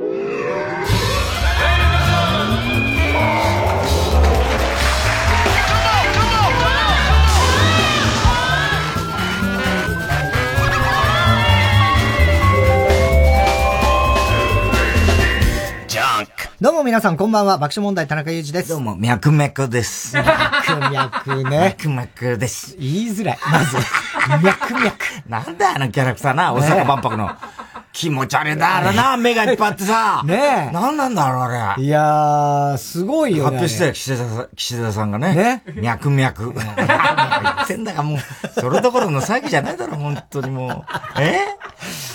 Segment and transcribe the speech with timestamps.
[0.00, 0.06] ど
[16.70, 18.70] うも皆さんこんばんは、爆笑問題田中裕二です。
[18.70, 20.16] どうも、脈々です。
[20.16, 21.76] 脈々ね。
[21.84, 22.74] 脈々です。
[22.78, 23.38] 言いづらい。
[23.52, 23.76] まず、
[24.42, 24.92] 脈々。
[25.28, 27.36] なんだあのキャラクターな、大阪万博の。
[27.92, 30.22] 気持ち悪いな、あれな、目がいっぱいあってさ。
[30.24, 30.72] ねえ。
[30.72, 31.82] なんなんだろう、あれ。
[31.82, 33.56] いやー、すごいよね。
[33.56, 35.34] 発表したよ、岸田さん、岸田さんがね。
[35.34, 35.64] ね。
[35.74, 36.32] 脈々。
[36.32, 36.52] 言
[37.64, 38.18] ってんだかもう、
[38.60, 40.84] それどころの詐欺じゃないだろ、本当にもう。
[41.20, 41.40] え？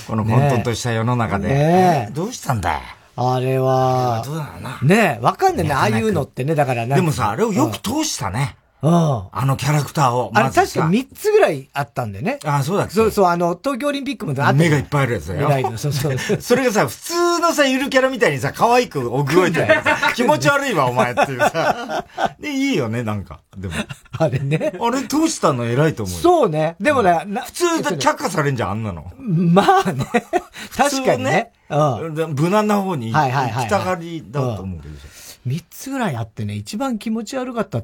[0.07, 1.49] この混沌とした世の中で。
[1.49, 2.79] ねどうしたんだよ。
[3.17, 4.79] あれは、どうだろうな？
[4.81, 8.55] ねえ、わかんないね、ああいうのってね、だからでもさ、あれをよく通したね。
[8.81, 8.91] うん。
[8.91, 10.31] あのキャラクターを。
[10.33, 12.39] あれ確か3つぐらいあったんだよね。
[12.43, 14.53] あ、そうだっそうそう、あの、東京オリンピックもあった。
[14.53, 15.49] 目がいっぱいあるやつだよ。
[15.49, 16.17] 目がそうそう。
[16.39, 19.67] それがさ、普通のさ、ゆるキャラみたいにさ、可愛くおぐえて、
[20.15, 22.05] 気持ち悪いわ、お前っていうさ。
[22.39, 23.39] で、いいよね、なんか。
[23.57, 23.73] でも。
[24.17, 24.73] あれね。
[24.79, 26.75] あれ通したの偉いと思うそうね。
[26.79, 29.11] でもね、普通で却下されんじゃん、あんなの。
[29.17, 30.05] まあね。
[30.75, 31.51] 確かにね。
[31.69, 32.35] うん。
[32.35, 33.11] 無難な方に。
[33.13, 35.07] 行きたがりだと思うけどさ。
[35.45, 37.83] 三つぐらいあってね、一番気持ち悪かった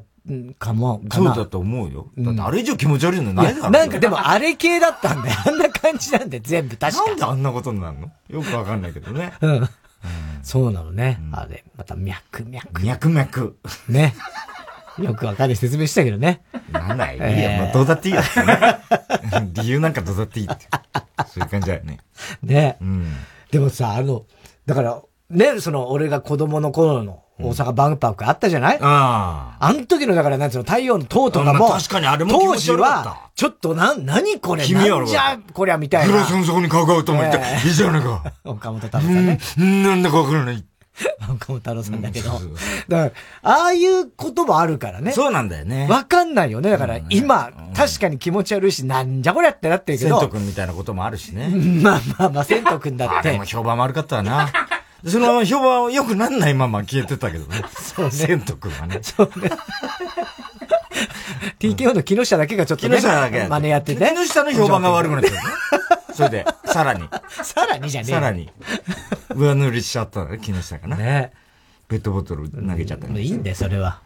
[0.58, 2.10] かも、そうだと思うよ。
[2.16, 3.70] だってあれ以上気持ち悪いのないだろ。
[3.70, 5.36] なんかでもあれ系だったんだよ。
[5.46, 8.10] あんな感じなんで全部確かなんであんなことになるの？
[8.28, 9.32] よくわかんないけどね。
[9.40, 9.68] うん。
[10.42, 11.20] そうなのね。
[11.32, 12.62] あれ、また脈々。
[12.82, 13.52] 脈々。
[13.88, 14.14] ね。
[14.98, 16.42] よくわかる説明したけどね。
[16.70, 18.20] なんだいいよ、どうだっていいよ。
[19.54, 20.68] 理由なんかどうだっていいって。
[21.28, 21.98] そういう感じだよね。
[22.42, 22.76] ね。
[22.80, 23.12] うん。
[23.50, 24.26] でもさ、あの、
[24.66, 28.78] だから、ね、その、俺が子供の頃の大阪万博あったじゃない？
[28.80, 29.66] ああ。
[29.68, 36.12] あの時の、だから、なんつうの、太陽の塔とかも、確かにあれも当時は、ちょっっと、な、なにこれなんじゃ、こりゃ、みたいな。
[36.12, 38.22] グラスの底に顔がと思って、いいじゃないか。
[38.44, 39.38] 岡本太郎さんね。
[39.56, 40.64] なんだかわからない。
[41.30, 42.30] 岡本太郎さんだけど。
[42.88, 45.12] だから、ああいうこともあるからね。
[45.12, 45.86] そうなんだよね。
[45.88, 46.70] わかんないよね。
[46.70, 50.10] だから、今、確かに気持ち悪いし、なんじゃこりゃってなってるけど。
[50.10, 51.48] 千斗くんみたいなこともあるしね。
[51.48, 53.14] まあまあまあ、千斗くんだって。
[53.30, 54.48] あれも評判悪かったわな。
[55.06, 57.62] そのまま評判良くなんないまま消えてたけどね。
[57.74, 58.10] そうね。
[58.12, 59.00] 千斗くんはね。
[59.02, 59.50] そうね。
[61.58, 62.96] TKO の木下だけがちょっとね。
[62.96, 63.46] 木下だけ。
[63.48, 64.14] 真似やってね。
[64.16, 65.40] 木下の評判が悪くなっちゃうね。
[66.14, 67.08] それで、さらに。
[67.42, 68.50] さらにじゃねえさらに。
[69.34, 70.96] 上塗りしちゃったね、木下かな。
[70.96, 71.32] ね
[71.88, 74.00] ペットボトル投げちゃったいいんだよ、それは。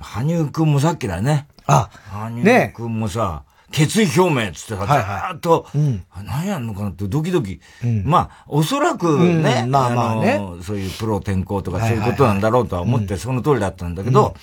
[0.00, 1.46] 羽生くんもさっきだね。
[1.66, 7.60] あ、羽生くんもさ、決意表明っつってさ、ずーっと、うん、何やんのかなってドキドキ。
[7.82, 14.34] うん、まあ、おそらくね、うん、まあまあね、そういうプロ転向とかそういうことなんだろうとは思って、その通りだったんだけど、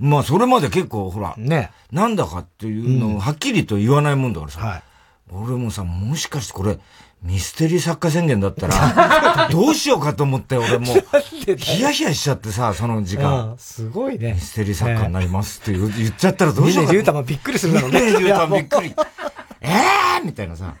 [0.00, 4.82] うん、まあ、それまで結構、ほら、ね、なんだかっていうのをはっきりと言わないもんだからさ、はい、
[5.30, 6.78] 俺もさ、もしかしてこれ、
[7.22, 11.04] ミステリー作家宣言だったら、 どうしようかと思って、俺もう、
[11.56, 13.54] ヒヤヒヤしちゃってさ、その時間。
[13.58, 14.34] すごいね。
[14.34, 16.92] ミステリー作家になりますって言っちゃったらどうしようか。
[16.92, 18.00] ね、リュウタもびっくりするだろうね。
[18.00, 18.94] リュウタもびっくり。
[19.60, 20.74] ええーみたいなさ。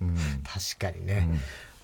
[0.00, 1.28] うん、確かにね。
[1.30, 1.40] うん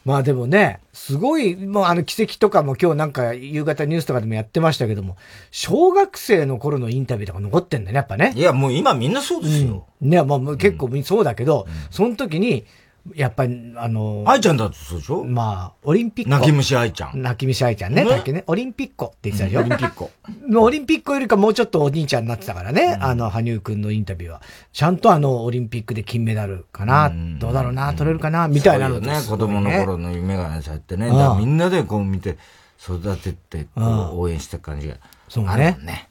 [0.06, 5.16] まあでもね、すごい、もうあの奇跡とかも今日なんか夕方ニュースとかでもやってましたけども、
[5.50, 8.32] 小学生の頃のインタビューとか残ってんだね、やっぱね。
[8.37, 9.84] いや、もう今みんなそうですよ。
[10.00, 12.66] うん、ね、まあ結構そうだけど、うん、その時に、
[13.15, 15.25] やっぱり、あの愛ちゃんだとそうでしょ？
[15.25, 16.31] まあ、オリンピック。
[16.31, 17.22] 泣き虫愛ちゃん。
[17.22, 18.05] 泣き虫愛ちゃんね。
[18.05, 18.44] ねね。
[18.47, 20.59] オリンピックって言ってたでしょ、オリンピック。
[20.59, 22.99] オリンピックよりかもうちょっとお兄ちゃんになってたからね。
[23.00, 24.43] あの、羽生くんのインタビューは。
[24.72, 29.21] ちゃんとあの、オリンピックで金メダルかな、どうだろうな、取れるかな、みたいなのね。
[29.28, 31.11] 子供の頃の夢がね、そうやってね。
[31.38, 32.38] みんなでこう見て、
[32.83, 34.97] 育てて、応援した感じが。
[35.28, 35.78] そうね。
[35.83, 36.09] ね。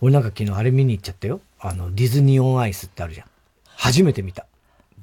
[0.00, 1.40] 俺なんか昨日あれ見に行っちゃったよ。
[1.60, 3.26] あの、ディズニーオンアイスってあるじゃん。
[3.74, 4.46] 初めて見た。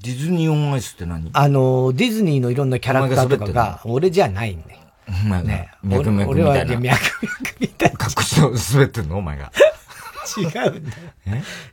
[0.05, 1.31] ディズニーオンアイスって何？
[1.33, 4.79] あの、ディズニーのいろんなキャラクターとかが、俺じゃないんだよ。
[5.27, 5.71] まあね。
[5.83, 6.31] 脈々みたいな。
[6.31, 6.79] 俺は脈々
[7.59, 7.97] みたいな。
[8.05, 9.17] 隠しの滑ってんの？
[9.17, 9.51] お前が。
[10.37, 10.75] 違うんだよ。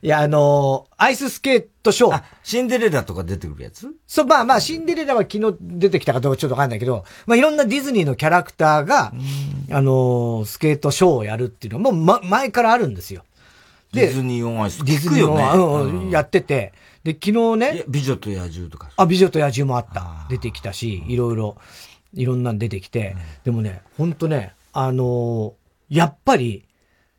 [0.01, 2.23] いや、あのアイススケートショー。
[2.43, 3.87] シンデレラとか出てくるやつ？
[4.07, 9.11] そう、まあまあ、シンデレラは昨日出てきたかどうかちょっとわかんないけど、まあいろんなディズニーのキャラクターが、
[9.71, 13.23] あのスケートショーをやるっていうのも、ま、前からあるんですよ。
[13.91, 14.83] ディズニーオンアイス。
[14.83, 17.83] ディズニーオンアイス、うん、やってて、で、昨日ね。
[17.87, 18.89] 美女と野獣とか。
[18.95, 20.25] あ、美女と野獣もあった。
[20.29, 21.57] 出てきたし、いろいろ、
[22.13, 23.15] いろんなの出てきて。
[23.43, 25.53] でもね、ほんとね、あのー、
[25.89, 26.65] やっぱり、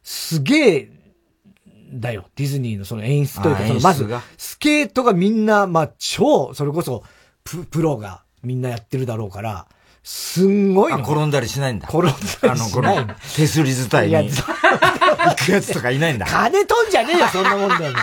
[0.02, 0.90] すげえ、
[1.92, 2.24] だよ。
[2.34, 7.04] ディズニーのその演出というか、そのまず、スケートがみんな、まあ、超、それこそ、
[7.44, 9.66] プ、プロがみんなやってるだろうから、
[10.02, 10.98] すんごいの。
[10.98, 11.88] 転んだりしないんだ。
[11.88, 12.52] 転んだりしない。
[12.52, 14.30] あの、この、手すり伝いに。
[14.30, 16.26] 行くやつとかいないんだ。
[16.28, 17.94] 金飛んじゃねえよ、そんなもんだよ。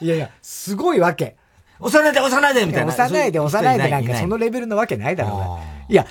[0.00, 1.36] いやいや、すごいわけ。
[1.78, 2.92] 押さないで押さないでみたいな。
[2.92, 6.06] 押さないで押さないでなんかそのレベルのわけないだろういや、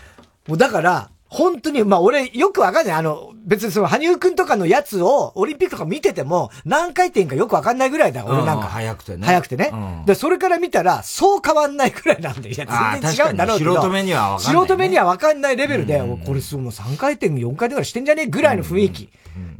[0.47, 2.95] もうだから、本当に、まあ俺よくわかんない。
[2.95, 8.67] あの、別にその、羽生くんとかのやつを、オリンピックとか見てても、何回転かよくわかんないぐらいだ、俺なんか。
[8.67, 9.25] 早くてね。
[9.25, 9.69] 早くてね。
[9.71, 12.65] うん、で、それから見たら、そう変わんないぐらいなんで、いや、
[12.99, 13.75] 全然違うんだろうけど。
[13.75, 19.09] 素人目にはわかんない、ね、素人目にはわかんないレベルで、うん、これすごいもう3回転、4回転ぐらいしてんじゃねえぐらいの雰囲気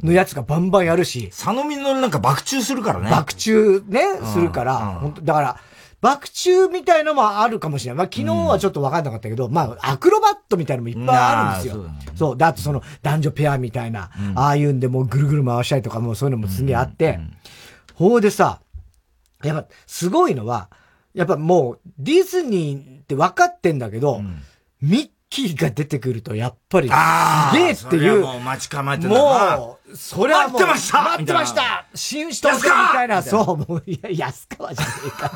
[0.02, 1.28] のやつがバンバンやるし。
[1.28, 3.10] 佐野実なんか爆中するからね。
[3.10, 4.02] 爆中ね、
[4.32, 5.56] するから、本当だから、
[6.00, 7.96] 爆中みたいのもあるかもしれない。
[7.98, 11.84] まあ、昨日はちょっと分かんなかったけど、うん、まあ、アクロバットみたいのもいっぱいあるんですよ。
[11.84, 12.36] そう,、そう。
[12.36, 17.20] だってその男女ペアみたいな、うん、ああいうんでもうぐるぐる回したりとかもそういうのもすげえあって、
[17.94, 18.60] ほうでさ、
[19.42, 20.70] やっぱすごいのは、
[21.14, 24.22] やっぱもうディズニーって分かってんだけど、
[25.30, 28.20] キーが出てくると、やっぱり、すげえっていう。
[28.22, 30.60] もう待ち構えてたもう、それはもう。
[30.60, 35.32] 待ってました待ってました新首都みたいな、そう、もう、いや、安川じゃねえか。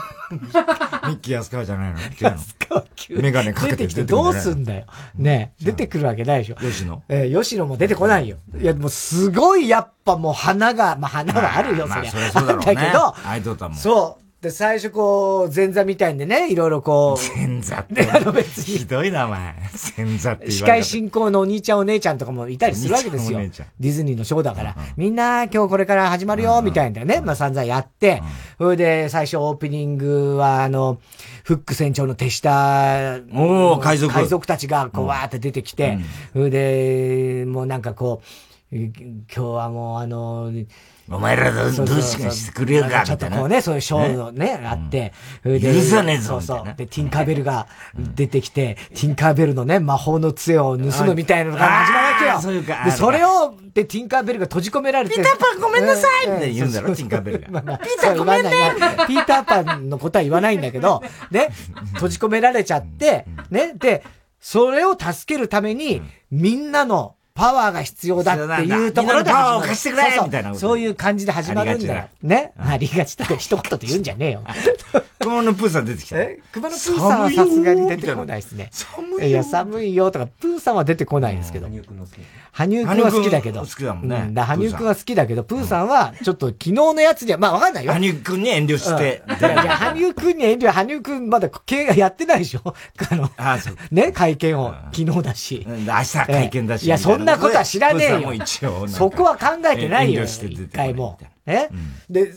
[1.08, 1.98] ミッキー安川じゃないの？
[2.20, 4.86] 安川急メガネかけてきてどうすんだよ。
[5.14, 6.56] ね出てくるわけないでしょ。
[6.56, 7.00] 吉野？
[7.08, 8.38] えー、吉野も出てこないよ。
[8.60, 12.02] いや、もうすごいやっぱもう花が、まあ花はあるよ、それ。
[12.02, 13.76] まあ、そそうだけど、アイドルも。
[13.76, 14.23] そう。
[14.44, 17.38] で、最初こう、前座みたいんでね、いろいろこう。
[17.38, 18.06] 前座って。
[18.12, 18.78] あの別に。
[18.78, 19.54] ひどいな、お前。
[19.96, 23.38] 前座って司会進行のお兄ちゃんお姉ちゃんとかもいたりするわけですよ。
[23.38, 24.76] ディズニーのショーだから。
[24.98, 27.22] みんな今日これから始まるよ、みたいなね。
[27.22, 28.22] まあ散々やって。
[28.58, 30.98] それで、最初オープニングは、あの、
[31.44, 34.12] フック船長の手下、お海賊。
[34.12, 35.98] 海賊たちがこうわーって出てきて。
[36.34, 38.20] それで、もうなんかこ
[38.70, 38.92] う、今
[39.26, 40.52] 日はもうあの、
[41.10, 45.12] お前らどうしかしてくれるかちょっとこうね、そういうショーのね、あって、
[45.44, 46.74] 許さねえぞそうそう。
[46.76, 52.40] で、ティンカーベルが出てきて、ティンカーベルのね、魔法の杖を盗むみたいなのが始まるわけよ。
[52.40, 52.84] そういうか。
[52.84, 55.14] で、それを、で、ティンカーベルが閉じ込められて。
[55.14, 57.60] ピーターパンごめんなさいって言うんだろ、ティンカーベルが。
[57.78, 58.50] ピーターごめんね。
[59.06, 61.50] ピーターパンのことは言わないんだけど、ね、
[61.94, 64.02] 閉じ込められちゃって、ね、で、
[64.40, 70.54] それを助けるために、みんなの、パワーが必要だっていうところでパワーを貸してくれみたいな。
[70.54, 72.08] そういう感じで始まるんだよ。
[72.22, 72.52] ね。
[72.56, 74.44] ありがちだ一言で言うんじゃねえよ。
[75.18, 76.20] 熊野プーさん出てきた。
[76.20, 76.38] え？
[76.52, 78.68] 熊野プーさんはさすがに出てこないですね。
[78.70, 81.66] 寒いいや、寒いよとか、プーさんは出てこないんですけど。
[82.52, 83.60] 羽生くんは好きだけど。
[83.62, 84.32] 好きだもんね。
[84.40, 87.92] 羽生くんは好きだけど、プーさんは、ちょっと昨日のやつでは、まあわかんないよ。
[87.92, 89.22] 羽生くんに遠慮して。
[89.40, 93.30] いや、羽生くんに遠慮、羽生くんまだ経営やってないでしょあの、
[93.90, 95.66] ね、会見を、昨日だし。
[95.66, 96.84] 明日会見だし。
[96.84, 98.88] いや、そんなことは知らねえよ。
[98.88, 100.24] そこは考えてないよ。
[100.24, 101.18] 一回も。
[101.46, 101.68] え
[102.08, 102.34] で、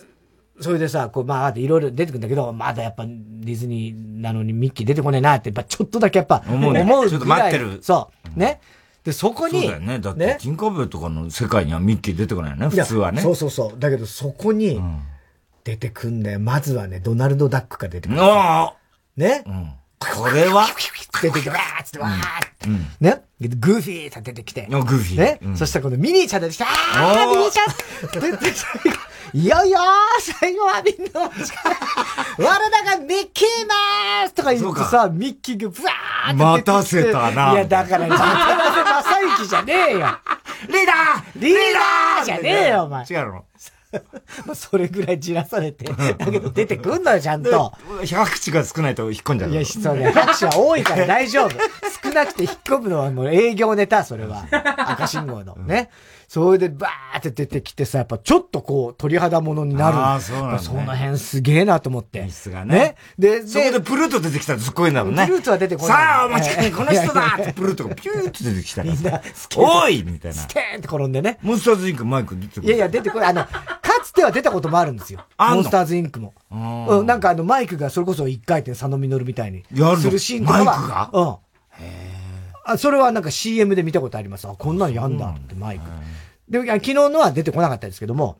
[0.59, 7.79] それでさ、こう、まあ、いろいろ出てくるんだけど、まだやっぱディズニーなのにミッキー出てこねえなって、やっぱちょっとだけやっぱ思う、ね、思うちょっと待ってる。
[7.81, 8.39] そう。
[8.39, 8.59] ね。
[9.03, 9.61] で、そこに。
[9.61, 9.99] そうだよね。
[9.99, 13.21] だって、ティンカーベルとかの世界にはミッキー出てこないよね、普通はね。
[13.21, 13.79] そうそうそう。
[13.79, 14.81] だけど、そこに、
[15.63, 16.39] 出てくんだよ。
[16.39, 18.21] まずはね、ドナルド・ダックが出てくる。
[19.15, 19.43] ね。
[19.45, 19.71] うん。
[19.99, 20.67] これは？
[21.21, 22.69] 出てきて、わーっつって、わーって。
[22.99, 24.67] ねグーフィーって出てきて。
[24.69, 25.17] グーフィー。
[25.17, 28.67] ね、そしたらこのミニーちゃん出てきて、あーミニーちゃん出てきて、
[29.33, 29.81] いよいよー
[30.39, 37.53] 最後はみんな、我らがミッキーマウスとか言ってさ、ミッキーがブワーって待たせたな。
[37.53, 40.19] いや、だから、渡辺正行じゃねえよ。
[40.67, 43.05] リーダーリーダーじゃねえよ、お前。
[43.05, 43.45] 違うの
[44.45, 47.73] ま あそれぐらいじらされて、だけど出てくんのよ、ちゃんと。
[48.09, 49.51] 拍手が少ないと引っ込んじゃう。
[49.51, 50.11] いや、そうね。
[50.11, 51.49] 拍手は多いから大丈夫。
[52.03, 54.45] 少なくて引っ込むのはもう営業ネタ、それは。
[54.77, 55.55] 赤信号の。
[55.55, 55.89] ね。
[56.27, 59.97] それでバーって出てきてさ、やっぱちょっとこう鳥肌ものになる。
[59.97, 62.19] ああ、そうなんだ、ね、その辺すげえなと思って。
[62.19, 62.77] 演出がね。
[62.77, 62.95] ね。
[63.17, 65.25] で、そこでプルート出てきたらすっごいんだもんね。
[65.25, 65.91] プルートは出てこない。
[65.91, 68.91] さあ、お待ちかね、この人だってプルートがピューって出てきたら。
[68.91, 69.21] みんな、
[69.55, 70.37] おいみたいな。
[70.37, 71.39] ステーンって転んでね。
[71.41, 72.67] モンスターズインクマイク出てくる。
[72.67, 73.29] いやいや、出てこない。
[73.29, 73.51] あの、か
[74.07, 75.25] つては出たこともあるんですよ。
[75.37, 76.33] モンスターズインクも。
[76.51, 79.63] うん、なんかあの、マイクがそれこそ一回転佐野実みたいに。
[79.97, 80.65] するシーンとかは。
[80.65, 81.09] マイクが？
[81.13, 81.83] うん。
[81.83, 82.11] へ
[82.65, 84.47] あ、それはなんか CM で見たことあります。
[84.47, 85.85] あ、こんなのやんだってマイク。
[86.49, 88.39] で、昨日のは出てこなかったですけども。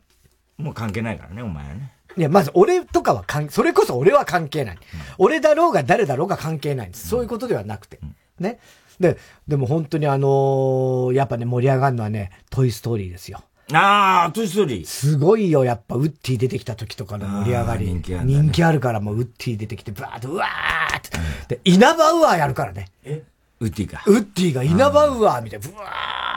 [0.56, 1.92] もう関係ないからね、お前はね。
[2.16, 4.74] いや、まず俺とかは関、それこそ俺は関係ない。
[4.74, 4.80] うん、
[5.18, 7.08] 俺だろうが誰だろうが関係ないんです。
[7.08, 8.00] そういうことではなくて。
[8.40, 8.58] ね。
[8.98, 13.42] で、でも本当にあのー、やっぱね、盛り上がるのはね、トイストーリーですよ。
[13.72, 14.86] ああ、トイストーリー。
[14.86, 17.86] すごいよ、やっぱ、ウッディ出てきた時とかの盛り上がり。
[17.86, 21.56] 人気ある、ね、人気あるから、もうウッディ出てきて、ブワーッと、うわーって。
[21.56, 22.88] で、イナバウアーやるからね。
[23.04, 23.22] え？
[23.60, 24.02] ウッディか。
[24.06, 25.84] ウッディがイナバウアーみたいな、ブワ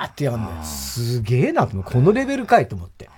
[0.05, 0.63] ーってやるんだよ。
[0.63, 1.67] すげえな。
[1.67, 3.09] このレベルかいと思って。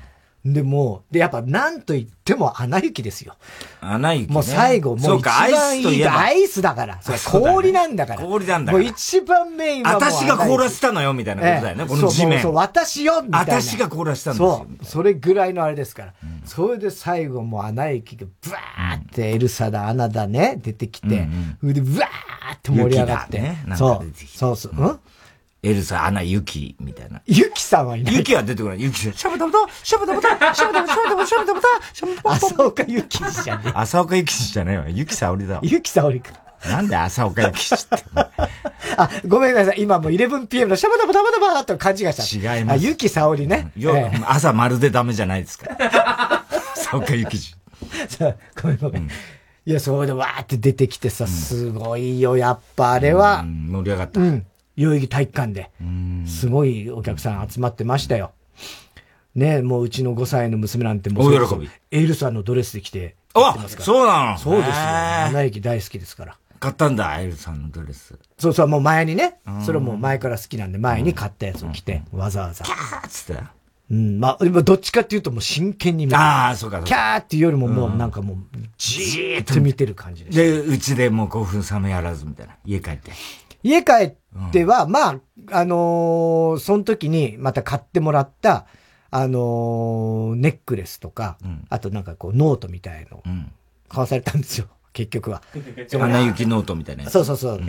[0.46, 3.36] でも、で、やっぱなんと言っても穴行きですよ。
[3.80, 7.02] 穴行き、ね、もう最後、もう一番いいアイスだから。
[7.02, 8.22] それ氷なんだから。
[8.22, 8.84] 氷なんだから。
[8.84, 12.42] もう一番メインは私が凍らせたのよ、みたいなことだよね、この地面。
[12.42, 13.54] そうそう、私よ、みたいな。
[13.62, 14.68] 私が凍らせたんですよ。
[14.80, 14.86] そう。
[14.86, 16.14] それぐらいのあれですから。
[16.44, 21.30] それで最後もうアナ雪がブワーってエルサだ、アナだね、出てきて、
[21.62, 23.40] うん、で、ブワーって盛り上がって。
[23.40, 24.14] ね、そう。
[24.28, 24.74] そうそう。
[24.78, 25.00] うん？
[25.64, 27.22] エルサ、アナ、ユキ、みたいな。
[27.26, 28.16] ユキさんはいない。
[28.16, 28.82] ユキは出てこない。
[28.82, 32.36] ユキ、シャバタバタ、シャバタバタ、シャバタバタ、シャバタバタ、シャバタバタ、シャバタバタ。
[32.36, 33.72] 浅岡ユキじゃねえ。
[33.74, 34.90] 浅岡ユキじゃねえわ。
[34.90, 35.62] 由紀さおりだわ。
[35.64, 36.34] 由紀さおりか。
[36.70, 37.86] なんで浅岡ユキって。
[38.98, 39.82] あ、ごめんなさい。
[39.82, 42.56] 今もう 11pm のシャバタバタバタバタと勘違いした。
[42.56, 42.76] 違います。
[42.76, 43.72] あ、由紀さおりね。
[43.78, 43.96] よ、
[44.28, 46.46] 朝まるでダメじゃないですか。
[46.76, 47.56] 浅岡ユキじ。
[48.62, 49.10] ごめんごめん。
[49.66, 53.44] いや、それでわーって出てきてさ、すごいよ、やっぱあれは。
[53.44, 54.20] 盛り上がった。
[54.20, 54.46] うん。
[54.76, 55.72] 代々木体育館で、
[56.26, 58.32] すごいお客さん集まってましたよ。
[59.36, 61.70] ねもううちの5歳の娘なんてもう、喜び。
[61.92, 64.38] エルサのドレスで来てあそうなの？
[64.38, 64.74] そうですよ。
[64.74, 66.38] 花駅大好きですから。
[66.60, 68.18] 買ったんだ、エルサのドレス。
[68.38, 72.64] そうそう、もう前にね、それも前から好きなんで、前に買ったやつを着て、わざわざ。
[72.64, 73.44] キャーっつって。
[73.92, 76.82] うん、まあ、どっちかっていうともう真剣に見てああ、そうか。
[76.84, 78.38] キャーっていうよりももうなんかもう、
[78.78, 82.56] じーっと見てる感じでで、うちでもう興奮冷めやらずみたいな。
[82.64, 83.12] 家帰って。
[83.64, 84.16] 家帰っ
[84.52, 88.66] ては、うん、まあ、あのー、その時にまた買ってもらった、
[89.10, 93.24] あのー、ネックレスとか、うん、あとなんかこう、ノートみたいの、
[93.88, 94.68] 買わされたんですよ。
[94.94, 95.42] 結局は。
[95.92, 97.14] アナ雪ノートみたいなやつ。
[97.14, 97.62] そうそうそう。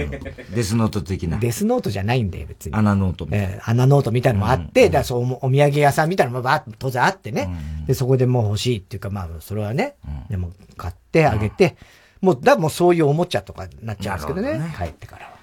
[0.54, 1.38] デスノート的な。
[1.38, 2.74] デスノートじゃないんだよ、別に。
[2.74, 3.48] アナノートみたいな。
[3.48, 7.48] えー、アナノートみたいなのもあって、うん、だそうお土産屋さんみたいなのもば当然あってね、
[7.80, 11.76] うん、で、そこでもう欲しいっていうか、まあ、それはね、うん、でも買ってあげて、
[12.20, 15.33] もう、だもうそういうおもちゃとかになっちゃうんですけどね、どね帰ってからは。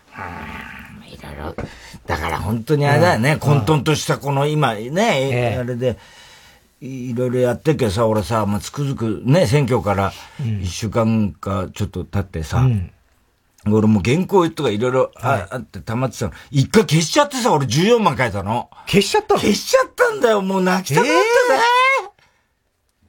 [1.07, 1.55] いろいろ。
[2.05, 5.97] だから本当にあれだよね、混沌としたこの今ね、あれで、
[6.81, 10.11] いろいろやってけさ、俺さ、まあ、つくづくね、選挙から
[10.61, 12.91] 一週間かちょっと経ってさ、うん、
[13.71, 16.33] 俺も原稿とかいろいろあって溜まってたの。
[16.49, 18.69] 一回消しちゃってさ、俺14万書いたの。
[18.87, 19.39] 消しちゃったの？
[19.39, 21.15] 消しちゃったんだよ、もう泣きたくなっ
[21.47, 21.63] たぜ。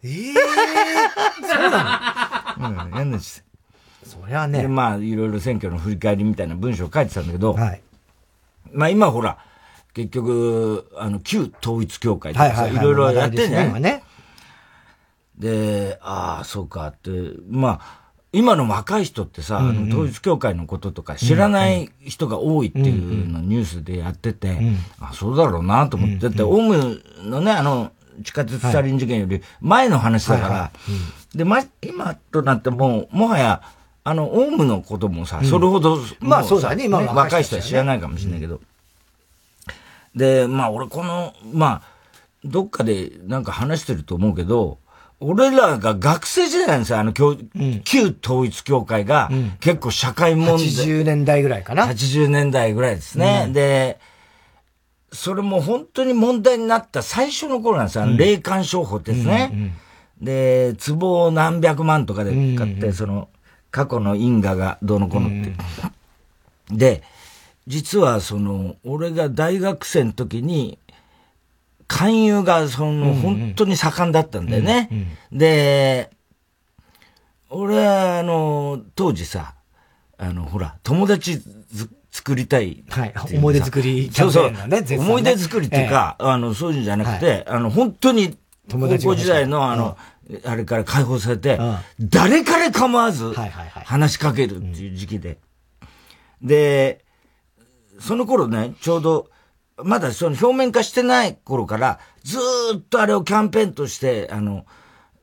[0.05, 2.85] えー、えー、 そうなの？
[2.85, 3.43] うん、やんなし。
[4.23, 4.69] そりゃね。
[4.69, 7.83] まあ、いろいろ選挙の振り返りみたいな文章を書いてたんだけど、はい。
[8.73, 9.39] まあ今ほら、
[9.95, 13.81] 結局、あの、旧統一教会とかさ、いろいろやってね。
[13.81, 14.05] ね
[15.37, 17.11] で、ああ、そうかって、
[17.51, 18.03] まあ、
[18.33, 30.73] 今の若い人ってさ、うんうん、あの統一教会のこととか知らない人が多いっていうのをニュースでやってて、うんうん、あそうだろうなと思って、だってオウムのね、あの、地下鉄サリン事件より前の話だから、
[31.35, 33.63] で、ま、今となってもう、もはや、
[34.05, 38.61] あの、オウムのこともさ、それほど、まあそうだね、今若い人は知らないかもしれないけど、
[40.15, 41.93] で、まあ俺この、まあ、
[42.45, 44.79] どっかでなんか話してると思うけど、
[45.21, 49.31] 俺らが学生時代なんですよ、あの、旧統一教会が、
[49.61, 50.61] 結構社会問題、うん。
[50.61, 51.87] 80年代ぐらいかな。
[51.87, 53.45] 80年代ぐらいですね。
[53.47, 54.01] うん、で、
[55.13, 59.73] それも本当に問題になった最初の頃なんですよ、あの霊感商法ですね。
[60.21, 63.29] で、壺を何百万とかで買って、その、
[63.73, 65.53] 過去の因果がどうのこうのって。
[66.71, 67.03] で、
[67.67, 70.79] 実はその、俺が大学生の時に、
[71.89, 74.89] 勧誘がその、本当に盛んだったんだよね。
[75.33, 76.11] で、
[77.49, 79.55] 俺はあの、当時さ、
[80.19, 81.41] あの、ほら、友達
[82.11, 83.15] 作りたいはい。
[83.35, 84.53] 思い出作り、ね、そうそう。
[84.99, 88.37] 思い出作りっていうか、ええ、あの、そういうんじゃなくて、はい、あの、本当に、
[88.71, 89.97] 高校時代のあの、
[90.45, 91.59] あれから解放されて、
[92.01, 95.39] 誰彼構わず、話しかけるっていう時期で。
[96.43, 97.05] で、
[98.01, 99.29] その頃ね、ちょうど、
[99.85, 102.39] まだその表面化してない頃から、ず
[102.77, 104.67] っとあれをキャンペーンとして、あの、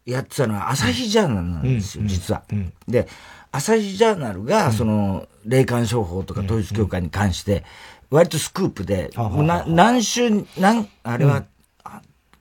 [0.06, 2.44] やってたのは朝日ジャーナルなんですよ、実は。
[2.88, 3.08] で、
[3.52, 7.64] 朝日ジャーナルが、その、霊感商法とか統一教会に関して、
[8.10, 9.10] 割とスクープで、
[9.44, 11.44] な何週、何、あれは、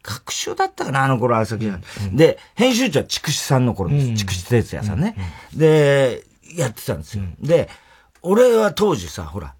[0.08, 2.16] 学習だったかな、あの頃、朝日ジャーナル。
[2.16, 4.14] で、編集長は筑紫さんの頃です。
[4.14, 5.14] 筑紫哲也さんね。
[5.54, 6.24] で、
[6.56, 7.24] やってたんですよ。
[7.40, 7.68] で、
[8.22, 9.54] 俺は当時さ、ほら、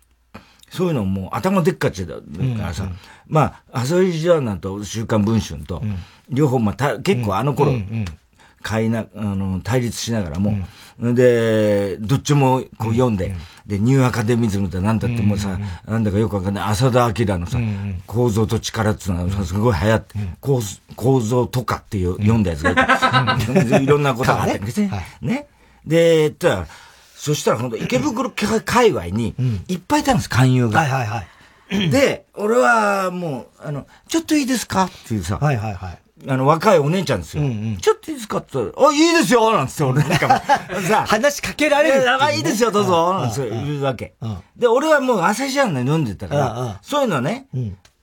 [0.71, 2.23] そういうのも頭でっかちだか
[2.59, 2.89] らさ、
[3.27, 5.83] まあ、朝日ジャーナルと週刊文春と、
[6.31, 7.73] 両方、まあ、結構あの頃、
[8.63, 10.55] 買いな、あの、対立しながらも、
[10.99, 13.37] うん、で、どっちもこう読んで、うん、
[13.69, 17.59] で、ニューアカデミズムってなんだってもうさ、うん、なんだかよくわかんない、浅田明のさ、
[18.07, 20.61] 構造と力っていうのはさ、すごい流行って、構
[20.97, 22.73] 構造とかっていう読んだやつが
[23.79, 25.07] いろんなことがあってね。
[25.21, 25.47] ね。
[25.87, 26.67] で、たら、
[27.15, 29.35] そしたら本当池袋界隈に
[29.69, 30.81] いっぱいいたんです、勧誘が。
[30.81, 31.25] はいはいは
[31.71, 31.91] い。
[31.91, 35.99] で、俺はもう、あの、ちょっといいですかっていうさ、はいはいはい。
[36.27, 37.43] あの、若いお姉ちゃんですよ。
[37.43, 40.43] うんうん、ちょっといいですかって言ったら、あ、いいですよなんつって、俺なんか
[40.89, 42.09] さ、話しかけられる、ね。
[42.09, 44.15] あ、いいですよ、どうぞなんつって言うわけ。
[44.57, 47.47] で、俺はもう朝日ゃんの飲んでたから、そういうのね、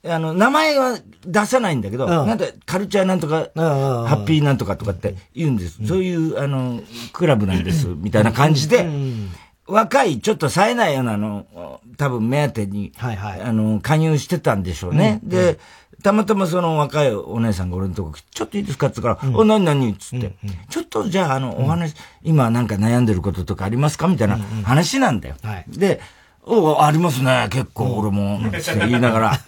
[0.07, 5.85] あの、名前は出さないんだけど、なんで、カルチャーなんとか、ハッピーなんとかとかって言うんです。
[5.85, 6.81] そういう、あの、
[7.11, 8.87] クラブなんです、みたいな感じで、
[9.67, 15.19] 若い、ちょっと冴えないようなの、多分目当てに、はいはい、あの、加入してたんでしょうね。
[15.23, 15.59] うん、で、
[16.03, 25.35] たまたまその若いお姉さんが俺のとこ来て、ちょっといいですかって言ったから、うん、お、何何つって、うんうん、ちょっとじゃあ、あの、お話、今なんか悩んでることとかありますかみたいな話なんだよ。
[25.41, 25.99] はい、で、
[26.43, 29.39] おありますね、結構、俺も、って言いながら、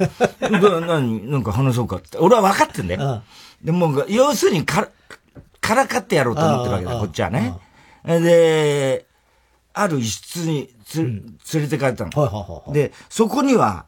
[0.82, 2.18] 何、なんか話そうかって。
[2.18, 3.22] 俺は分かってんだよ。
[3.64, 4.88] で、も要するにか、
[5.62, 7.54] からかってやろうと思ってるわけだ、こっちはね。
[8.04, 9.07] で、
[9.80, 12.74] ある一室につ、連れて帰ったの。
[12.74, 13.86] で、そこには、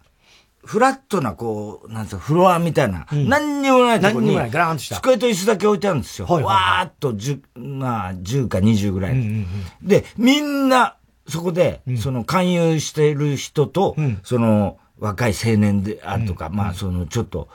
[0.63, 6.27] フラットな、こう、なんつうフロアみたいな、うん、何にもないとこに、机と椅子だけ置いてあるんですよ。
[6.27, 9.87] はいはいはい、わーっと10、まあ、10か20ぐらい、うんうんうん。
[9.87, 10.95] で、みんな、
[11.27, 17.47] そこで、その勧誘している人と、うん、その、若い青年であるとか、うん、まあ、その、ちょっと、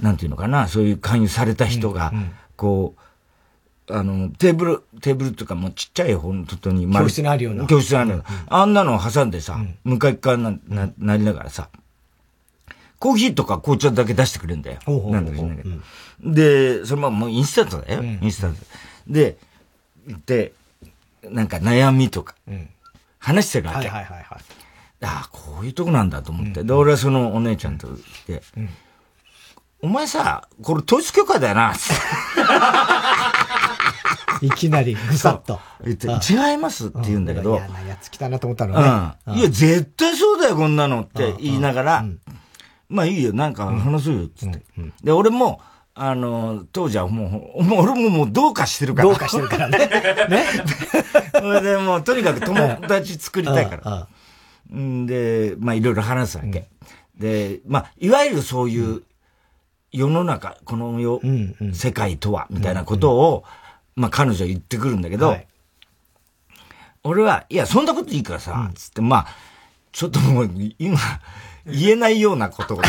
[0.00, 2.12] うん、なんていうのかな、そういう勧誘された人が、
[2.56, 3.00] こう、
[3.88, 7.66] あの、テーブル、テーブルとかもうちっちゃい本当に、教室にあるような。
[7.66, 8.24] 教室にあるような。
[8.48, 11.68] あんなのを挟んでさ、向かい側な、な、なりながらさ、
[12.98, 14.80] コーヒーとか紅茶だけ出してくれるんだよ。
[15.10, 15.76] なんだかんだけど。
[16.22, 18.02] で、そのままもうインスタントだよ。
[18.02, 18.60] インスタント。
[19.06, 19.36] で、
[20.26, 20.52] で、
[21.22, 22.34] なんか悩みとか、
[23.18, 23.78] 話してるわけ。
[23.78, 24.40] はいはいはい、はい。
[25.02, 26.64] ああ、こういうとこなんだと思って。
[26.64, 28.42] で、俺はそのお姉ちゃんと来て、
[29.82, 31.74] お前さ、これ統一許可だよな、
[34.42, 35.60] いきなり、ぐさっと。
[35.84, 37.56] 言って、違いますって言うんだけど。
[37.56, 39.16] 嫌なやつ来たなと思ったのね。
[39.26, 39.38] うん。
[39.38, 42.04] いや、絶対そうだよ、こんなのって言いながら、
[42.88, 44.62] まあいいよ、なんか話そうよ、つって。
[45.02, 45.60] で、俺も、
[45.94, 49.08] あの、当時はもう、もう俺ももうどうかしてるから。
[49.08, 49.78] どうかしてるからね。
[50.28, 50.44] ね。
[51.32, 54.78] それでもう、とにかく友達作りたいから。
[54.78, 56.68] んで、まあいろいろ話すわけ。
[57.18, 59.02] で、まあ、いわゆるそういう
[59.90, 61.20] 世の中、この世、
[61.72, 63.44] 世界とは、みたいなことを、
[63.96, 65.46] まあ彼女は言ってくるんだけど、はい、
[67.02, 69.26] 俺は、いや、そんなこといいからさ、つって、まあ、
[69.92, 70.98] ちょっともう、今、
[71.64, 72.82] 言えないようなことを。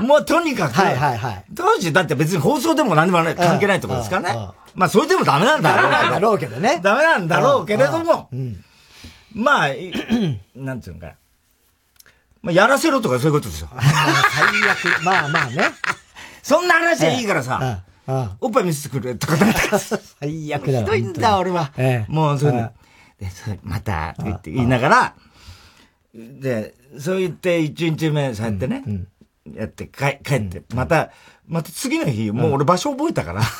[0.00, 4.48] もうとにかく、はいはいはい、当時だって別に放送でも何でも関係ないところですからね。
[4.74, 6.10] まあそれでもダメなんだろうけど。
[6.10, 6.80] だろうけどね。
[6.82, 8.28] ダメなんだろうけれども、
[9.32, 9.68] まあ、
[10.56, 11.12] なんていうのかな。
[12.42, 13.68] まあ、やらせろとかそういうことですよ。
[13.70, 13.84] 最
[14.70, 15.02] 悪。
[15.04, 15.70] まあまあね。
[16.42, 17.84] そんな話はいいからさ、
[18.40, 19.36] おっぱい見せてくれとか
[19.78, 21.70] 最悪だひどいんだ、俺は。
[22.08, 22.72] もう、そういうの。
[23.20, 25.14] で、それ、また、って言いながら、
[26.14, 28.82] で、そう言って一日目さやってね、
[29.54, 31.10] やって帰帰って、また、
[31.46, 33.42] また次の日、もう俺場所覚えたから。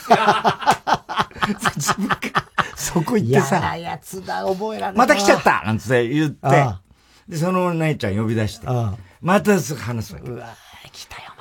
[2.77, 3.77] そこ行ってさ。
[3.77, 6.69] やつだ、覚えられまた来ちゃったなんて言って、
[7.29, 8.67] で、その姉ちゃん呼び出して、
[9.21, 10.31] また話すわけ。
[10.31, 10.49] うわ
[10.93, 11.32] 来たよ、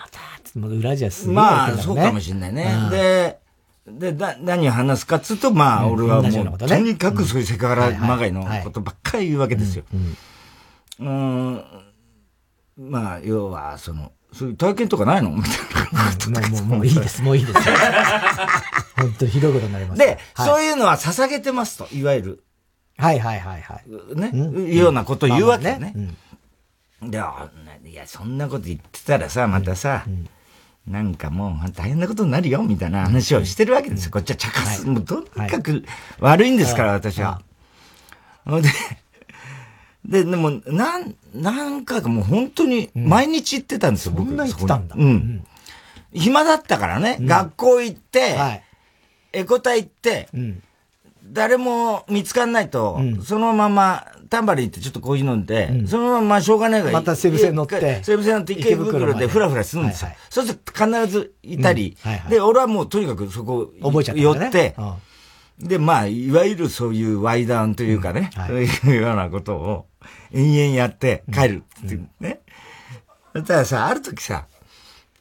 [0.55, 2.87] 裏じゃすげえ、まあ、そうかもしれないね。
[2.89, 3.39] で、
[3.87, 9.83] で、だ、何を話すかっつうと、まあ、俺はもう、とにかくそういうセクハラまがいのことばっかり言うわけですよ。
[10.99, 11.63] うん。
[12.77, 15.31] まあ、要は、その、そういう体験とかないの？
[15.31, 15.51] みたい
[16.31, 16.47] な。
[16.49, 17.59] もう、もういいです、 もういいです。
[18.95, 19.99] 本当にひどいことになります。
[19.99, 22.43] で、そういうのは捧げてますと、いわゆる。
[22.97, 23.81] はいはいはいは
[24.15, 24.15] い。
[24.15, 25.93] ね、いうようなことを言うわけね。
[27.01, 30.05] で、いや、そんなこと言ってたらさ、またさ、
[30.87, 34.11] なんかもう大変なことになるよ、みたいな話をしてるわけですよ。
[34.11, 34.87] こっちは茶化す。
[34.87, 35.85] もうとにかく
[36.19, 37.41] 悪いんですから、私は。
[40.05, 44.29] で、で、でも、なん、なんかもう本当に毎日行ってたんですよ、僕。
[44.29, 44.95] そんな行ってたんだ。
[44.97, 45.45] うん。
[46.13, 48.35] 暇だったからね、学校行って、
[49.31, 50.27] エコタ行って、
[51.31, 56.93] 誰も見つかんないと、そのまま、タンバリンってちょっとコーヒー飲んで、うん、そのまましょうがないから。
[56.93, 58.01] また西武線乗って。
[58.01, 60.07] 西武線乗って池袋でフラフラするんですよ。
[60.07, 62.11] はいはい、そうすると必ずいたり、うん。
[62.11, 64.75] はいはい、で、俺はもうとにかくそこ、覚えちゃった、ね、寄って、
[65.59, 69.85] で、まあ、いわゆるそういうワイダウンというかね、い、そういうようなことを
[70.31, 72.39] 延々やって帰るっていうね。
[73.33, 74.47] そしたらさ、ある時さ、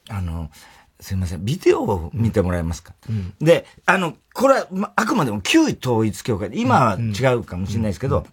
[0.09, 0.51] あの、
[1.01, 8.27] すいません、ビデオを見てもらえますか、うん、で、あの、これは、ま、あくまでも旧統一教会、今は違うかもしれないですけど、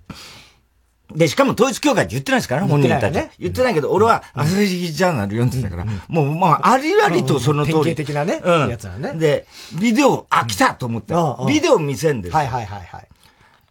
[1.15, 3.13] で、しかも統一教会って言ってないですからね、本人たち。
[3.13, 7.77] ね、言ってないけど、俺は朝日ジャーナル読んでたから、もう、まあ、ありありとその通り。
[7.77, 8.69] 典型的なね、うん。
[8.69, 9.13] やつはね。
[9.13, 9.47] で、
[9.79, 11.13] ビデオ、あ、来たと思って、
[11.47, 13.07] ビデオ見せんですはいはいはいはい。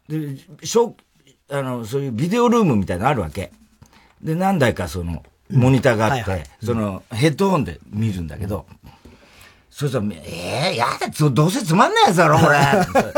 [0.08, 0.96] で、しょ、
[1.50, 3.52] あの、そういうビデオルームみたいなのあるわけ。
[4.22, 8.66] で、何台かその、モニターがあって、その、ヘッドホンで見るんだけど、
[9.70, 12.58] そしたら、ええー、やだ、どうせつまんないやつだろ、これ。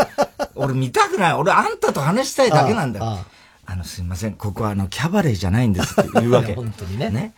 [0.57, 1.33] 俺見たくない。
[1.35, 3.19] 俺あんたと話したいだけなんだよ。
[3.65, 6.55] あの、すいません、ここはあの、キャバレーじゃないんですって言うわけ。
[6.57, 7.11] 本当にね。
[7.11, 7.33] ね。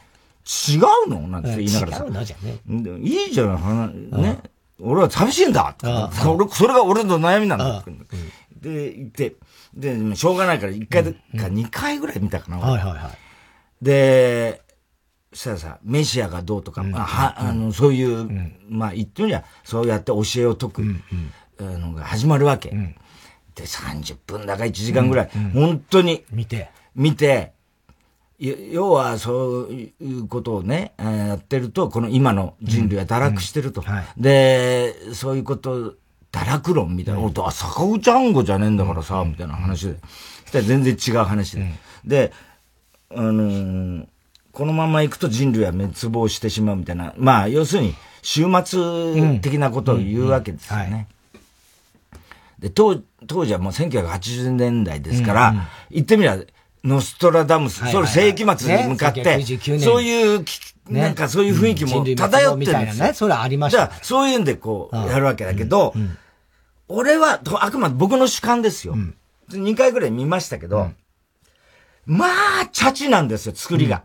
[0.68, 1.28] 違うの？
[1.28, 2.04] なんて言いながらさ。
[2.04, 2.60] 違うのじゃね。
[3.00, 4.38] いいじゃん、ね。
[4.80, 5.76] 俺は寂しいんだ
[6.26, 7.84] 俺、それが俺の悩みなんだ。
[8.62, 9.34] で、言って、
[9.74, 11.10] で、しょうがないから1回か
[11.48, 12.58] 2回ぐらい見たかな。
[12.58, 13.84] はいはいはい。
[13.84, 14.62] で、
[15.32, 18.28] そしたらさ、メシアがどうとか、まあ、は、あの、そういう、
[18.68, 20.82] まあ言ってみりゃ、そうやって教えを解く、
[21.60, 22.70] のが始まるわけ。
[22.70, 26.24] で、30分だか1時間ぐらい、本当に。
[26.32, 26.70] 見て。
[26.96, 27.52] 見て、
[28.40, 33.84] 要はそういうことをね、やってると、この今の人類は堕落してると。
[34.16, 35.94] で、そういうこと、
[36.32, 39.96] 堕落論みたいな、うん、坂口んごじゃねえんだからさ、みたいな話で。
[40.44, 41.66] そしたら全然違う話で。
[42.04, 42.32] で、
[43.10, 44.06] あのー、
[44.52, 51.08] このまま行くと人類は滅亡してしまうみたいな、まあ、要するに、終末的なことを言うわけですよね。
[52.58, 56.44] で、当当時はもう1980年代ですから、言ってみれば、
[56.84, 59.42] ノストラダムス、それ世紀末に向かって、
[59.78, 60.44] そういう、
[60.88, 63.06] なんかそういう雰囲気も漂ってるんですよ。
[63.06, 63.86] ね、それありました。
[63.86, 65.94] じゃあ、そういうんでこう、やるわけだけど、
[66.88, 68.96] 俺は、あくまで僕の主観ですよ。
[69.50, 70.90] 2回ぐらい見ましたけど、
[72.06, 74.02] まあ、チャチなんですよ、作りが。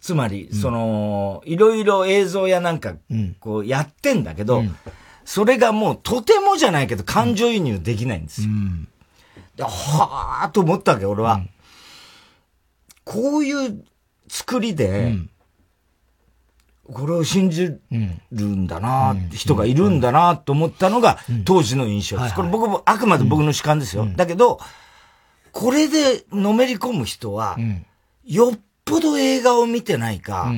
[0.00, 2.94] つまり、その、いろいろ映像やなんか、
[3.40, 4.62] こうやってんだけど、
[5.24, 8.48] それがもうとてもじゃないけど感情移入できないんですよ。
[9.56, 11.34] で、はぁと思ったわけ、俺は。
[11.34, 11.50] うん、
[13.04, 13.84] こういう
[14.28, 15.14] 作りで、
[16.92, 17.74] これを信じ
[18.30, 22.34] るんだな、うん、人がいるんだなと思ったのが当時の印象です。
[22.34, 24.06] これ僕もあくまで僕の主観ですよ。
[24.14, 24.60] だけど、
[25.58, 27.56] これでのめり込む人は、
[28.26, 30.52] よっぽど映画を見てないか、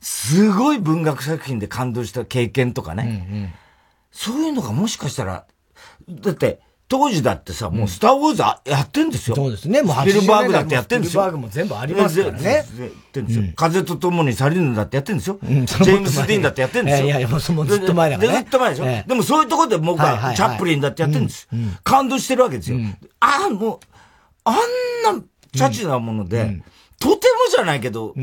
[0.00, 3.54] すごい文学作品で感動した経験とかね、
[4.10, 5.44] そういうのがもしかしたら、
[6.08, 9.36] だって、当時だってさ、もうスターウォーズやってんですよ。
[9.36, 9.80] そうですね。
[9.82, 11.22] もうスピルバーグだってやってんですよ。
[11.22, 12.52] スピルバーグも全部ありますからね。
[12.52, 12.66] やっ
[13.12, 13.44] てんですよ。
[13.54, 15.38] 風と共にサリヌだってやってんですよ。
[15.40, 17.06] ジェームス・ディーンだってやってんですよ。
[17.06, 18.84] いやいや、もうずっと前だからずっと前でしょ。
[19.06, 21.46] でもそういうところで僕はチャップリンだってやってんです。
[21.84, 22.78] 感動してるわけですよ。
[23.20, 23.78] ああ、もう、
[24.50, 26.62] あんなチャチなもので、
[26.98, 28.14] とてもじゃないけど、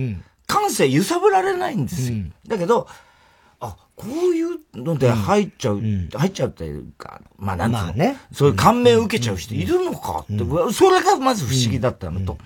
[0.46, 2.18] 感性揺さぶられないんですよ。
[2.48, 2.88] だけど、
[3.98, 12.38] こういうので入っちゃう、うん、入っちゃうっていうか、まあなんつうの、まあね、そういう感銘を受けちゃう人いるのかって、うん、それがまず不思議だったのと。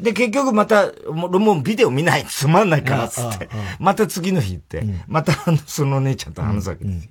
[0.00, 5.32] で、結局また、もうビデオ見ないつまんないからっつって、また次の日行って、また
[5.66, 7.10] その姉ちゃんと話すわけですよ。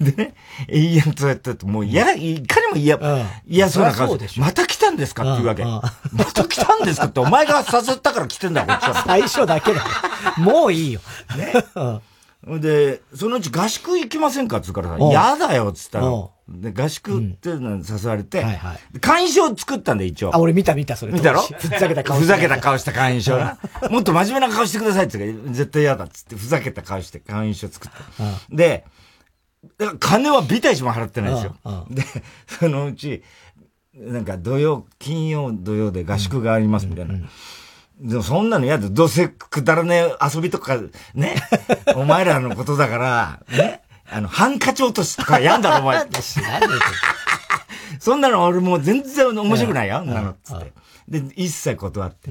[0.00, 0.34] でね、
[0.68, 2.98] 永遠とやってると、もう嫌、いかにも嫌、
[3.46, 5.64] 嫌そうな顔で、また来たんですかって言うわけ。
[5.64, 9.02] また来たんですかって、お前が誘ったから来てんだこっちは。
[9.06, 9.84] 最初だけだ。
[10.38, 11.00] もういいよ。
[11.36, 11.52] ね。
[12.46, 14.58] で、そのうち合宿行きませんか？
[14.58, 16.06] って言うからさ、嫌だよっつったら、
[16.46, 20.34] で、合宿っていうのに誘われて、はいはい、会員証作ったんで、一応。
[20.34, 21.12] あ、俺見た見た、それ。
[21.12, 21.40] 見たろ？
[21.40, 22.24] ふざけた顔して。
[22.26, 23.58] ふざけた顔した会員証な。
[23.90, 27.96] もっと真面目な顔してくださいって言う絶対嫌だっつって、ふざけた顔して会員証作った。
[28.54, 28.84] で、
[29.78, 31.56] だから金はビタイチも払ってないですよ。
[31.88, 32.02] で、
[32.46, 33.22] そのうち、
[33.94, 37.14] なんか土曜、金曜土曜で合宿がありますみたいな。
[38.04, 38.90] でもそんなの嫌だ。
[38.90, 40.78] どうせくだらねえ遊びとか、
[41.14, 41.36] ね。
[41.96, 43.80] お前らのことだから、ね。
[44.10, 46.06] あの、ハンカチ落としとかやんだろ、お前。
[47.98, 50.72] そんなの俺もう全然面白くないよ、んなの、つって。
[51.08, 52.30] で、一切断って。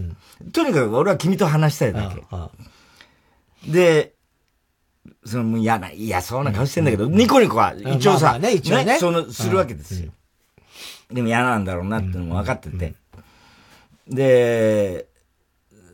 [0.52, 3.72] とにかく俺は君と話したいだけ。
[3.72, 4.14] で、
[5.26, 8.60] その、もう嫌な、嫌そうな顔してんだけど、ニコニコは一応さ、ね、
[9.00, 10.12] その、するわけですよ。
[11.12, 12.94] でも嫌なんだろうなってのも分かってて。
[14.08, 15.08] で、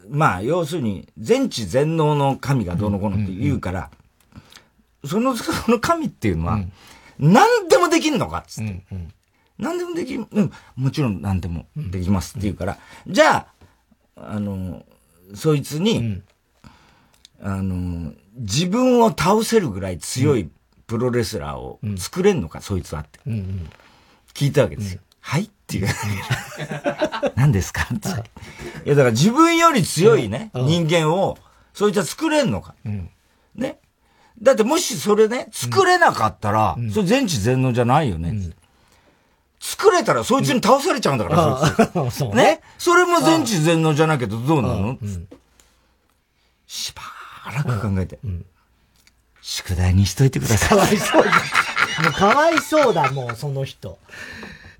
[0.09, 3.91] まあ、要するに、全知全能の神がどうのこうのって言うから、
[5.05, 6.61] その、 その神っていうのは、
[7.19, 8.85] 何でもできんのかっつって。
[9.57, 13.47] 何でもできる、うん、もちろん何でもできますって言うから、じゃ
[14.15, 14.85] あ、あの、
[15.35, 16.21] そいつに、
[17.41, 20.49] あの、自分を倒せるぐらい強い
[20.87, 23.19] プロレスラーを作れんのか、そいつはって。
[24.33, 25.01] 聞いたわけですよ。
[25.19, 25.87] はいっていう。
[27.35, 28.09] 何ですかって。
[28.85, 31.37] いや、だから自分より強いね、人間を、
[31.73, 32.73] そいつは作れんのか。
[33.55, 33.77] ね。
[34.41, 38.33] だってもしそれね、作れなかったら、それ全知全能じゃないよね。
[39.59, 41.35] 作れたらそいつに倒されちゃうんだか
[41.85, 42.35] ら、そいつ。
[42.35, 42.61] ね。
[42.77, 44.97] それも全知全能じゃないけどどうなの？
[46.65, 48.17] しばらく考えて。
[49.41, 50.69] 宿題にしといてください。
[50.69, 51.31] かわいそうだ。
[52.03, 53.97] もうかわいそうだ、もうその人。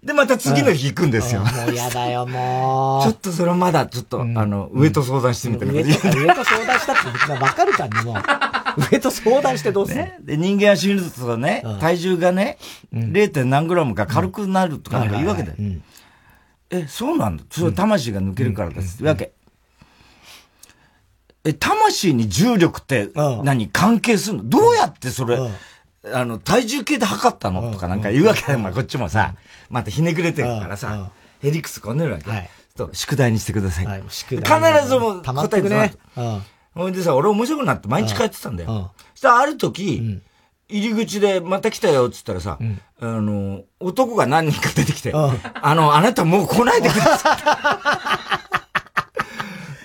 [0.04, 1.42] で、また次の日行くんですよ。
[1.42, 3.04] もう嫌だよ、もう。
[3.10, 8.16] ちょっとそれはまだ、ちょっと、あの、上と相談してみたら、上と相談したって別にわかるかんね、もう。
[8.92, 12.58] 上と相談してどうする、ね、で、人間は死ぬとね、体重がね、
[12.94, 13.44] 0.
[13.44, 15.56] 何グラムか軽くなるとかなんか言うわけだよ。
[16.70, 17.44] え、そうなんだ。
[17.50, 19.04] それ魂が抜けるからです。
[19.04, 19.32] わけ。
[21.44, 23.10] え、魂に重力って
[23.44, 24.44] 何、関係するの？
[24.44, 25.40] どうやってそれ、
[26.06, 27.72] あの、体重計で測ったの？
[27.72, 28.60] とかなんか言うわけだよ。
[28.60, 29.36] まあ、こっちもさ、
[29.70, 32.30] またひねくれてるからさ、ヘリクスこねるわけ。
[32.30, 32.50] はい。
[32.76, 33.86] と、宿題にしてください。
[33.86, 34.74] はい、宿題。
[34.74, 35.94] 必ずもう答えてね。
[36.74, 38.94] ほんでさ、俺面白くなって毎日帰ってたんだよ。
[39.14, 40.22] そしたらある時、
[40.70, 42.58] 入り口でまた来たよっつったらさ、
[43.02, 47.38] あの、男が何人か出てきて、あの、あなたもう来ないでくださ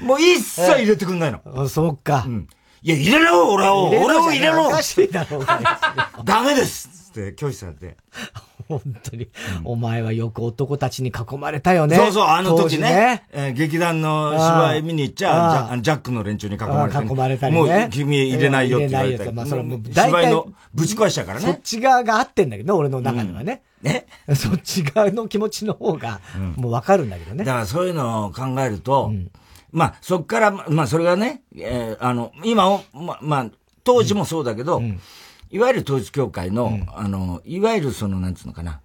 [0.01, 0.05] い。
[0.05, 1.69] もう一切入れてくんないの。
[1.69, 2.25] そっか。
[2.27, 2.49] うん
[2.85, 4.71] いや、入れろ俺を俺を入れろ
[6.23, 7.97] ダメですって拒否されて。
[8.69, 9.29] 本当に、
[9.65, 11.97] お前はよく男たちに囲まれたよね。
[11.97, 12.83] そうそう、あの時ね。
[12.83, 17.61] ねえー、劇団の芝居見に行っちゃ、ジャジャックの連中に囲まれた、囲まれたりね。
[17.81, 19.33] もう君入れないよって言われて。
[19.33, 21.47] まあ、それも芝居のぶち壊しちゃからね。
[21.47, 23.63] そっち側が合ってんだけど、俺の中ではね。
[23.83, 26.21] ね そっち側の気持ちの方が、
[26.57, 27.45] もうわかるんだけどね。
[27.45, 29.13] だからそういうのを考えると、
[29.75, 33.51] まあ、そっから、まあ、それがね、えー、あの、今を、ま、まあ、
[33.83, 35.01] 当時もそうだけど、うん、
[35.51, 38.81] いわゆる統一教会の、うん、あの、いわゆるその、なんつうのかな、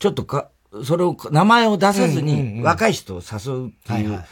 [0.00, 0.50] ちょっとか、
[0.84, 4.24] それを、名前を出さずに、若い人を誘うっていう、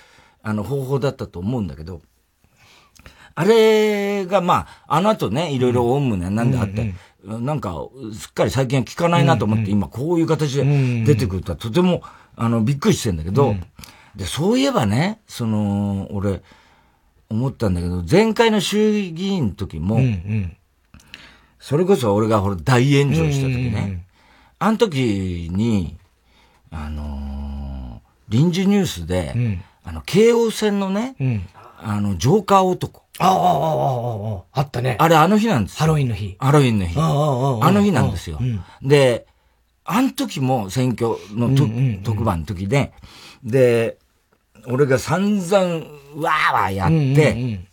[0.42, 2.02] あの、方法だったと思うんだけど、
[3.36, 6.92] あれが、まあ、あの後ね、いろいろオウムね、なんであって、
[7.24, 7.76] うんうん、なんか、
[8.14, 10.64] すっかり最近は聞かないなと思って、うんうん、今こういう形で
[11.04, 12.02] 出てくるとはとても、
[12.34, 13.64] あの、びっくりしてんだけど、うん
[14.16, 16.42] で、そういえばね、その、俺、
[17.30, 20.56] 思ったんだけど、前回の衆議院の時も、うんうん、
[21.60, 24.02] それこそ俺がほら大炎上した時ね、うんうんうん、
[24.58, 25.96] あの時に、
[26.72, 31.46] あのー、臨時ニュースで、うん、あの、京王線のね、うん、
[31.78, 33.02] あの、ジョーカー男。
[33.18, 34.96] ああ、ああ、ああ、あったね。
[34.98, 36.36] あれあの日なんですハロウィンの日。
[36.40, 36.96] ハロウィンの日。
[36.98, 38.40] あの日なんですよ。
[38.82, 39.26] で、
[39.84, 41.50] あの時も選挙の
[42.02, 42.92] 特番の時で、
[43.44, 43.98] で、
[44.66, 45.84] 俺が散々、
[46.16, 47.66] わーわーやって、うんうんうん、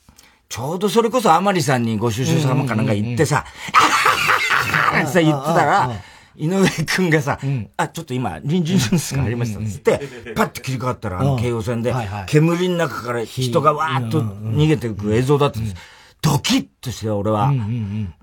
[0.49, 5.91] ちょうどそれこそ甘利さんにご出所様かなんか言ってさ、あはははって言ってたら、
[6.35, 9.99] 井上くんがさ、うん、あ、ちょっと今、臨時ニュースがありましたっつって、
[10.35, 11.93] パッと切り替わったら、あの、京王線で、
[12.27, 15.75] 煙の中から人がわーっと逃げていく映像だったんです。
[16.21, 17.53] ドキッとして俺は、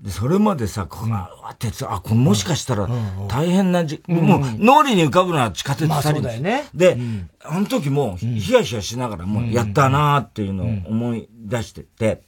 [0.07, 2.89] それまでさ、こう、わってあ、これもしかしたら
[3.27, 6.31] 大変なじ、もう脳裏に浮かぶのは地下鉄サリンで。
[6.31, 6.41] す。
[6.41, 12.21] ね、で、うん、あの時もヒヤヒヤしながらもうやったなーっていうのを思い出してて、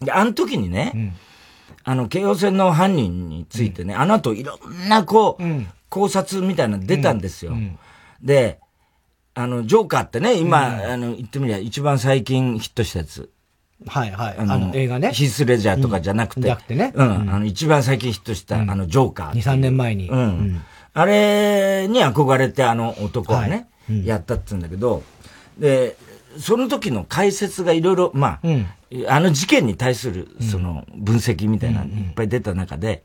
[0.00, 1.12] で、あの時にね、うん、
[1.84, 5.44] あの、京王線の犯人についてね、あの後いろんなこう、
[5.88, 7.54] 考察みたいなの出たんですよ。
[8.22, 8.60] で、
[9.34, 13.30] あの、ジョーカーってね、今、あの、言ってみりゃ一番最近ヒットしたやつ。
[13.86, 14.34] はいはい。
[14.38, 15.12] あの、映画ね。
[15.12, 16.42] ヒースレジャーとかじゃなくて。
[16.42, 16.92] じゃなくてね。
[16.94, 17.30] うん。
[17.30, 19.32] あの、一番最近ヒットした、あの、ジョーカー。
[19.32, 20.08] 2、3年前に。
[20.08, 20.62] うん。
[20.94, 25.02] あれに憧れて、あの男はね、やったって言うんだけど、
[25.58, 25.96] で、
[26.38, 28.40] その時の解説がいろいろ、まあ、
[29.08, 33.02] あの事件に対する、その、分析みたいなのいっぱい出た中で、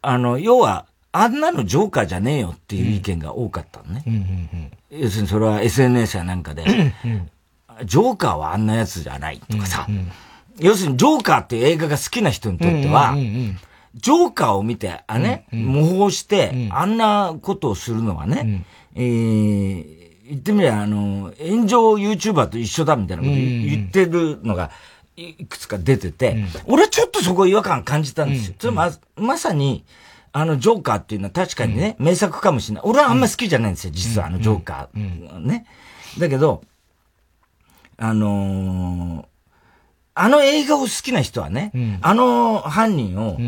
[0.00, 4.72] あの、要は、あんなのジョーカーじゃねえよっていう意見が多かったのね。
[4.90, 6.64] 要するにそれは SNS やなんかで、
[7.84, 10.12] ジョーカーはあんなやつじゃないとかさ、うんうん、
[10.58, 13.14] 要するにジョーカーって映画が好きな人にとっては、
[13.94, 18.64] ジョーカーを見て、あね、うんうん、模倣して、あんなことをするのはね、
[18.96, 24.70] うん、えー、言ってみれば、あの、炎上 YouTuber と一緒だみたいなこと言ってるのが、
[25.14, 26.32] いくつか出てて、
[26.66, 28.54] うん、俺はちょっとそこ違和感感じたんですよ。
[28.64, 29.84] うん、ま、まさに、
[30.32, 32.82] あの、ジョーカーっていうのは確かにね、名作かもしれない。
[32.86, 35.38] 俺はあんま好きじゃないんですよ、実はあの、ジョーカー。
[35.40, 35.66] ね。
[36.18, 36.62] だけど、
[37.96, 39.24] あのー、
[40.14, 43.38] あの映画を好きな人はね、うん、あの犯人を、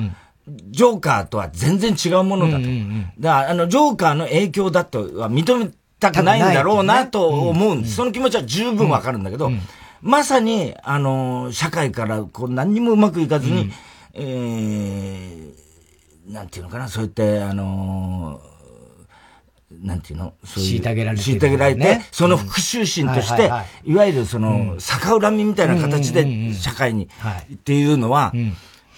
[0.70, 2.58] ジョーカーとは全然違うものだと。
[2.58, 7.96] うんうんうん、だから、あの、ジョーカーの影響だとは認めたくないんだろうなと思うんです。
[7.96, 9.50] その気持ちは十分わかるんだけど、
[10.00, 13.72] まさに、あの、社会からこう何にもうまくいかずに、
[14.12, 18.53] えー、なんていうのかな、そうやって、あのー
[19.84, 20.32] なんていうの？
[20.44, 20.80] そういう。
[20.80, 23.50] 虐げられて、虐げられて、その復讐心として、
[23.84, 27.08] いわゆるその、逆恨みみたいな形で社会に、
[27.52, 28.32] っていうのは、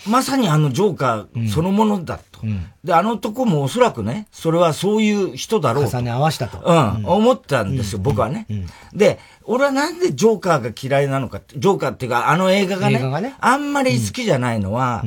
[0.07, 2.41] まさにあのジョーカーそのものだと。
[2.85, 5.91] で、あの男もおそらくね、それはそういう人だろうと。
[5.91, 6.61] 重ね合わしたと。
[6.65, 8.47] うん、思ったんですよ、僕はね。
[8.95, 15.05] で、俺はなんでジョーカーが嫌いなのかジョーカーっていうか、あの映画がね、あんまり好きじゃないのは、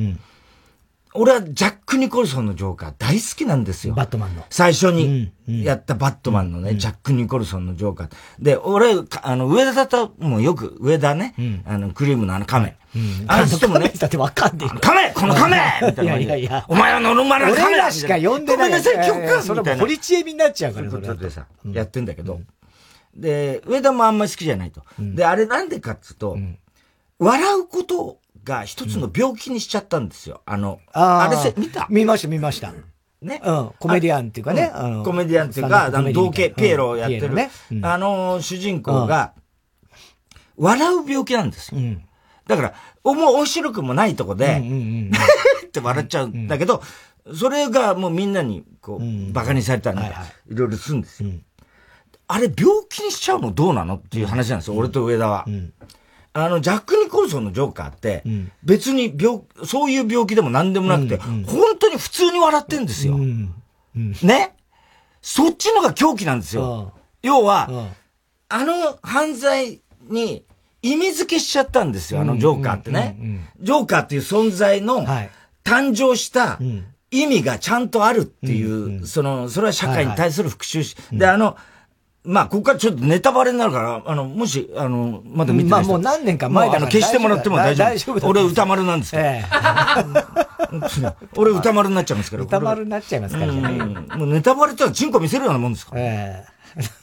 [1.12, 3.94] 俺はジャック・ニコルソンのジョーカー大好きなんですよ。
[3.94, 4.44] バットマンの。
[4.48, 8.10] 最初にやったバットマンのね、うん、ジャック・ニコルソンのジョーカー。
[8.38, 12.76] で、俺、あの、上田ともよく、上田ね、うん、あの、クリームのあの亀。
[12.94, 13.88] うん、あの人もね。
[13.88, 16.16] だってわかんねえ亀この亀みたいな。
[16.16, 16.64] いやいやいや。
[16.68, 18.70] お前はノルマル亀だしか呼んでない。
[18.70, 21.16] ごめんなさい、曲かそれも堀ちえみになっちゃうから、それ。
[21.16, 22.40] でさ、やってんだけど。
[23.16, 24.82] で、上田もあんまり好きじゃないと。
[24.98, 26.38] で、あれなんでかっつうと、
[27.18, 28.19] 笑うこと
[28.50, 30.42] が一つの病気にしちゃったんですよ。
[30.44, 31.86] あの、あれせ、見た？
[31.88, 32.72] 見ました、見ました。
[33.22, 33.40] ね。
[33.44, 33.70] うん。
[33.78, 34.72] コメディアンっていうかね。
[35.04, 37.30] コメディアンっていうか、あの、同系、ピエロをやってる、
[37.82, 39.34] あの、主人公が、
[40.56, 41.80] 笑う病気なんですよ。
[42.46, 44.60] だから、面白くもないとこで、
[45.66, 46.82] って笑っちゃうんだけど、
[47.32, 51.30] それがもうみんなに、こう、馬鹿にされたりいろいろするんですよ。
[52.26, 55.44] あれ、病気にしちゃうのどうなのっていう話なんですよ、俺と上田は。
[56.32, 58.22] あの、ジャック・ニコルソンのジョーカーって、
[58.62, 61.44] 別に病、そういう病気でも何でもなくて、本
[61.78, 63.18] 当に普通に笑ってんですよ。
[64.22, 64.54] ね？
[65.22, 66.92] そっちのが狂気なんですよ。
[67.22, 67.90] 要は、
[68.48, 70.44] あの犯罪に
[70.82, 73.16] 意味付けしちゃったんですよ、あのジョーカーってね。
[73.60, 75.04] ジョーカーっていう存在の
[75.64, 76.58] 誕生した
[77.10, 78.64] 意味がちゃんとあるってい
[78.98, 81.56] う、その、それは社会に対する復讐し、で、あの、
[82.22, 86.90] まあ、ここからちょっとネタバレになるから、あの、もし、あの、まだ見てないまあ、もう何年か前だから。
[86.90, 87.86] 消してもらっても大丈夫。
[87.86, 89.22] 大丈夫俺歌丸なんですけど。
[89.22, 89.44] ええ、
[91.36, 92.42] 俺歌丸になっちゃいますから。
[92.42, 93.60] 歌丸になっちゃいますからね。
[94.16, 96.02] もうネタバレってのはチンコ見せるようなもんですから。
[96.02, 96.46] え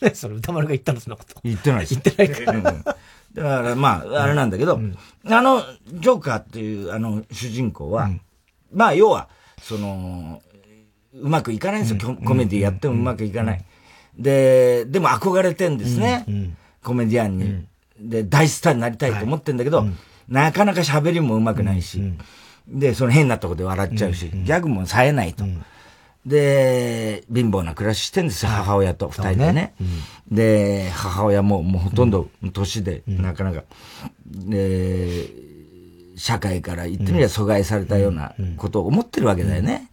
[0.03, 0.13] え。
[0.13, 1.35] それ歌丸が言ったのそんなこと。
[1.43, 1.93] 言ってないです。
[1.95, 2.61] 言ってないから。
[2.61, 4.79] だから、まあ、あれなんだけど、
[5.25, 8.09] あの、ジョーカーっていう、あの、主人公は、
[8.71, 9.29] まあ、要は、
[9.61, 10.41] その、
[11.13, 12.15] うまくいかないんですよ。
[12.23, 13.65] コメディやってもうまくいかない。
[14.17, 16.25] で、でも憧れてんですね。
[16.27, 17.47] うんうん、コメディアンに、う
[18.03, 19.91] ん、で、大スターになりたいと思ってんだけど、はい、
[20.27, 22.01] なかなか喋りもうまくないし、
[22.67, 25.45] で、その変なとこで笑っちゃうし、ギャグも冴えないと。
[26.25, 29.73] で、貧乏な暮らししてんですよ、母親と二人でね。
[30.29, 33.63] で、母親ももうほとんど年で、なかなか。
[34.25, 35.29] で、
[36.17, 39.89] 社会から言ってみれば阻害されたようなことを思ってるわけだよね。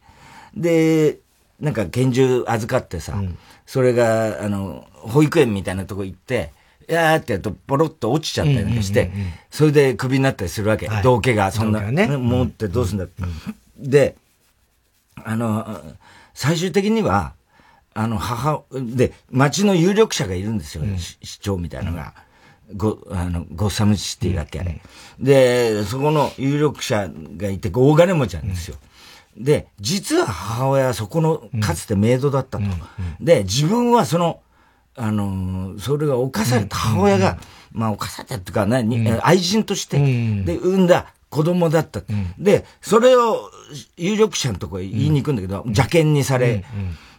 [0.57, 1.19] で、
[1.61, 3.15] なんか拳銃預かってさ、
[3.67, 6.53] それが、あの、保育園みたいなとこ行って、
[6.89, 9.11] いやーってやるとポロッと落ちちゃったりなんかして、
[9.51, 10.89] それでクビになったりするわけ。
[11.03, 13.23] 道家がそんな、ね、持ってどうすんだって。
[13.79, 14.17] で、
[15.25, 15.81] あの、
[16.35, 17.33] 最終的には、
[17.95, 20.85] あの、母、で、町の有力者がいるんですよ、
[21.23, 22.13] 市長みたいなのが。
[22.77, 24.81] ゴ、あの、ゴッサムシティだっけ、あれ。
[25.21, 28.77] で、そこの有力者がいて、大金持ちなんですよ。
[29.37, 32.65] で、実は母親はそこの、かつてメイドだったと。
[33.21, 34.41] で、自分はその、
[34.97, 37.39] あのそれが犯された母親が、
[37.73, 39.99] まあ犯されたっていうか、何、愛人として、
[40.45, 42.01] で、産んだ子供だった。
[42.39, 43.51] で、それを
[43.97, 46.65] 有力者のところへ言いに行くんだけど、邪険にされ、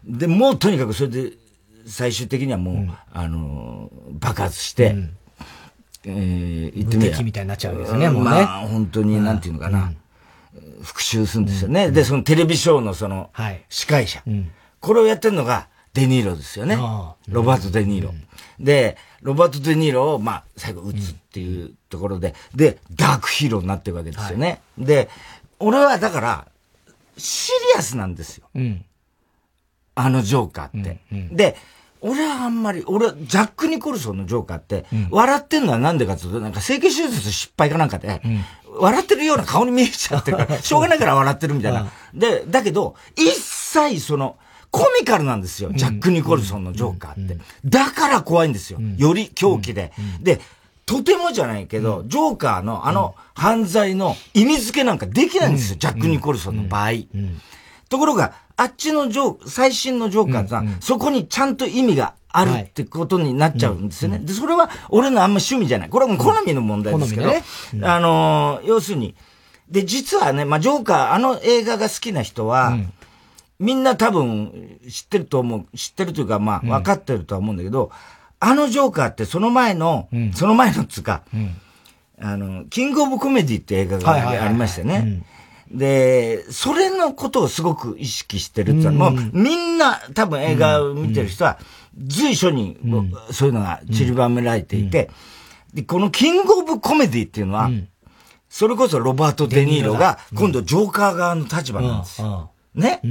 [0.05, 1.33] で、もうとにかくそれで、
[1.87, 4.95] 最終的にはもう、あの爆発して、
[6.05, 7.23] えー、言ってみれば。
[7.23, 8.29] みたいになっちゃうんですね、もうね。
[8.29, 9.91] まあ、本当に、なんていうのかな。
[10.85, 11.87] 復讐するんですよね。
[11.87, 13.31] うん、で、そのテレビショーのその、
[13.69, 14.23] 司会者、
[14.79, 16.75] これをやってるのが、デニーロですよね。
[17.29, 18.13] ロバート・デニーロ。
[18.59, 24.61] で、ロバート・デニーロを、まあ、最後撃つっていうところで、で、ダークヒーローになってるわけですよね。
[24.77, 25.09] はい、で、
[25.59, 26.47] 俺はだから、
[27.17, 28.47] シリアスなんですよ。
[28.55, 28.85] うん、
[29.95, 30.99] あのジョーカーって。
[31.31, 31.55] で、
[32.07, 38.21] 俺はあんまり、俺はジャック・ニコルソンのジョーカーって、笑ってんのはなんでかっていうと、なんか整形手術失敗かなんかで、
[38.79, 41.87] 笑ってるような顔に見えちゃってるから、 しょうがないから笑ってるみたいな。
[42.13, 44.37] で、だけど、一切その、
[44.69, 45.71] コミカルなんですよ。
[45.73, 47.37] ジャック・ニコルソンのジョーカーって。
[47.63, 48.79] だから怖いんですよ。
[48.97, 49.93] より狂気で。
[50.19, 50.41] で、
[50.85, 55.77] とてもじゃないけど、ジョーカーのあの犯罪の意味付けなんかできないんですよ。
[55.79, 56.91] ジャック・ニコルソンの場合。
[57.89, 64.19] ところが、あっちのジョー、最新のジョーカーさ、そこにちゃんと意味があるってことになっちゃうんですよね。
[64.19, 65.89] で、それは俺のあんま趣味じゃない。
[65.89, 67.43] これはもう好みの問題ですけど、ね。
[67.73, 69.15] うん、あのー、要するに、
[69.69, 72.93] で、実はね、まあ、ジョーカー、あの映画が好きな人は、うん、
[73.59, 77.91] みんな多分知ってると思う、知ってるというか、まあ、分かってるとは思うんだけど、
[78.39, 81.23] あのジョーカーってその前の、その前のつうか、
[82.19, 85.23] あの、キングオブコメディって映画がありましたよね。
[85.71, 91.57] で、それのことをすごく意識してるってもうみんな多分映画を見てる人は、
[91.97, 92.77] 随所に
[93.31, 95.09] そういうのが散りばめられていて、
[95.73, 97.69] で、このキングオブコメディっていうのは、
[98.49, 102.51] それこそロバート・デ・ニーロが、今度ジョーカー側の立場なんですよ。
[102.73, 103.01] ね、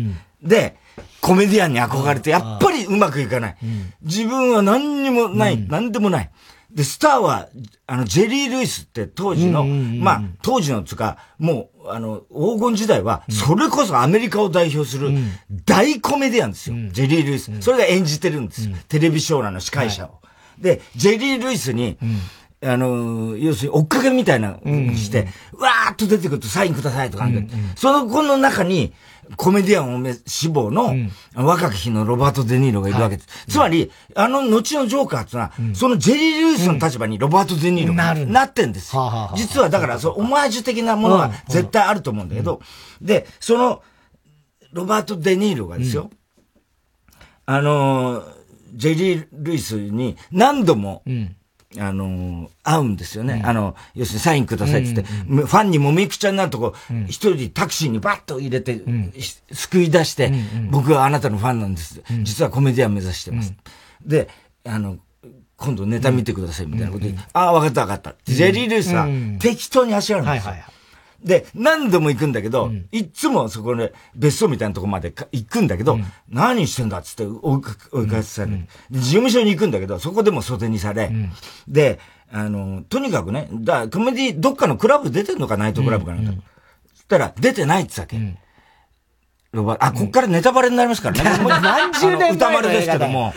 [0.43, 0.77] で、
[1.21, 3.57] コメディアンに憧れて、やっぱりうまくいかない。
[4.03, 6.31] 自分は何にもない、何でもない。
[6.71, 7.49] で、スターは、
[7.87, 15.11] あの、ジェリー・ルイスって当時の、まあ、当時のつか、もう、あの、黄金時代は、それこそアメリカを代表する
[15.67, 16.77] 大コメディアンですよ。
[16.91, 17.51] ジェリー・ルイス。
[17.61, 18.69] それが演じてるんです。
[18.89, 20.21] テレビショーの司会者を。
[20.59, 21.99] で、ジェリー・ルイスに、
[22.63, 24.59] あの、要するに追っかけみたいな、
[24.97, 25.29] して、
[25.59, 27.29] わーっと出てくるとサインくださいとか、
[27.77, 28.93] その子の中に、
[29.37, 30.95] コメディアンを志望の、
[31.35, 33.29] 若き日のロバート・デ・ニーロがいるわけです。
[33.29, 39.31] はい、つまり、あの後のジョーカーってのは、うん、そのジェリー・ルイスの立場にロバート・デ・ニーロがなってんですよ。
[39.37, 42.61] 実はだから、そのオマージュ的なものは絶対あると思うんだけど、
[43.01, 43.83] で、その、
[44.73, 46.11] ロバート・デ・ニーロがですよ、
[47.47, 48.23] あの、
[48.75, 51.03] ジェリー・ルイスに何度も、
[51.79, 53.41] あの、会うんですよね。
[53.43, 59.13] うん、あの、要するにサインくださいって言って、ファンにもみくちゃになるとこ、うん、一人タクシーにバッと入れて、うん、
[59.53, 60.33] 救い出して、
[60.71, 62.03] 僕はあなたのファンなんです。
[62.23, 63.55] 実はコメディアン目指してます。
[64.05, 64.29] で、
[64.65, 64.99] あの、
[65.57, 68.15] 今度ネタ見てくださいみたいなこと言って、ああ、わかったわかった。
[68.25, 69.07] ジェリー・ルイスは
[69.39, 70.55] 適当に走るんですよ。
[71.25, 77.63] で、何度も行くんだけど、うん、いつもそこで別荘みたいなとこまで行くんだけど、うん、何してんだっつって追
[78.05, 78.57] い返される、
[78.93, 81.11] うん、事務所に行くんだけど、そこでも袖にされ、
[81.67, 81.99] で、
[82.31, 86.33] あの、とにかくね、だコメディ、どっかのクラブ出てんのか、ナイトクラブかなんか。
[86.95, 88.45] つったら、出てないって言っけ。
[89.55, 91.39] ロバあ、こっからネタバレになりますからね。
[91.63, 93.33] 何十年歌丸ですけども。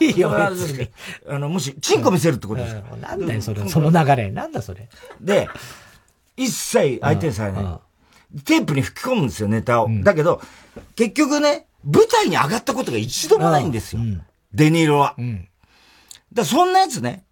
[0.00, 0.32] いいよ。
[0.34, 2.96] あの、もし、チンコ見せるってことですか？
[2.96, 4.30] なんだよ、それ、その流れ。
[4.30, 4.88] なんだ、それ。
[5.20, 5.48] で、
[6.40, 7.60] 一切相手にされな
[8.34, 8.40] い。
[8.44, 9.88] テープに吹き込むんですよ、ネタを。
[10.02, 10.40] だけど、
[10.96, 14.02] 結局ね、舞台に上がったことが一度もないんですよ。
[14.54, 15.16] デニーロは。
[16.32, 17.24] だそんなやつね、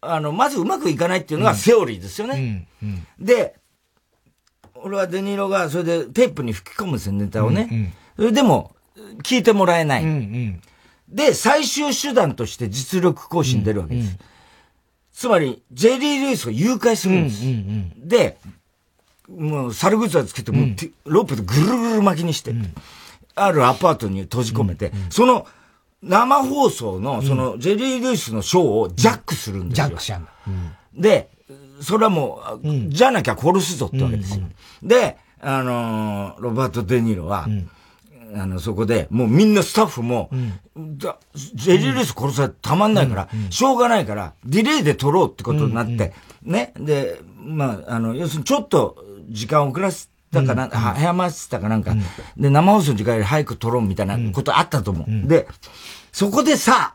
[0.00, 2.66] あの、まずうまくいかないっていうのがセオリーですよね。
[3.18, 3.56] で、
[4.74, 7.94] 俺はデニーロがそれでテープに吹き込むんですよ、ネタをね。
[8.16, 8.74] それでも、
[9.22, 10.04] 聞いてもらえない。
[11.08, 14.18] で、最終手段として実力行使に出るわけです。
[15.20, 17.44] つまり、ジェリー・ルイスを誘拐するんです。
[17.44, 18.38] うんうんうん、で、
[19.28, 22.74] もう、猿靴はつけて、もう、ロープでぐるぐる巻きにして、うん、
[23.34, 25.46] あるアパートに閉じ込めて、うんうん、その、
[26.02, 29.88] 生放送の、その、ジェリー・ルイスのショーをジャックするんですよ。
[29.88, 31.28] ジャックしちゃうで、
[31.82, 34.44] それはもう、じゃなきゃ殺すぞってわけですよ。
[34.82, 37.46] で、あのー、ロバート・デ・ニーロは、
[38.34, 46.00] あの、そこで、もうみんなスタッフも、うん、ジェリー・レス殺されてたまんないから、うんうん、しょうがないから、ディレイで撮ろうってことになって、うん
[46.46, 46.72] うん、ね。
[46.78, 51.94] で、まあ、あの、要するにちょっと時間遅らせたかな、うん、早ませたかなんか、
[52.36, 55.28] で、生放送の時間より早く撮ろうみたいなことあったと思う。
[55.28, 55.48] で、
[56.12, 56.94] そこでさ、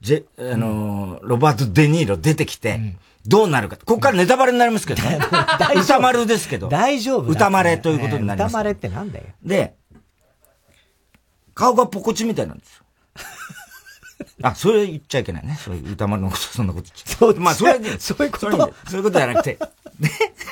[0.00, 3.76] ジェ、あのロバート・デ・ニーロ出てきて、どうなるか。
[3.76, 5.18] ここからネタバレになりますけどね。
[5.76, 6.68] 歌丸ですけど。
[6.68, 7.30] 大丈夫。
[7.30, 8.52] 歌丸ということになります。
[8.52, 9.24] 歌丸ってなんだよ。
[9.42, 9.74] で、
[11.56, 12.84] 顔がポコチみたいなんですよ。
[14.42, 15.58] あ、それ言っちゃいけないね。
[15.60, 17.16] そういう歌丸のこと、そんなこと言っちゃ。
[17.16, 19.58] そう、まあ、それで、そういうことそういうことじゃなくて。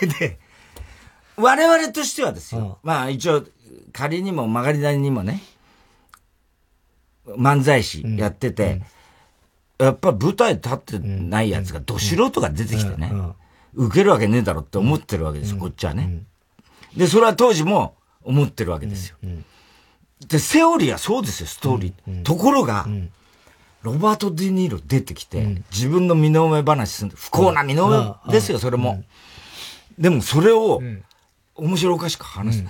[0.00, 0.38] で、で、
[1.36, 2.78] 我々としてはですよ。
[2.82, 3.44] まあ、一応、
[3.92, 5.42] 仮にも曲がり台にもね、
[7.26, 8.80] 漫才師やってて、
[9.78, 13.12] やっぱ舞台立ってないやつが、ど素人が出てきてね、
[13.74, 16.22] 受けるわけねえだろって思ってるわけですよ、こっちはね。
[16.96, 19.16] で、それは当時も思ってるわけですよ。
[20.20, 21.92] で、セオリーはそうですよ、ストーリー。
[22.08, 23.10] うんうん、ところが、うん、
[23.82, 29.02] ロバート・デニーロ出てきて、うん、自分の身の上話すんで、不幸な身の上ですよ、それも。
[29.98, 30.80] でも、それを、
[31.54, 32.64] 面白おかしく話す。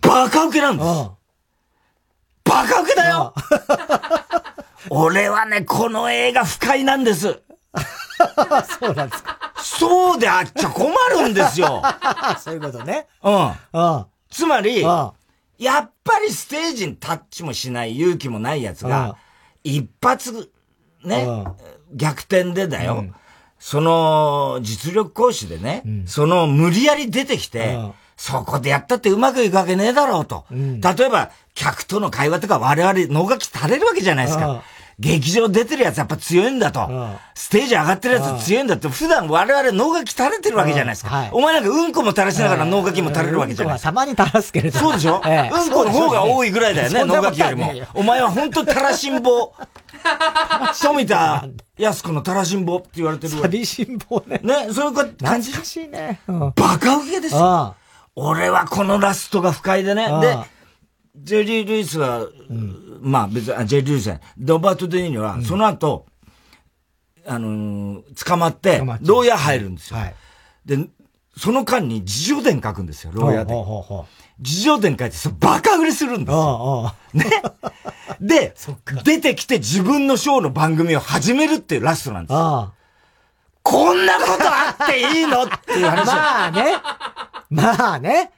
[0.00, 0.88] バカウケなんです。
[2.44, 3.34] バカウケだよ
[4.90, 7.40] 俺はね、この映画不快なんです。
[8.80, 9.38] そうなんですか。
[9.56, 11.82] そうであっちゃ困るんですよ。
[12.40, 13.06] そういうことね。
[13.22, 13.52] うん。
[13.72, 14.06] うん。
[14.30, 14.84] つまり、
[15.58, 19.16] やっぱりステージにタッチもしない勇気もない奴が、
[19.64, 20.50] 一発、
[21.04, 21.26] ね、
[21.92, 23.04] 逆転でだよ。
[23.58, 27.76] その、実力行使でね、その無理やり出てきて、
[28.16, 30.44] そこでやったってうまくいくわけねえだろうと。
[30.50, 34.62] 例えば、客との会話とか我々脳書き垂れるわけじゃないですか。
[34.98, 36.88] 劇場出てるやつやっぱ強いんだと。
[37.34, 41.28] ステージ上がってるやつ強いんだって、普段我々脳書き垂れてるわけじゃないですか。
[41.30, 43.74] お前なんかうんこも垂らしながら脳書きも垂れるわけじゃない。
[43.74, 43.90] ですか。
[43.90, 45.70] たまに垂らすけれどそうでしょうん。
[45.70, 47.72] この方が多いぐらいだよね、脳書きよりも。
[47.94, 49.22] お前は本当垂らしん。
[49.22, 49.54] 坊。
[50.82, 51.44] 富田
[51.76, 52.64] 安子の垂らしん。
[52.64, 53.44] 坊って言われてるわ。
[53.44, 53.98] 垂らしん。
[53.98, 54.40] 坊ね。
[54.42, 55.52] ね、そういう感じ。
[55.52, 56.20] 懐かしいね。
[56.26, 57.76] バカウケですよ。
[58.16, 60.08] 俺はこのラストが不快でね。
[60.20, 60.36] で、
[61.22, 62.26] ジェリー・ルイスは、
[63.00, 64.22] まあ別に、ジェリー・ルイスじゃない。
[64.38, 66.06] ロバート・デ・ニーは、その後、
[67.26, 69.98] あの捕まって、牢屋入るんですよ。
[70.64, 70.88] で、
[71.36, 73.54] その間に自叙伝書くんですよ、牢屋で。
[74.40, 76.94] 自叙伝書いて、そバカ売れするんですよ。
[77.12, 77.24] ね。
[78.20, 78.54] で、
[79.04, 82.72] 出てきて自分のショーの番組を始めるっていうラストなんですよ。
[83.62, 85.44] こんなことあっていいの？
[85.44, 86.06] っていう話。
[86.06, 86.76] まあね。
[87.50, 88.32] まあね。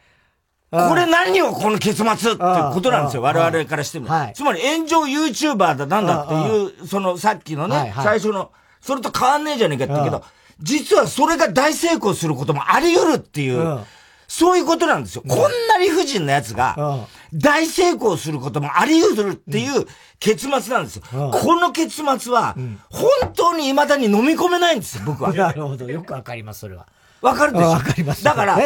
[0.71, 4.09] これ何をこの結末ってことなんですよ、我々からしても。
[4.09, 10.25] はい、つまり炎上 YouTuber だなんだっていう、そのさっきのね、はいはい、最初の、それと変わんねえじゃねえかって言うけど、
[10.61, 13.81] 実はそれが大成功することもあり得るっていう、
[14.29, 15.25] そういうことなんですよ。
[15.27, 19.87] こんな理不尽なやつが、大成功することもあり得るっていう
[20.21, 21.03] 結末なんですよ。
[21.11, 22.55] この結末は、
[22.91, 25.33] 本当に未だに飲み込めないんですよ、僕は。
[25.35, 25.91] なるほど。
[25.91, 26.87] よくわかります、それは。
[27.23, 27.69] わかるでしょ？
[27.71, 28.23] わかります。
[28.23, 28.59] だから、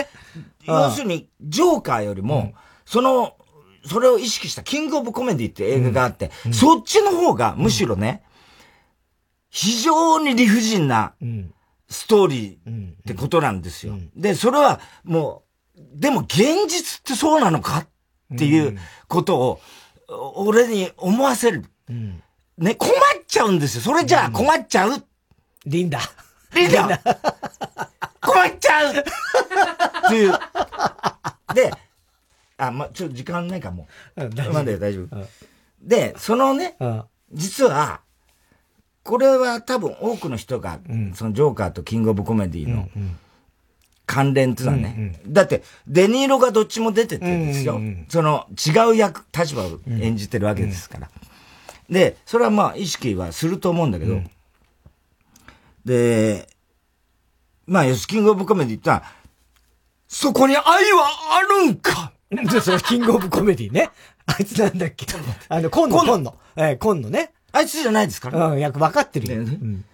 [0.67, 2.55] 要するに、ジョーカーよりも、
[2.85, 3.37] その、
[3.87, 8.23] それを意識したキングオブコメディって映画があって、そっちの方がむしろね、
[9.51, 11.15] 非常に理不尽な
[11.89, 13.95] ストーリーってことなんですよ。
[14.17, 15.45] で、それはも
[15.77, 17.87] う、でも現実ってそうなのか
[18.35, 19.61] っていうことを、
[20.37, 21.65] 俺に思わせる。
[22.57, 22.93] ね、困っ
[23.27, 23.81] ちゃうんですよ。
[23.83, 25.05] それじゃあ困っちゃう。
[25.67, 26.01] リンダ。
[26.55, 26.89] リンダ
[28.25, 28.97] 困っちゃう。
[28.97, 29.03] っ
[30.09, 30.33] ていう。
[31.55, 31.71] で、
[32.57, 33.87] あ、ま、ちょっと時間ないかも。
[34.17, 34.21] う。
[34.53, 35.29] まだ大丈夫。
[35.81, 36.77] で、そのね、
[37.33, 38.01] 実は、
[39.03, 40.81] これは多分多くの人が、
[41.15, 42.89] そのジョーカーとキングオブコメディの
[44.07, 47.81] 関連っていうのはね、だって、デニーロがどっちも出ててるんですよ。
[48.09, 51.11] その違う役、立場を演じてるわけですから。
[51.91, 54.23] で、それはまあ意識はすると思うんだけど、
[55.85, 56.49] で、
[57.67, 59.13] まあ、ヨスキングオブコメディって言ったら、
[60.09, 62.13] そこに愛はあるんか
[62.63, 63.91] それキングオブコメディね。
[64.27, 65.07] あいつなんだっけ？
[65.49, 66.39] あの、今野、今野。
[66.57, 67.33] えー、今野ね。
[67.53, 68.55] あいつじゃないですから、ね。
[68.55, 69.43] うん、役分かってるよ。
[69.43, 69.85] ね、うん、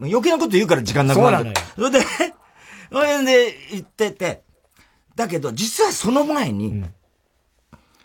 [0.00, 1.36] 余計なこと言うから時間なくなる。
[1.36, 1.54] そうなのよ。
[1.76, 2.00] それで、
[2.92, 4.42] それで言ってて、
[5.16, 6.94] だけど、実はその前に、うん、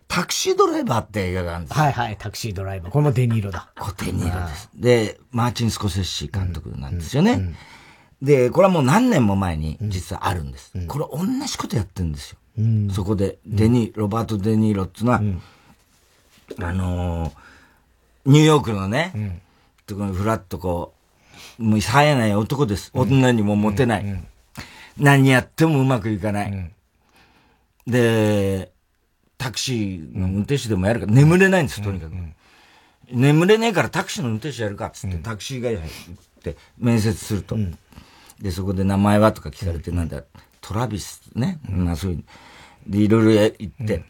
[0.07, 2.91] タクシードライバーって映画があるんですはいはい、タクシードライバー。
[2.91, 3.69] これもデニーロだ。
[3.77, 4.69] これデニーロです。
[4.75, 7.33] で、マーチン・スコセッシ監督なんですよね。
[7.33, 7.55] うん
[8.21, 10.71] で、これはもう何年も前に実はあるんです。
[10.75, 12.37] うん、これ同じことやってるんですよ。
[12.57, 15.41] うん、そこで、デニー、ロバート・デニーロっていうのは、うん、
[16.59, 17.31] あのー、
[18.25, 19.41] ニューヨークのね、
[19.85, 20.93] ところにふらっとこ
[21.59, 22.91] う、もう冴えない男です。
[22.93, 24.23] 女にもモテない。
[24.97, 26.71] 何やってもうまくいかない。
[27.85, 28.71] で、
[29.37, 32.13] タクシーの運転手でもやるから、眠れないんです、とにかく。
[33.11, 37.55] 眠れねえからタクシーの運転手やるかっつって、タクシー会社行って面接すると。
[38.41, 40.23] で、そこで名前はとか聞かれて、なんだ、
[40.61, 42.23] トラビスね、まあそういう。
[42.87, 44.03] で、いろいろ言って、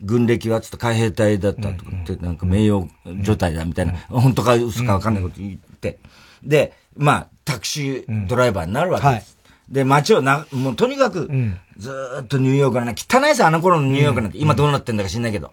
[0.00, 2.88] 軍歴はつって海兵隊だったとかって、なんか名誉
[3.22, 5.98] 状態だみたいな、本当か嘘かわかんないこと言って、
[6.42, 9.38] で、まあ、タクシードライバーになるわけです。
[9.68, 11.30] で、街をな、もうとにかく、
[11.78, 15.50] ずっとニューヨークな、汚いさ、あの頃のニューヨークなんて、今どうなってんだか知んないけど。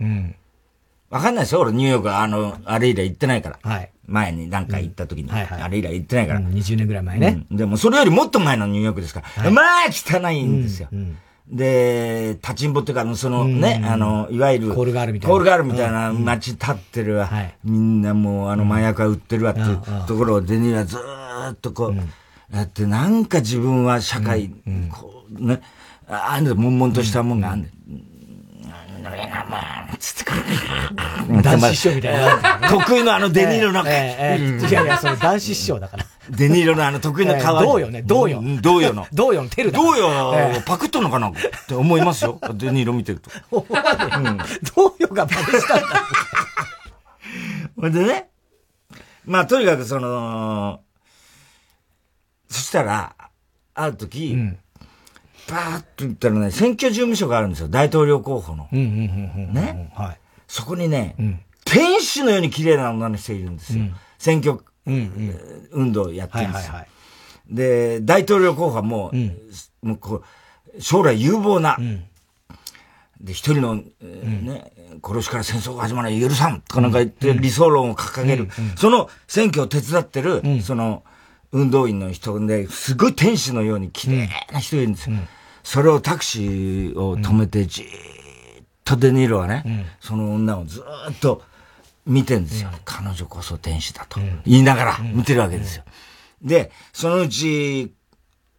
[1.10, 3.60] わかんないですよ、俺ニューヨークあの、あれ以来行ってないから。
[3.62, 3.92] はい。
[4.06, 6.40] 前に何か行った時に、はいはい、あれ以来行ってないから。
[6.40, 9.44] うん、20年ぐらい前ね、うん、でもそれよりもっと前のニューヨークですから。
[9.44, 10.90] はい、まあ汚いんですよ。
[10.92, 11.18] うん
[11.52, 15.34] で、立ちんぼっていうか、そのね、あの、いわゆる、コールガールみたいな。
[15.34, 17.26] コールガールみたいな街立ってるわ。
[17.26, 24.52] はい、みんなもう、あの、麻薬が売ってるわっていうところをデニーはずーっとこう、やって、なんか自分は社会、
[24.92, 25.62] こう、ね、
[26.08, 27.66] あんで、悶々としたもんがあん
[29.10, 29.30] で、
[30.00, 32.70] つって、男子師匠みたいな。
[32.70, 33.84] 得意のあのデニーロの。
[33.84, 33.88] い
[34.72, 36.06] やいや、それ男子師匠だから。
[36.30, 37.62] デニーロのあの得意の顔。
[37.62, 38.42] どうよね、どうよ。
[38.62, 39.08] どうよの。
[39.12, 41.34] どうよのテルどうよ、パクっとんのかなっ
[41.68, 42.40] て思いますよ。
[42.54, 43.32] デニーロ見てると。
[43.52, 45.88] どうよがパクしたんだ。
[47.80, 48.30] ほんでね。
[49.26, 50.82] まあ、とにかくその、
[52.50, 53.16] そしたら、
[53.76, 54.36] ある時、
[55.50, 57.68] パーッと言ったらね、選挙事務所があるんですよ。
[57.68, 58.68] 大統領候補の。
[58.72, 59.92] ね？
[59.96, 60.20] はい。
[60.48, 63.84] そこにね、うん、天使のように綺麗な女の人いるんですよ。
[63.84, 66.74] うん、選挙、うんうん、運動をやってるんですよ。
[66.74, 66.88] はいはいはい、
[67.50, 69.38] で、大統領候補はもう、うん、
[69.82, 70.24] もうこ
[70.78, 71.78] う将来有望な、
[73.20, 74.72] で、一人の、ね、
[75.04, 78.50] 殺しから戦争が始まる許さんとかなんか言って理想論を掲げる。
[78.78, 81.04] その選挙を手伝ってる、その、
[81.52, 85.16] 運動員の人で、すごい天使のように綺麗な人いるんですよ。
[85.70, 91.44] それをタクシーを止めて、じーっとデニーロはね、うん、その女をずっと
[92.08, 95.84] 見てんですよ、うん、彼女こそ天使だと言いながら見てるわけですよ。
[96.42, 97.94] で、そのうち、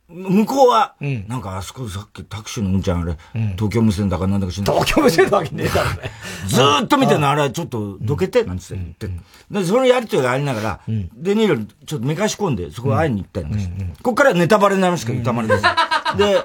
[0.06, 4.74] 向こうは、うん、なんかあそこさっきタクシーのうんちゃんあれ、うん、東京無線だかなんだか知んない。
[4.76, 6.12] 東京無線だわけねえだろね。
[6.46, 9.22] ずーっと見てんの、あれちょっとどけて、なんつって言って。
[9.50, 13.84] で、そのやりとりがありながら、うん、デニーロちょっとめかし込んで、そこ会いに行ったりなんかして。
[14.00, 15.64] ここからネタバレになりますけど、歌丸です。
[16.16, 16.44] で、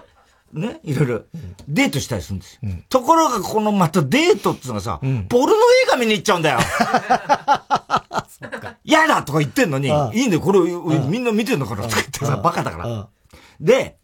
[0.54, 1.22] ね、いろいろ、
[1.68, 2.60] デートしたりするんですよ。
[2.64, 5.58] うん、ところが、このまたデートっていうのがさ、うん、ポルノ映
[5.90, 6.60] 画見に行っちゃうんだよ。
[8.84, 10.60] 嫌だとか言ってんのに、いいんだよ、これ、
[11.10, 13.08] みんな見てんのかなとか言ってさ、バカだから。
[13.60, 13.98] で、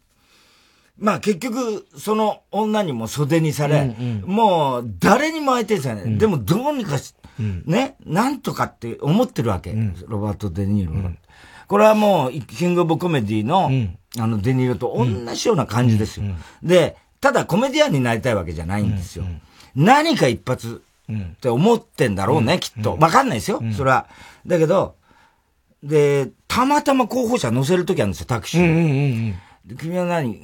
[0.98, 6.04] まあ結局、その女にも袖にされ、うんうん、もう誰にも相手にされない。
[6.04, 9.72] うん、でもどうにかし、うん、ね、なんとかって思ってるわけ。
[9.72, 11.10] うん、ロバート・デ・ニーロが、
[11.72, 13.70] これはもう、キング・オブ・コメディの、
[14.18, 16.26] あの、デ・ニーロと同じような感じですよ。
[16.62, 19.24] で、ただコメディアンになりたいわけじゃないんですよ。
[19.74, 22.98] 何か一発って思ってんだろうね、きっと。
[23.00, 24.06] わかんないですよ、それは。
[24.46, 24.96] だけど、
[25.82, 29.34] で、たまたま候補者乗せるときあるんですよ、タクシー。
[29.64, 30.38] で君は何？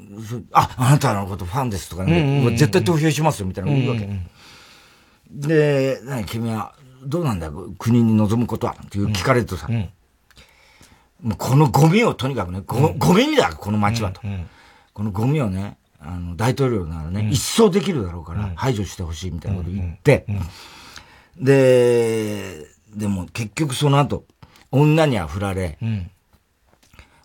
[0.53, 4.09] あ、あなたのことファンですとか、ね、絶対投票しますよ、みたいなこと言うわけ。
[5.31, 6.75] で、何君は、
[7.05, 9.91] どうなんだよ、国に望むことはっていう聞かれるとさ、うん、
[11.23, 14.21] もうこのゴミをとにかくね、ゴゴミだ、この街はと。
[14.93, 20.27] このゴミをね、あの、大統領ならね、一掃できるだろうから排除してほしいみたいなこと言って、
[21.37, 24.25] で、でも結局その後、
[24.71, 25.79] 女には振られ、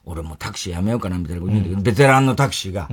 [0.06, 2.90] 俺もタクシーやめようかなみたいなこと言うんだけど、ベテランのタクシーが、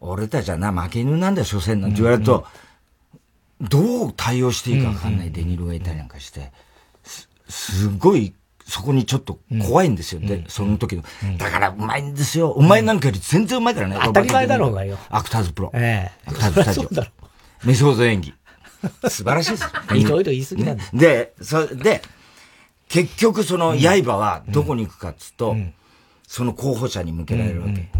[0.00, 2.46] 俺たちはな、負け犬なんだよ、所詮なんて言われると、
[3.60, 6.50] どう対応していいかわかんないデニールがいたりなんかして、
[7.02, 8.32] す、すごい、
[8.70, 10.20] そこにちょっと怖いんですよ。
[10.20, 11.02] で、その時の。
[11.38, 12.52] だからうまいんですよ。
[12.52, 13.98] お前なんかより全然うまいからね。
[14.00, 14.96] 当たり前だろうがよ。
[15.08, 15.72] アクターズプロ。
[15.74, 16.30] ええ。
[16.30, 17.66] アクターズスタジオ。
[17.66, 18.34] メソード演技。
[19.08, 19.64] 素晴らしいです。
[19.94, 22.00] いろいろ言い過ぎなんでで、そ、で、
[22.88, 25.56] 結局その刃はどこに行くかっつうと、
[26.28, 27.90] その候補者に向けられるわけ。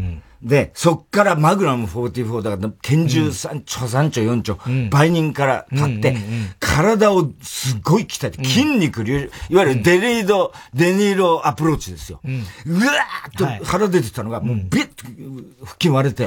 [0.43, 4.59] で、そっからマグナム44だから、拳銃3丁、3丁、4丁、
[4.91, 6.17] 売人から買って、
[6.59, 12.21] 体をすっごい鍛えて、筋肉隆、いわゆるデリード、デニーロアプローチですよ。
[12.25, 15.05] うわーっと腹出てたのが、もうビッと
[15.65, 16.27] 腹筋割れて、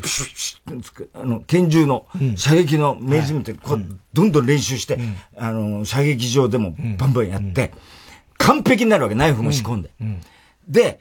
[0.00, 2.06] プシュッシュあの、拳銃の
[2.36, 3.54] 射撃の名人みたい。
[3.54, 3.84] に、こう、
[4.14, 4.98] どんどん練習して、
[5.36, 7.72] あの、射撃場でもバンバンやって、
[8.38, 9.90] 完璧になるわけ、ナイフも仕込んで。
[10.66, 11.00] で、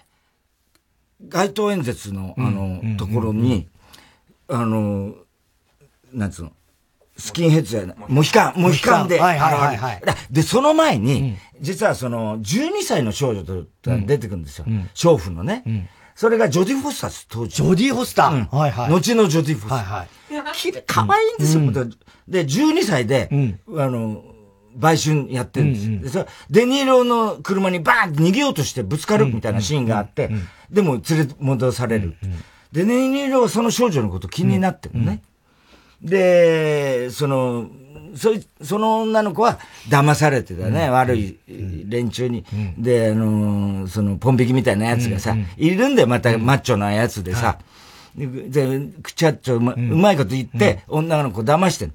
[1.28, 3.68] 街頭演説の、あの、ところに、
[4.48, 5.16] あの、
[6.14, 6.52] なんつうの、
[7.18, 10.02] スキンヘッズやな、モヒカン、モヒカンで、はいはいはい、
[10.32, 14.66] で、その前に、実はその、12歳の少女と出てくるんですよ。
[14.94, 15.90] 娼婦のね。
[16.16, 17.56] それがジョディ・フォスターです、当時。
[17.56, 18.90] ジョディ・フォスター、はいはい。
[18.90, 19.78] 後のジョディ・フォスター。
[19.78, 20.54] はいはい。
[20.54, 21.62] きれい、可愛いんですよ。
[22.28, 24.24] で、12歳で、あの、
[24.76, 25.88] 売春やってるんです。
[25.88, 30.30] うんうん、でデニーロの車にバーンって逃げようとしてぶつかるみたいなシーンがあって、
[30.70, 32.16] でも連れ戻される。
[32.24, 32.38] うんうん、
[32.72, 35.22] で、デニーロはその少女のこと気になってるね。
[36.04, 37.70] うん、で、その、
[38.16, 39.60] そその女の子は
[39.90, 47.60] 騙されてたね、うん、悪い連中に、うん、で、あのー、その、ポン引きみたいなやつがさ、うん、いるんだよ、またマッチョなやつでさ。
[48.28, 51.94] で、くちゃっちょうま,、うまいこと言って、女の子騙してる。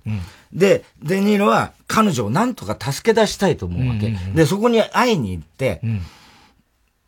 [0.53, 4.15] で、デニーロは彼女をなんとか助け出したいと思うわけ。
[4.35, 5.81] で、そこに会いに行って、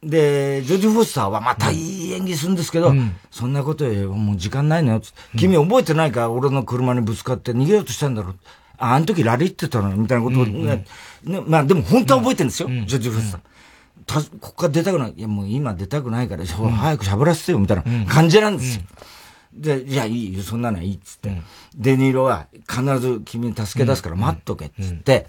[0.03, 5.03] で、ジョージ・フォスターはまたいい演技するんですけど、うん、そんなことよりもう時間ないのよ。
[5.37, 8.35] 君覚えてないか俺の車にぶつかって逃げようとしたんだろう。
[8.79, 10.85] あ、あの時ラリってたのみたいなことを、ね、
[11.25, 13.41] ね、まあでも本当は覚えてるんですよ、ジョージ・フォスター。
[14.07, 15.15] た、ここから出たくない。
[15.17, 18.83] いや、もう今出たくないから、早く喋らせてよ、みたいな感じなんですよ。
[19.53, 21.43] で、じゃあいいよ、そんなのはいいっつって。
[21.75, 25.27] デニーロは必ず君に助け出すから待っとけっつって。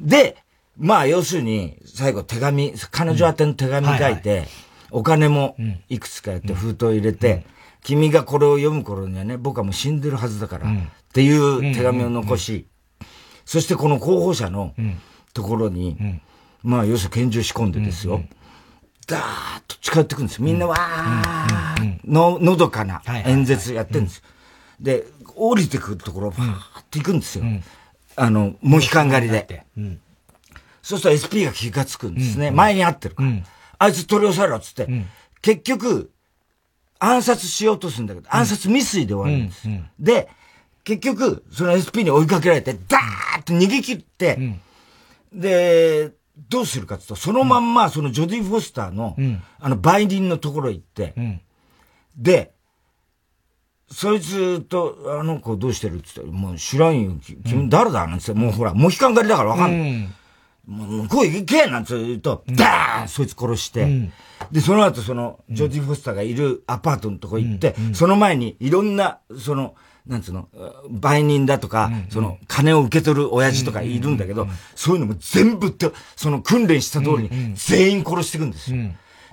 [0.00, 0.36] で、
[0.78, 4.46] まあ要するに、最後手紙、彼女宛ての手紙書いて、
[4.90, 5.56] お金も
[5.88, 7.44] いくつかやって封筒入れて、
[7.82, 10.74] 君がこれを読む頃にはね、僕はもう死んでるはずだから、っ
[11.12, 12.66] ていう手紙を残し、
[13.44, 14.74] そしてこの候補者の
[15.32, 15.96] ところに、
[16.66, 18.24] まあ要するに拳銃仕込んでですよ。
[19.06, 20.44] ダーッと近寄ってくるんですよ。
[20.44, 24.20] みんなわーの、のどかな演説やってるんです。
[24.80, 25.04] で、
[25.36, 27.44] 降りてくるところ、ファーって行くんですよ。
[28.16, 29.64] あの、モヒカン狩りで。
[30.82, 32.50] そうすると SP が気がつくんですね。
[32.50, 33.30] 前に会ってるから。
[33.78, 34.88] あいつ取り押さえろっつって。
[35.42, 36.10] 結局、
[36.98, 39.68] 暗殺しようとするんだけど、暗殺未遂で終わるんです。
[40.00, 40.28] で、
[40.82, 44.58] 結局、その SP に追いかけられて、ダーッと逃げ切って、
[45.32, 51.40] で、どうするかっていうと、そのまんま、そのジョディ・フォスターの、うん、あの、売人のところ行って、うん、
[52.16, 52.52] で、
[53.90, 57.12] そいつと、あの子どうしてるって言ったら、もう知らんよ、
[57.44, 59.90] 君誰だなんつって、もうほら、モヒカン狩りだからわかんない。
[59.90, 60.14] うん。
[60.66, 64.10] もう向こう行けなんて言うと、ダーンそいつ殺して、
[64.50, 69.76] で、その後その、ジョディ・フォスターがいるアパートのとこ行って、その前にいろんな、その、
[70.06, 70.48] なんつうの、
[70.88, 78.78] 売人だとか、うんうん、その、金を受け取る親父とかいるんだけど、そういうのも全部って、その訓練した通りに全員殺していくんですよ。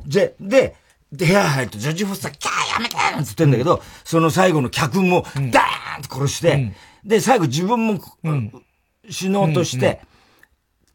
[0.05, 0.75] で、で、
[1.11, 6.73] で、部屋入ると、ジョージ・フォスター、キャーやめてなんつってんだけど、その最後の客も、ダーンと殺して、
[7.05, 8.01] で、最後自分も、
[9.09, 10.01] 死のうとして、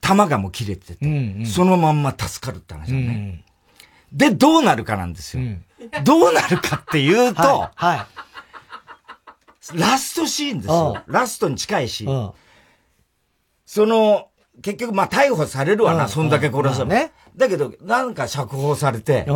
[0.01, 3.45] 弾がもう切れてて、うんうん、そのまんま助かるって話だね。
[4.13, 5.43] うん、で、どうなるかなんですよ。
[5.43, 5.65] うん、
[6.05, 8.07] どうなるかっていうと、はい、はい、
[9.75, 11.03] ラストシーンですよ。
[11.07, 12.07] ラストに近いし、
[13.67, 14.29] その、
[14.63, 16.87] 結局、まあ、逮捕されるわな、そんだけ殺せば。
[16.87, 17.13] ね。
[17.37, 19.27] だけど、なんか釈放されて、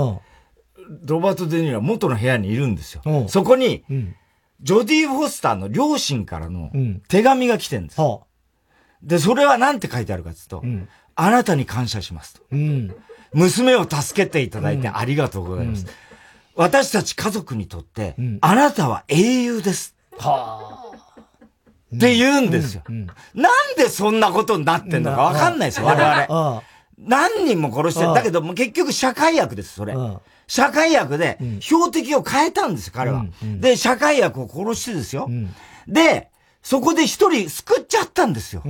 [1.05, 3.03] ロバート・デ・ニーロは元の部屋にいるんですよ。
[3.29, 3.85] そこに、
[4.61, 6.71] ジョディ・フォスターの両親からの
[7.09, 8.01] 手紙が来てるんです。
[9.03, 10.63] で、それは何て書いてあるかっていうと、
[11.15, 12.43] あなたに感謝しますと。
[13.33, 15.87] 娘を助けていただいてありがとうございます。
[16.55, 19.95] 私たち家族にとって、あなたは英雄です。
[20.19, 20.97] はあ。
[21.95, 22.83] って言うんですよ。
[23.35, 26.63] なんでそんなことになってんのかわかんないですよ、我々。
[26.99, 28.15] 何人も殺してる。
[28.15, 29.95] だけど、もう結局社会役です、それ。
[30.47, 33.27] 社会役で、標的を変えたんですよ、彼は。
[33.61, 35.29] で、社会役を殺してですよ。
[35.87, 36.31] で、
[36.63, 38.63] そこで一人救っちゃったんですよ。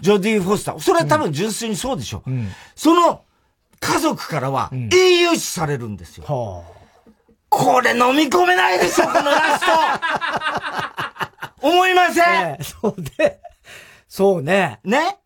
[0.00, 0.80] ジョディ・フォスター。
[0.80, 2.22] それは多分純粋にそうでしょ。
[2.74, 3.22] その
[3.80, 6.64] 家族からは英雄視されるんですよ。
[7.56, 9.64] これ飲み込めないでしょ、このラス
[11.60, 11.66] ト。
[11.66, 13.40] 思いません、 そうで、
[14.08, 14.80] そうね。
[14.84, 15.18] ね？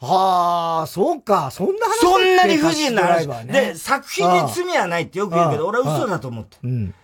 [0.00, 3.26] はあ、そうか、そんな話そんなに不自由な話。
[3.46, 6.56] ね、で、作品に罪はないってよく言うけど、俺は嘘だと思って。
[6.62, 6.94] うん、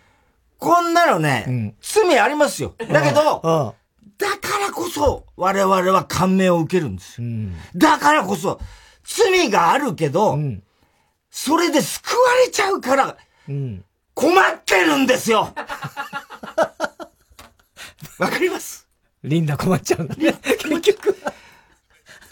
[0.58, 2.74] こんなのね、うん、罪ありますよ。
[2.78, 3.74] だけど、
[4.18, 7.26] だからこそ、我々は感銘を受けるんですよ。
[7.26, 8.60] うん、だからこそ、
[9.04, 10.38] 罪があるけど、
[11.30, 13.16] それで救われちゃうから、
[14.20, 15.54] 困ってるんですよ
[18.18, 18.86] わかります
[19.24, 20.34] リンダ困っちゃうんだね。
[20.42, 21.16] 結局。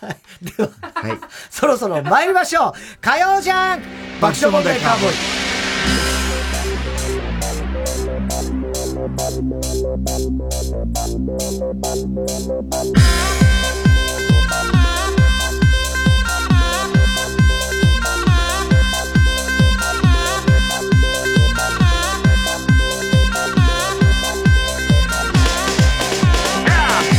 [0.01, 0.17] はい。
[0.43, 1.19] では、はい。
[1.51, 2.73] そろそろ参りましょう。
[3.01, 3.83] 火曜じゃん
[4.21, 5.15] 爆笑問題カーボーイ。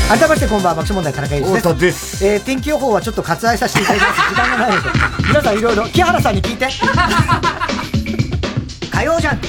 [0.09, 1.77] 改めましてこんばんは、爆笑問題田中裕二です。
[1.79, 2.25] です。
[2.25, 4.21] えー、天気予報はちょっと割愛させていただきます。
[4.29, 4.89] 時間がないので。
[5.27, 6.65] 皆さんいろいろ、木原さんに聞いて。
[8.89, 9.41] 火曜じゃん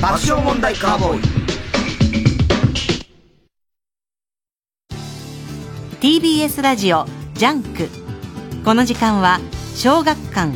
[0.00, 1.22] 爆笑問題カーボーイ。
[6.00, 7.88] TBS ラジオジャンク
[8.64, 9.40] この時間は
[9.74, 10.52] 小学館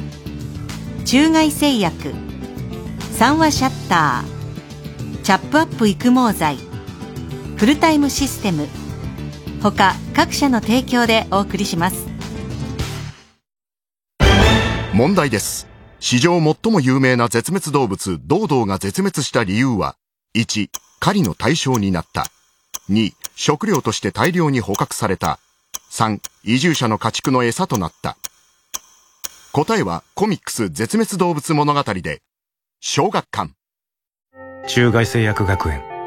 [1.04, 2.14] 中外製薬
[3.10, 6.58] 三和シャッターチャップアップ育毛剤
[7.56, 8.68] フルタイムシステム
[9.60, 12.06] 他各社の提供でお送りします。
[14.94, 15.66] 問題です。
[16.00, 19.96] 史上最も有名な絶滅動物ドードーが絶滅した理由は
[20.36, 20.68] 1
[21.00, 22.26] 狩りの対象になった。
[22.88, 25.40] 2食料として大量に捕獲された。
[25.90, 28.16] 3移住者の家畜の餌となった。
[29.52, 32.22] 答えはコミックス絶滅動物物語で
[32.80, 33.52] 小学館。
[34.68, 35.97] 中外製薬学園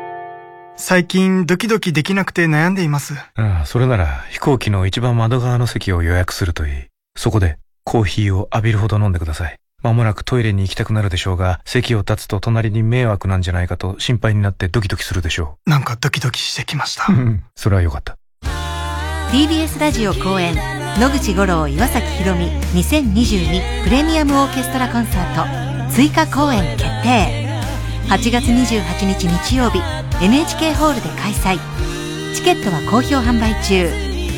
[0.77, 3.13] 最近ドキドキできなくて悩んでいます。
[3.35, 6.71] ああ、それなら飛行機の一番窓側の席を予約するといい。
[7.15, 9.57] そこでコーヒーを浴びるほど飲んでください。
[9.83, 15.69] まもなくトイレに行きたくなるでしょうが、席を立つと隣に迷惑なんじゃないかと心配になってドキドキするでしょう。
[15.69, 17.07] なんかドキドキしてきました。
[17.55, 18.17] それはよかった。
[19.31, 20.55] TBS ラジオ公演
[20.99, 22.47] 野口五郎岩崎宏美
[22.81, 27.50] 2022プレミアムオーケストラコンサート追加公演決定
[28.11, 29.79] 8月28日日曜日
[30.21, 31.57] NHK ホールで開催。
[32.35, 33.87] チケットは好評販売中。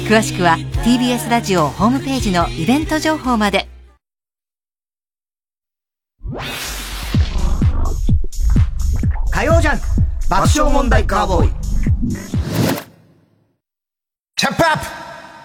[0.08, 3.68] 詳しくは TBS ラジオホームページのイベント情報まで。
[9.32, 9.80] 火曜ジャン
[10.30, 11.50] 爆笑問題カーボーイ。
[14.36, 14.78] チャップアッ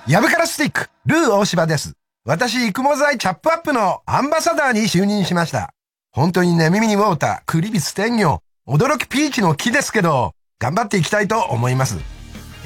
[0.04, 0.12] プ。
[0.12, 0.90] ヤブカラスティック。
[1.06, 1.94] ルー大柴です。
[2.26, 5.72] 私育毛剤チャップアップのアンバサダーに就任しました
[6.18, 11.96] 本当にね耳にウォータークリビス天魚驚きピーチの木ですけど、頑張っていきたいと思います。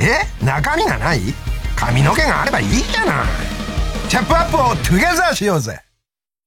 [0.00, 0.22] え？
[0.42, 1.20] 中身がない？
[1.76, 3.26] 髪の毛があればいいじゃない。
[4.08, 5.82] チャップアップをトゥゲザーしようぜ。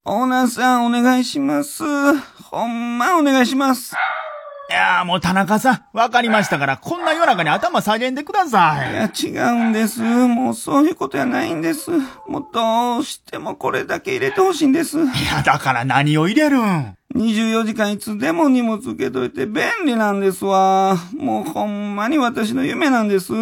[0.03, 1.84] オーナーさんお願いします。
[2.49, 3.93] ほんまお願いします。
[4.68, 8.91] いやもう田中さん、わかりましたから、 こんな夜中に頭下げんでください。
[8.91, 10.01] いや、違うんです。
[10.01, 11.91] もうそういうことやないんです。
[12.28, 14.97] もうどうしてもこれだけ入れてほしいんです。
[14.97, 20.97] いや、だから何を入れるん？24時間いつでも荷物受けといて便利なんですわ。
[21.16, 23.34] もうほんまに私の夢なんです。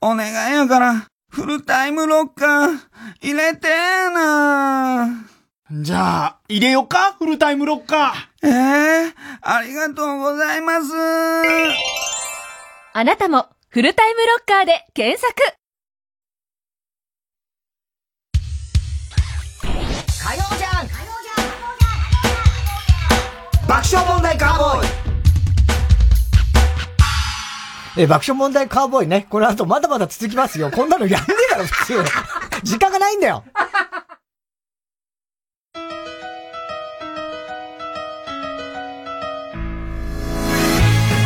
[0.00, 2.78] お願いやから、フルタイムロッカー、
[3.22, 5.29] 入れてーな
[5.72, 7.12] じゃあ、入れよか？
[7.16, 8.48] フルタイムロッカー。
[8.48, 10.88] ええー、ありがとうございます。
[12.92, 15.32] あなたも、フルタイムロッカーで検索
[19.62, 20.88] 火曜じゃん
[23.68, 24.88] 爆笑問題カーボーイ
[28.02, 29.28] え、爆笑問題カーボーイね。
[29.30, 30.72] この後まだまだ続きますよ。
[30.72, 32.02] こんなのやんねえだろ、普通。
[32.64, 33.44] 時間がないんだよ。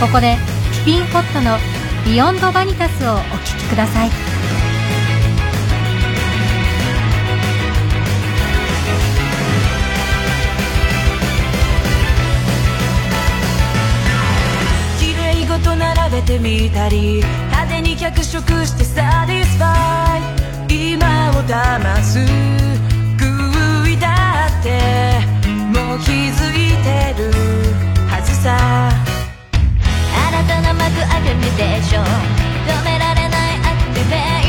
[0.01, 0.37] ここで
[0.73, 1.57] スピンホットの
[2.05, 3.23] ビヨンドバニタスをお聴
[3.59, 4.11] きください。
[15.01, 20.19] 綺麗ごと並べてみたり派手に脚色してサティスファ
[20.69, 20.95] イ。
[20.97, 22.19] 今を騙す。
[23.17, 24.69] 空位だって
[25.73, 27.33] もう気づいてる
[28.07, 29.14] はずさ。
[31.35, 34.44] な幕開けみでしょ止められないアクティベー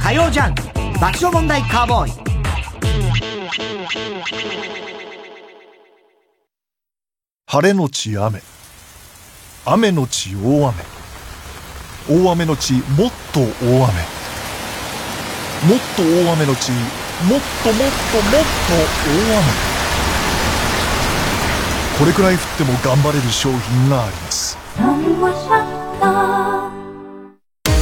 [0.00, 0.54] 火曜ジャン
[1.00, 2.12] 爆笑問題カーボーイ
[7.46, 8.40] 晴れのち雨
[9.68, 10.74] 雨のち大雨。
[12.08, 13.82] 大雨のちもっと大雨。
[15.66, 18.76] もっと大雨のちもっともっともっと
[19.10, 19.44] 大雨。
[21.98, 24.56] これくらい降っても頑張れる商品があります。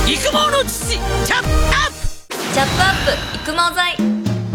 [0.06, 1.92] 育毛の父チャップアッ
[2.28, 2.36] プ。
[2.54, 3.96] チャップアップ育毛剤。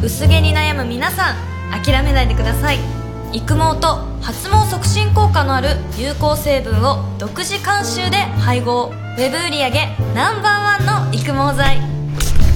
[0.01, 1.35] 薄毛に悩む皆さん
[1.83, 2.98] 諦めないでください
[3.31, 8.91] 育毛と発毛促進効果のある有効成分を独自監修で配合。
[9.17, 9.69] ウェブ売上
[10.15, 11.77] ナンバーワンの育毛剤。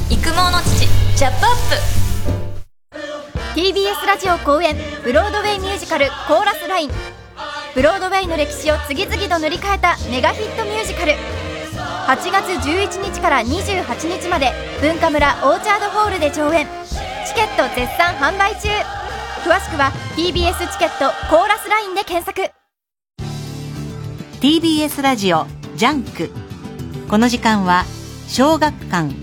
[0.09, 1.53] 育毛の父チャップアッ
[2.89, 2.99] プ。
[3.53, 6.91] TBS ラジオ公演ブロードウェイミュージカル「コーラスライン」
[7.75, 11.15] ブロードウェイの歴史を次々と塗り替えたメガヒットミュージカル。
[12.07, 14.51] 8月11日から28日まで
[14.81, 16.67] Bunkamuraオーチャードホールで上演。
[17.27, 18.69] チケット絶賛販売中。
[19.43, 22.49] 詳しくは TBS チケットコーラスラインで検索。
[24.39, 26.31] TBS ラジオジャンク。
[27.09, 27.83] この時間は
[28.29, 29.13] 小学館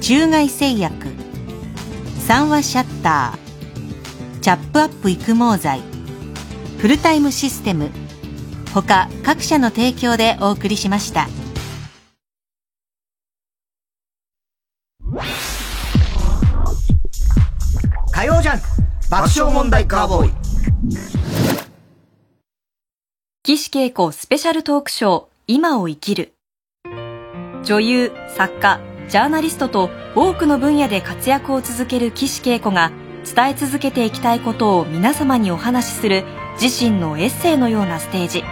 [0.00, 0.94] 中外製薬
[2.26, 5.82] 三和シャッターチャップアップ育毛剤
[6.78, 7.90] フルタイムシステム
[8.72, 11.28] 他各社の提供でお送りしました。
[18.12, 18.75] 火曜ジャン
[19.08, 20.32] 爆笑問題カーボーイ。
[23.44, 26.34] 岸恵子スペシャルトークショー今を生きる。
[27.62, 32.90] 女優作家ジャーナリストと多くの分野で活躍を続ける岸恵子が
[33.24, 36.24] 伝え続けていきたいことを皆様にお話しする
[36.60, 38.42] 自身のエッセイのようなステージ。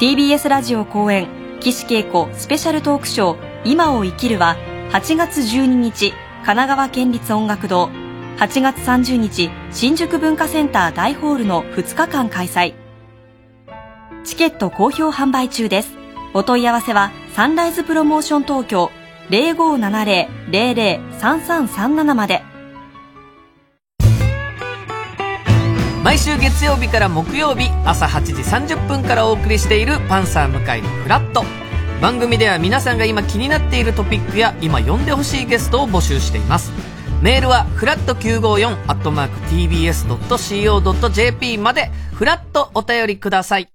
[0.00, 1.28] TBS ラジオ公演
[1.60, 4.56] 岸恵子スペシャルトークショー今を生きるは
[4.90, 7.88] 8月12日神奈川県立音楽堂
[8.38, 12.74] 8月30日新宿文化センター大ホールの2日間開催
[14.24, 15.92] チケット好評販売中です。
[16.32, 18.90] お問い合わせはサンライズプロモーション東京
[19.30, 22.42] 0570-003337まで。
[26.02, 28.32] 毎週月曜日から木曜日朝8時
[28.74, 31.44] 30分からお送りしているパンサー向井のフラット
[32.02, 36.93] 番組では皆さんが今気になっているトピックや今呼んでほしいゲストを募集しています
[37.24, 43.70] メールはフラット954アットマーク TBS.CO.JP までフラットお便りください。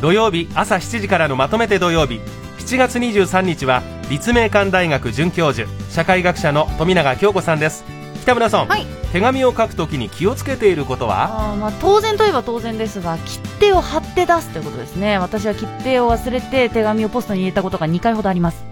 [0.00, 2.18] 土曜日朝7時からのまとめて土曜日。
[2.60, 7.84] 7月23日は立命館大学准教授社会学者の富永京子さんです。
[8.22, 8.86] 北村さん、はい。
[9.12, 11.50] 手紙を書くときに気をつけていることは？
[11.50, 15.18] あーまあ当然といえば当然ですが切手を貼って出すということですね。
[15.18, 18.64] 私は切手を忘れて手紙をポストに入れたことが2回ほどあります。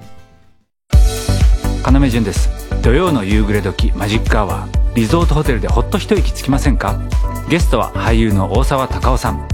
[1.84, 4.95] 要潤です土曜の夕暮れ時マジックアワー。
[4.95, 7.01] リゾートホテルでほっと一息つきませんか？
[7.49, 9.49] ゲストは俳優の大沢たかおさん。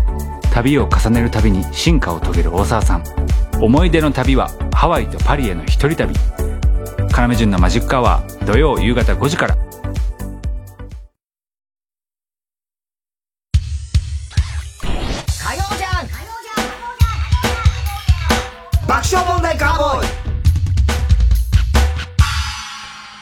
[0.53, 3.05] 旅を重ねるたびに進化を遂げる大沢さん。
[3.59, 6.15] 思い出の旅はハワイとパリへの一人旅。
[7.11, 9.57] 要潤のマジックアワー土曜夕方5時から。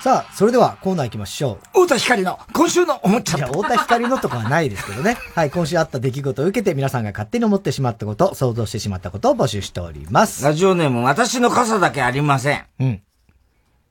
[0.01, 1.67] さあ、それではコーナー行きましょう。
[1.85, 3.47] 太田光の今週の思っちゃった。
[3.49, 5.19] いや、太田光のとかはないですけどね。
[5.37, 10.43] はい、今週あった出来事を受けて皆さんが勝手に思ってしまったこと、想像してしまったことを募集しております。
[10.43, 12.65] ラジオネーム、私の傘だけありません。
[12.81, 13.03] うん。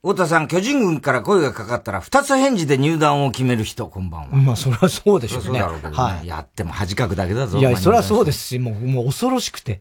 [0.02, 4.26] 太田さん、巨人軍から声がかかったら、二つ返事で入団を決める人、こんばんは。
[4.32, 5.44] まあ、それはそうでしょうね。
[5.46, 5.96] そうだろうけどね。
[5.96, 6.26] はい。
[6.26, 7.56] やっても恥かくだけだぞ。
[7.56, 9.80] いや、それはそうですし、もう、もう恐ろしくて。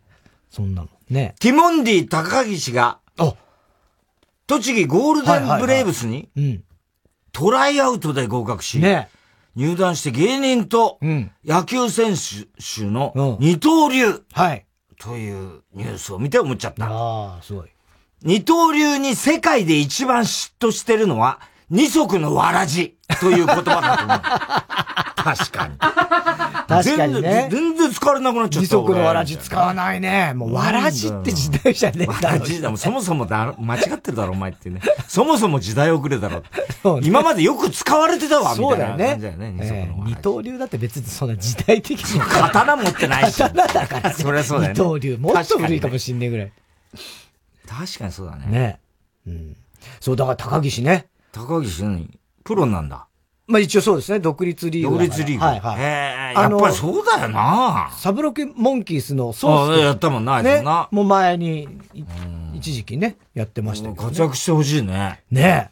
[0.51, 0.89] そんなの。
[1.09, 1.33] ね。
[1.39, 2.99] ティモンディ高岸が、
[4.49, 6.63] 栃木ゴールデンブレーブスに、うん。
[7.31, 9.07] トライアウトで合格し、ね。
[9.55, 10.97] 入団して芸人と
[11.45, 14.65] 野球選手の二刀流、はい。
[14.99, 16.87] というニュースを見て思っちゃった。
[16.87, 17.69] ああ、すごい。
[18.23, 21.39] 二刀流に世界で一番嫉妬してるのは、
[21.69, 24.19] 二足のわらじという言葉だと思う。
[25.37, 25.77] 確かに。
[26.67, 27.47] 確かにね。
[27.51, 28.61] 全然使われなくなっちゃった。
[28.61, 30.33] 二足のわらじ使わないね。
[30.35, 32.13] もうわらじって時代じゃねえだろ。
[32.13, 34.81] わらじだもそもそもだ、間違ってるだろ、お前ってね。
[35.07, 36.43] そもそも時代遅れだろ。
[37.01, 39.55] 今までよく使われてたわ、みたいな感じだよね。
[39.59, 42.19] えー二刀流だって別にそんな時代的に。
[42.19, 43.37] 刀持ってないし。
[43.37, 44.15] 刀だからね。
[44.15, 44.79] そりゃそうだよね。
[44.79, 45.17] 二刀流。
[45.17, 46.51] もっと古いかもしんねえぐらい。
[47.67, 48.45] 確かにそうだね。
[48.47, 48.79] ね。
[49.27, 49.55] うん。
[49.99, 51.07] そう、だから高岸ね。
[51.31, 53.07] 高岸何プロなんだ。
[53.47, 54.97] まあ一応そうですね、独立リーグ。
[54.97, 55.43] 独立リーグ。
[55.43, 55.81] はいはい。
[55.81, 59.79] へえ、やっぱりそうだよなサブロケモンキースのソース。
[59.79, 60.63] やったもんな、ね。
[60.91, 61.67] もう前に、
[62.53, 64.03] 一時期ね、やってましたけど。
[64.03, 65.23] 活躍してほしいね。
[65.31, 65.71] ね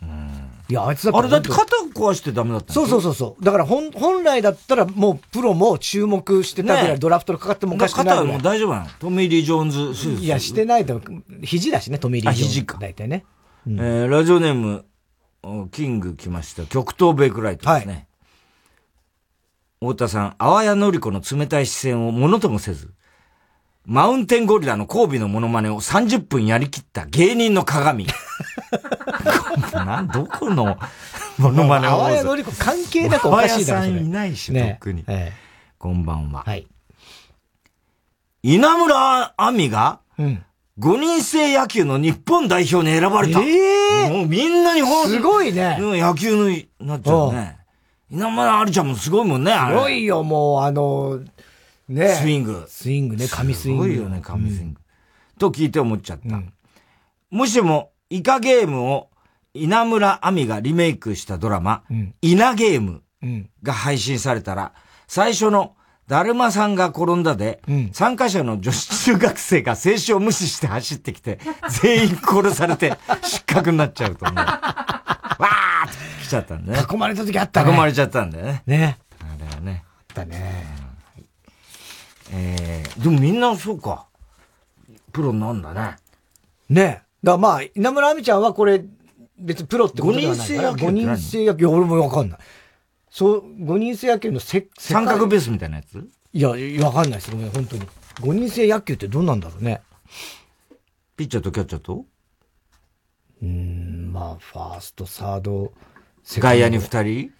[0.69, 3.45] いや、あいつあれだって肩壊してダメだったそうそうそうそう。
[3.45, 8.05] だから本、本来だったらもうプロも注目してたぐらいドラフトにかかってもおかしくない。
[8.07, 8.87] 肩はもう大丈夫なの？
[8.99, 10.25] トミー・リー・ジョーンズ手術。
[10.25, 10.99] いや、してないと、
[11.43, 12.53] 肘だしね、トミー・リー・ジョーンズ。
[12.55, 12.79] 肘か。
[12.81, 13.23] 大体ね。
[13.67, 14.83] えー、ラジオネーム、
[15.71, 16.65] キング来ました。
[16.65, 18.07] 極東ベイクライトですね。
[19.79, 22.91] 太田さん、あわやのりこの冷たい視線をものともせず、
[23.85, 28.07] マウンテンゴリラの交尾のモノマネを30分やりきった芸人の鏡。
[29.71, 30.77] なん、どこの
[31.37, 31.91] モノマネを？
[31.91, 35.05] あわやのりこ関係なくおかしいだろ、さんいないし、ね、特に。
[35.77, 36.43] こんばんは。
[36.45, 36.67] はい。
[38.43, 40.43] 稲村亜美が、うん。
[40.79, 43.41] 5人制野球の日本代表に選ばれた。
[43.41, 45.77] ええもうみんなに本すごいね。
[45.79, 46.45] 野球の、
[46.79, 47.57] なっちゃうね。
[48.11, 49.53] 稲村ありちゃんもすごいもんね。
[49.69, 51.19] すごいよ、もう、あの、
[51.89, 52.09] ね。
[52.09, 52.65] スイング。
[52.67, 53.83] スイングね、神スイング。
[53.85, 54.81] すごいよね、神スイング。
[55.39, 56.41] と聞いて思っちゃった。
[57.31, 59.09] もしも、イカゲームを
[59.53, 61.83] 稲村亜美がリメイクしたドラマ、
[62.21, 63.01] イナゲーム
[63.63, 64.73] が配信されたら、
[65.07, 65.75] 最初の
[66.07, 71.39] だるまさんが転んだで、参加者の女子中学生が静止を無視して走ってきて、
[71.81, 74.37] 全員殺されて失格になっちゃうと思う。
[74.37, 76.79] わーって来ちゃったんだね。
[76.89, 77.73] 囲まれた時あったね。
[77.73, 78.63] 囲まれちゃったんだよね。
[78.65, 78.97] ね。
[79.19, 79.83] あれはね。
[79.85, 80.65] あったね。
[82.31, 84.05] えー、でもみんなそうか。
[85.11, 85.97] プロなんだね。
[86.69, 87.01] ね。
[87.21, 88.83] だまあ、稲村亜美ちゃんはこれ、
[89.39, 90.73] 別にプロってことではないから。
[90.73, 91.67] 5人制野球。
[91.67, 92.39] 俺もわかんない。
[93.17, 96.07] そう、5人制野球のせ、三角ベースみたいなやつ？
[96.33, 96.49] いや、
[96.85, 97.81] わかんないですごめん、本当に。
[98.17, 99.81] 5人制野球ってどうなんだろうね。
[101.15, 102.05] ピッチャーとキャッチャーと？
[103.41, 105.73] うん、まあ、ファースト、サード、
[106.23, 107.31] 外野に2人？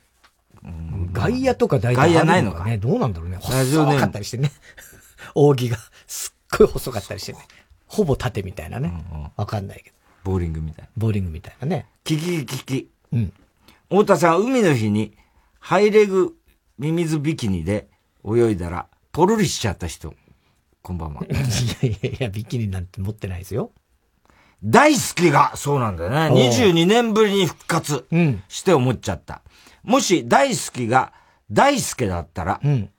[1.13, 2.79] 外野とか大体外野ないのかね。
[2.79, 3.37] どうなんだろうね。
[3.39, 4.51] 細かったりしてね。
[5.35, 7.39] 扇がすっごい細かったりしてね。
[7.85, 8.91] ほぼ縦みたいなね。
[9.35, 9.95] わ、かんないけど。
[10.23, 10.89] ボーリングみたいな。
[10.97, 11.85] ボーリングみたいなね。
[12.03, 12.89] キキキキ。
[13.13, 13.33] うん。
[13.89, 15.15] 太田さん、海の日に、
[15.67, 16.33] ハイレグ
[16.77, 17.89] ミミズビキニで
[18.25, 20.13] 泳いだら、ポロリしちゃった人。
[20.81, 21.23] こんばんは。
[21.27, 23.73] いやいやいや、ビキニなんて持ってないですよ。
[24.63, 26.17] 大好きが、そうなんだよね。
[26.29, 28.05] 22年ぶりに復活
[28.47, 29.41] して思っちゃった。
[29.83, 31.11] うん、もし大好きが
[31.51, 32.89] 大輔だったら、うん、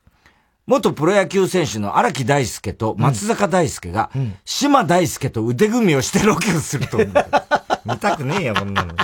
[0.67, 7.15] 元プロ野球選手の荒木大輔と松坂大輔が、うん、島大輔と腕組みをしてロケをすると思う。
[7.87, 8.95] 見たくねえよ、こんなの。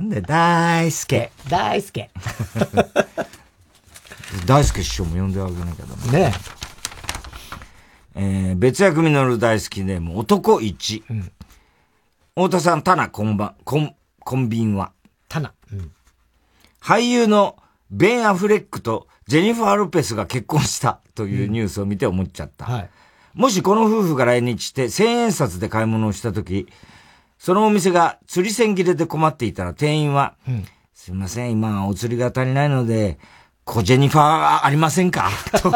[0.00, 1.30] なんで大輔。
[1.50, 2.10] 大輔。
[4.46, 6.20] 大輔師匠も呼んであげなきゃダメ。
[6.20, 6.32] ね
[8.14, 11.04] えー、別役実る大好きネーム、男一。
[11.10, 11.30] うん、
[12.34, 14.92] 太田さん、タナ、こんばん、こん、コンビンは。
[15.28, 15.52] タナ。
[15.70, 15.92] うん、
[16.80, 17.58] 俳優の
[17.90, 22.64] ベン・アフレックとジェニファー・ロペスが結婚したというニュースを見て思っちゃった。
[22.64, 22.88] うんはい、
[23.34, 26.68] もしこの夫婦が来日して千円札で買い物をしたとき、
[27.40, 33.18] そのお店が釣り線切れで困っていたら店員は、うんすいません、今お釣りが足りないので、
[33.64, 35.30] コジェニファーありませんか？
[35.62, 35.70] と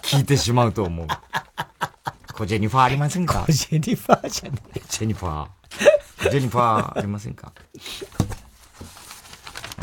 [0.00, 1.08] 聞いてしまうと思う。
[2.32, 3.44] コジェニファーありませんか？
[3.44, 4.80] コジェニファーじゃねえ。
[4.88, 5.48] ジェニファー。
[6.24, 7.52] コジェニファーありませんか？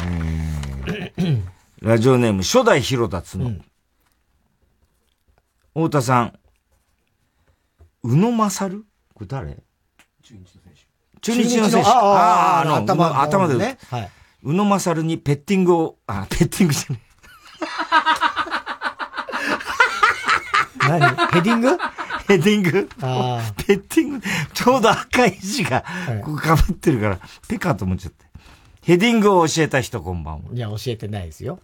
[0.05, 1.43] えー
[1.81, 3.51] ラジオネーム初代広田つの。
[5.73, 6.39] 太田さん、
[8.03, 8.86] 宇野勝？
[9.13, 9.57] これ誰？
[11.26, 11.89] 中日の選手。
[11.89, 13.80] ああああの、頭の頭でね。
[13.89, 14.11] はい。
[14.43, 17.01] 宇野勝にペッティングを、あ、ペッティングじゃね
[20.88, 21.15] 何？
[21.32, 21.78] ヘディング？
[22.28, 22.89] ヘディング？
[23.01, 24.21] あペッティング、
[24.53, 25.84] ちょうど赤い字が、
[26.23, 28.26] ここ被ってるから、ペかと思っちゃって。
[28.84, 30.51] ヘディングを教えた人こんばんは。
[30.53, 31.59] いや、教えてないですよ。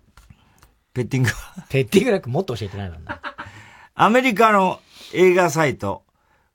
[0.93, 1.29] ペッティング
[1.69, 3.21] ペッティングなんかもっと教えてないもんな。
[3.93, 4.79] アメリカの
[5.13, 6.03] 映画サイト、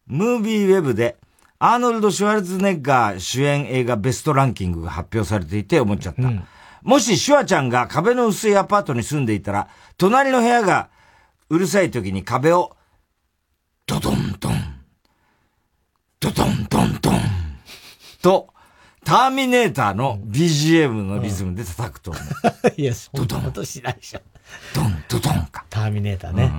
[0.09, 1.17] ムービーウェブで、
[1.59, 6.23] アーノルド・シュワルツェネッガー主演映画ベストランキングが発表されていて思っちゃった。
[6.83, 10.91] もしシュワちゃんが壁の薄いアパートに住んでいたら、隣の部屋が
[11.49, 12.77] うるさい時に壁を、
[13.87, 14.53] ドドンドン、
[16.21, 17.21] ドドンドンドン、
[18.21, 18.49] と、
[19.05, 22.73] ターミネーターの BGM のリズムで叩くと思う。
[22.77, 24.21] いや、そんなことしないでしょ。
[24.75, 25.65] ドン、ドドンか。
[25.71, 26.53] ターミネーターね。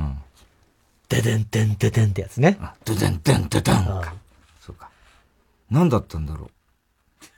[1.09, 2.57] デデンデンデデンってやつね。
[2.83, 3.83] ドデンデンデデンか。
[3.83, 4.13] そうか。
[5.69, 6.49] 何だったんだろ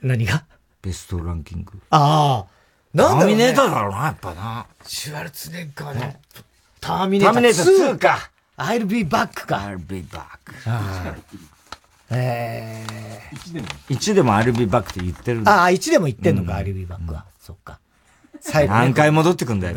[0.01, 0.07] う？
[0.07, 0.45] 何が？
[0.81, 1.79] ベストランキング。
[1.89, 2.51] ああ。
[2.93, 4.65] なんだろう、ね、ターミネーターだろうな、やっぱな。
[4.85, 6.13] シュワルツェネッガーの、
[6.79, 8.31] ターミネーターターミネーター2か。
[8.57, 9.57] I'll be back か。
[9.57, 10.25] I'll be back.
[12.11, 12.83] え
[13.31, 13.67] え1でも。
[13.67, 17.25] 1でも I'll be back って言ってるああ、1でも言ってんのか、I'll be back は。
[17.39, 17.79] そっか。
[18.41, 19.75] 最後、何回戻ってくんだよ。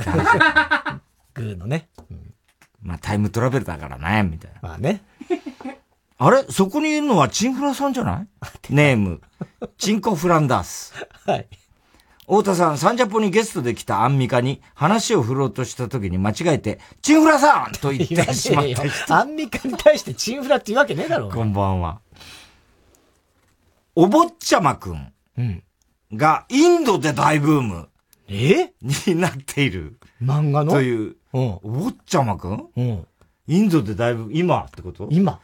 [1.34, 1.88] グーのね。
[2.82, 4.59] まあタイムトラベルだからね、みたいな。
[4.62, 5.03] まあね。
[6.25, 6.45] あれ？
[6.51, 8.27] そこにいるのはチンフラさんじゃない？
[8.73, 9.20] ネーム。
[9.77, 10.95] チンコフランダース。
[11.27, 11.49] はい。
[12.27, 19.14] 太田さん、サンジャポにゲストで来たアンミカに話を振ろうとした時に間違えて、チンフラさんと言ってしまった人。
[19.14, 21.29] アンミカに対してチンフラって言うわけねえだろ。
[21.29, 22.01] こんばんは。
[23.97, 25.12] お坊ちゃまくん
[26.14, 27.89] がインドで大ブーム
[28.29, 28.73] え？
[28.81, 29.99] になっている。
[30.23, 30.70] 漫画の？
[30.73, 31.16] という。
[31.33, 32.68] お坊ちゃまくん？
[32.77, 33.07] うん。
[33.49, 35.09] インドでだいぶ、今ってこと？
[35.11, 35.41] 今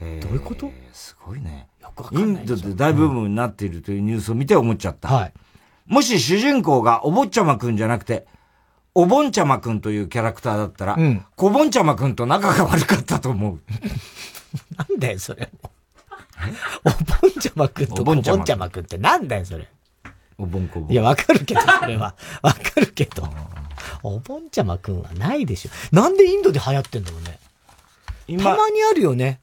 [0.00, 0.72] どういうこと？
[0.92, 1.68] すごいね。
[1.80, 5.08] よくわインドで大ブームになっているというニュースを見て思っちゃった。
[5.08, 5.32] はい。
[5.86, 8.26] もし主人公がお坊ちゃまくんじゃなくて、
[8.94, 13.60] おぼんちゃまくんというキャラクターだったら、うんこぼんちゃまくんと仲が悪かったと思う。
[14.76, 15.50] なんだよ、それ。
[16.84, 16.90] お
[17.22, 19.68] ぼんちゃまくんとこぼんちゃまくんってなんだよ、それ。
[20.38, 20.92] おぼんこぼん。
[20.92, 22.14] いや、わかるけど、それは。
[22.42, 23.28] わかるけど。
[24.02, 25.70] おぼんちゃまくんはないでしょ。
[25.94, 27.38] なんでインドで流行ってんだろうね。
[28.42, 29.40] たまにあるよね。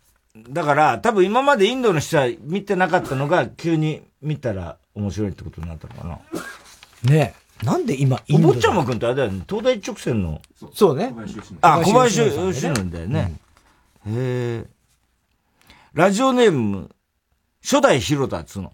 [0.50, 6.20] だから、多分今までインドの人は見てなかったのが、急に見たら面白いってことになったのかな。
[7.12, 7.66] ねえ。
[7.66, 10.42] なんで今、イおンド坊ちゃまくんってあれだよね、東大一直線の。
[10.74, 11.14] そうね。
[11.62, 13.34] あ、小林義さん則だよね。
[14.06, 14.66] へえ。
[15.94, 16.92] ラジオネーム、
[17.64, 18.74] 初代広田つの。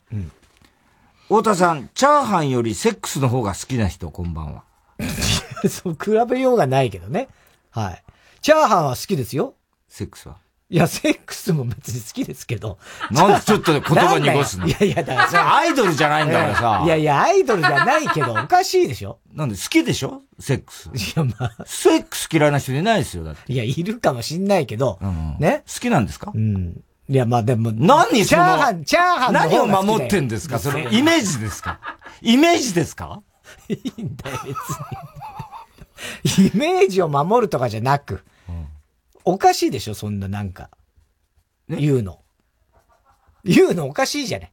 [1.27, 4.63] 太田さん、チャーハンよりセックスの方が好きな人、こんばんは。
[5.69, 7.29] そう、比べようがないけどね。
[7.71, 8.03] はい。
[8.41, 9.55] チャーハンは好きですよ。
[9.87, 10.42] セックスは？
[10.73, 12.79] いや、セックスも別に好きですけど。
[13.11, 14.65] なんでちょっと言葉濁すの？
[14.65, 16.81] いやいや、だからそれアイドルじゃないんだからさ。
[16.83, 19.19] いやいや、アイドルじゃないけど、おかしいでしょ。
[19.35, 20.23] なんで好きでしょ？
[20.39, 20.89] セックス。
[20.89, 21.63] いや、まあ。
[21.67, 23.53] セックス嫌いな人いないですよ、だって。
[23.53, 24.97] いや、いるかもしんないけど、
[25.37, 25.61] ね？
[25.71, 26.31] 好きなんですか？
[26.33, 26.81] うん。
[27.07, 30.57] いや、まあでも、何チャーハン、チャーハンの何を守ってんですか？
[30.57, 31.79] それ、イメージですか？
[32.23, 33.21] イメージですか？
[33.69, 34.37] いいんだよ、
[36.25, 36.47] 別に。
[36.47, 38.23] イメージを守るとかじゃなく、
[39.25, 40.69] おかしいでしょ、そんななんか。
[41.69, 42.19] 言うの。
[43.43, 44.51] 言うのおかしいじゃない。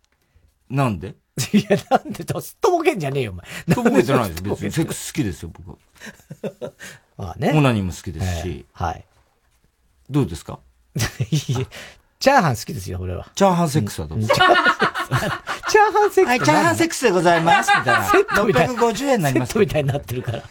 [0.70, 1.14] なんで？
[1.52, 3.74] いや、なんでと、すっとぼけんじゃねえよ、お前。
[3.74, 4.42] とぼけてないです。
[4.42, 5.78] 別にセックス好きですよ、僕。
[7.16, 7.52] まあね。
[7.54, 8.66] オナニーも好きですし。
[8.72, 9.04] はい。
[10.08, 10.58] どうですか？
[12.20, 13.30] チャーハン好きですよ、俺は。
[13.34, 14.36] チャーハンセックスはどうですか？
[14.36, 16.26] チャーハンセックス。
[16.26, 18.74] はいチャーハンセックスでございますみたいなセットみたいな。
[18.74, 20.42] 650円になりますセットみたいになってるから。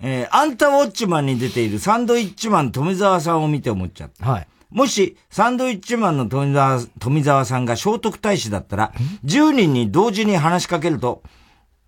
[0.00, 4.30] えー、アンタウォッチマンに出ているサンドイッチマン富澤さんを見て思っちゃった。
[4.30, 4.46] はい。
[4.70, 8.92] もし、サンドイッチマンの富澤富澤さんが聖徳太子だったら、
[9.24, 11.22] 10人に同時に話しかけると、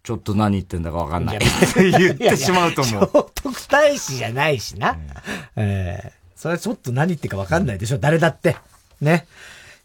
[0.02, 1.38] ちょっと何言ってんだかわかんない。
[1.76, 3.04] 言ってしまうと思う。
[3.04, 4.96] 聖徳太子じゃないしな。
[5.56, 8.56] ええそれはちょっと何言ってるかわかんないでしょ、誰だって。
[9.02, 9.26] ね。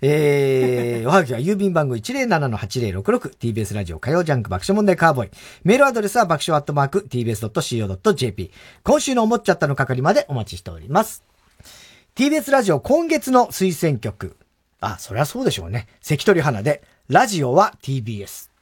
[0.01, 5.29] えー、おはぎは郵便番号 107-8066TBS ラジオ火曜ジャンク爆笑問題カーボーイ。
[5.63, 8.51] メールアドレスは爆笑アットマーク TBS.CO.JP。
[8.83, 11.23] 今週の思っちゃったの係までお待ちしております。
[12.15, 14.37] TBS ラジオ今月の推薦曲。
[14.79, 15.87] あ、そりゃそうでしょうね。
[16.01, 18.54] 関取花で、ラジオは TBS。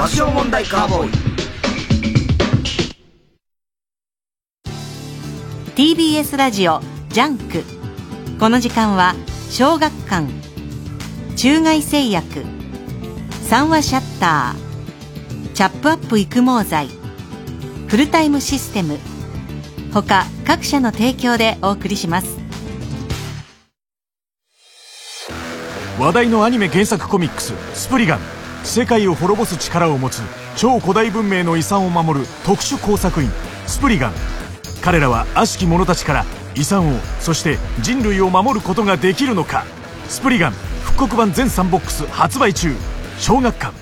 [0.00, 1.10] 爆笑問題カーボーイ。
[5.76, 7.62] TBS ラジオジャンク。
[8.38, 9.14] この時間は
[9.50, 10.26] 小学館。
[11.36, 12.46] 中外製薬。
[13.42, 15.52] 三和シャッター。
[15.52, 16.88] チャップアップ育毛剤。
[17.88, 18.96] フルタイムシステム。
[19.92, 22.38] 他各社の提供でお送りします。
[25.98, 28.20] 話題のアニメ原作コミックス「スプリガン」
[28.64, 30.22] 世界を滅ぼす力を持つ
[30.56, 33.30] 超古代文明の遺産を守る特殊工作員
[33.66, 34.12] スプリガン。
[34.82, 36.24] 彼らは悪しき者たちから
[36.54, 39.64] 遺産をそして人類を守ることができるのか。
[40.08, 42.74] スプリガン復刻版全3ボックス発売中。
[43.18, 43.74] 小学館。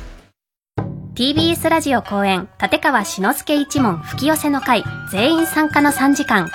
[1.15, 6.49] TBS ラジオ公演立川志の輔一門吹き寄せの会全員参加の3時間。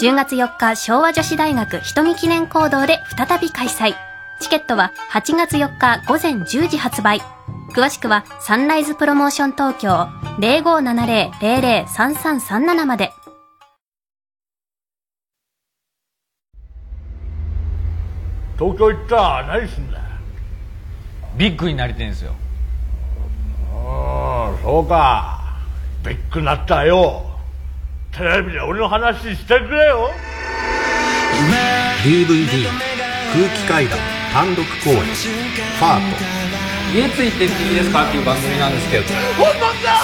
[0.00, 3.94] 10月4日昭和女子大学瞳記念講堂で再び開催。
[4.40, 7.20] チケットは8月4日午前10時発売。
[7.72, 10.08] 詳しくはサンライズプロモーション東京
[10.38, 13.12] 0570-003337まで。
[18.58, 19.16] 東京行った？
[19.16, 19.98] ら何すんだ？
[19.98, 20.04] よ
[21.36, 22.32] ビッグになりてんすよ。
[23.72, 25.38] ああそうか。
[26.04, 27.24] ビッグなったらよ。
[28.10, 30.10] テレビで俺の話してくれよ。
[32.02, 32.66] DVD
[33.32, 33.98] 空気階段
[34.32, 36.00] 単独公演ファー
[36.32, 36.37] ト
[36.94, 39.04] 家ついてっていいですかっていう番組なんですけど。
[39.36, 40.00] 本物だ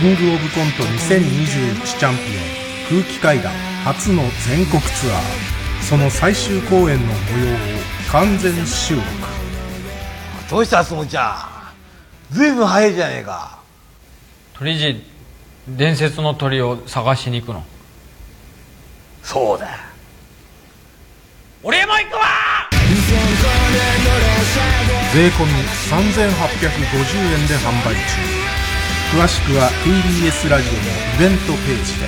[0.00, 2.22] キングオブコント2021チャンピ
[2.92, 3.52] オン空気階段
[3.84, 5.20] 初の全国ツアー。
[5.82, 7.12] その最終公演の模
[7.46, 7.58] 様を
[8.10, 9.06] 完全収録。
[10.50, 11.72] どうしたすもちゃ
[12.32, 12.34] ん。
[12.34, 13.58] ずいぶん早いじゃねえか。
[14.54, 15.02] 鳥人
[15.68, 17.64] 伝説の鳥を探しに行くの。
[19.22, 19.93] そうだ
[21.66, 22.20] 俺も行くわ
[25.14, 25.52] 税込み
[25.88, 28.00] 3850円で販売中
[29.16, 30.82] 詳しくは TBS ラジオのイ
[31.18, 32.06] ベントページで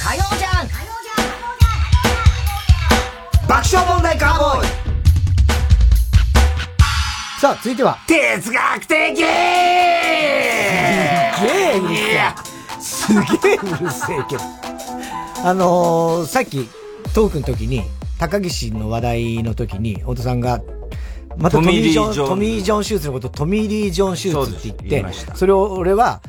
[0.00, 0.64] 火曜じゃん
[3.46, 4.68] 爆笑問題カーボーイ
[7.38, 7.98] さあ、続いては。
[8.06, 11.32] 哲学的すげえ
[11.78, 12.32] うるせえ。
[12.80, 13.20] すげ
[13.50, 14.42] えうるせえけど。
[15.44, 16.68] あのー、さっき、
[17.14, 17.82] トークの時に、
[18.18, 20.62] 高岸の話題の時に、太田さんが、
[21.38, 26.22] またトミー・ジョン、トミー・ジョン手術のことをトミー・リー・ジョン手術って言って、それを俺は、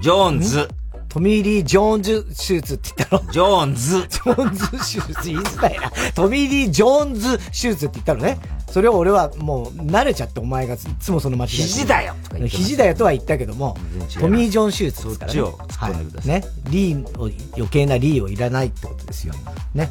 [0.00, 0.68] ジョーンズ。
[1.08, 3.32] トミー・リー・ジョーンズ手術って言ったの？
[3.32, 4.06] ジョーンズ。
[4.06, 5.90] ジョーンズ手術、言いづらいな。
[6.14, 8.38] トミー・リー・ジョーンズ手術って言ったのね。
[8.68, 11.50] そそれを俺はもう慣れちゃってお前がいつもその間違い。
[11.50, 13.74] 肘だよとか言って肘だよとは言ったけども、
[14.20, 15.40] トミー・ジョン手術ですからね。
[15.40, 15.90] は
[16.24, 16.28] い。
[16.28, 16.44] ね。
[16.68, 19.32] リーを、余計なリーをいらないってことですよ。
[19.74, 19.88] ね。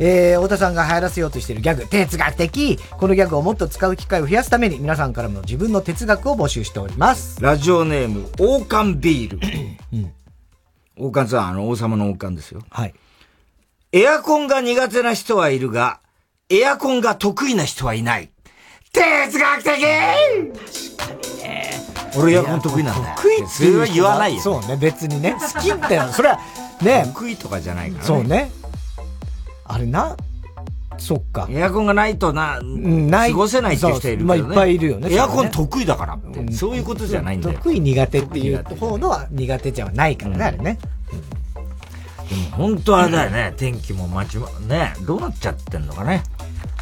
[0.00, 7.40] えー、太田さんが流行らせようとしているギャグ、哲学的このギャグをもっと使う機会を増やすために、皆さんからも自分の哲学を募集しております。
[7.40, 10.08] ラジオネーム、王冠ビール。
[10.98, 12.62] 王冠さん、あの、王様の王冠ですよ。
[12.68, 12.94] はい。
[13.92, 16.00] エアコンが苦手な人はいるが、
[16.50, 18.30] エアコンが得意な人はいない。
[18.92, 21.70] 哲学的確かにね。
[22.18, 23.16] 俺エアコン得意なんだよ。
[23.16, 24.42] 得意ってそれは言わないよ。
[24.42, 25.36] そうね、別にね。
[25.40, 26.38] 好きってそれは、
[26.82, 27.04] ね。
[27.06, 28.06] 得意とかじゃないからね。
[28.06, 28.50] そうね。
[29.64, 30.14] あれな、
[30.98, 31.48] そっか。
[31.50, 34.24] エアコンがないとな、ない過ごせないって人いるけどね。
[34.24, 37.56] まあいっぱいいるよねエアコン得意だからって、そういうことじゃないんだよ。
[37.56, 40.78] 得意苦手っていう方のは苦手じゃないからね、あれね。
[42.28, 46.22] でも本当あれだよね、天気も待ちま、ね、どうなっちゃってんのかね。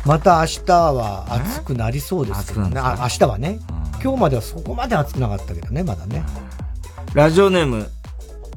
[0.05, 2.81] また明日は暑くなりそうですけどね。
[2.81, 3.59] あ明日はね。
[4.03, 6.25] 今日まではそこまで暑くなかったけどね、まだね。
[7.15, 7.89] ラジオネーム、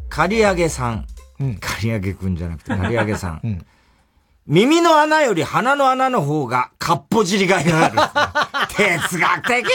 [0.09, 1.05] 刈り上げさん。
[1.59, 3.65] 刈り上げくんじゃなくて、刈り上げさん。
[4.47, 7.97] 耳の穴より鼻の穴の方が、かっぽじりがいがある。
[8.75, 9.67] 哲学的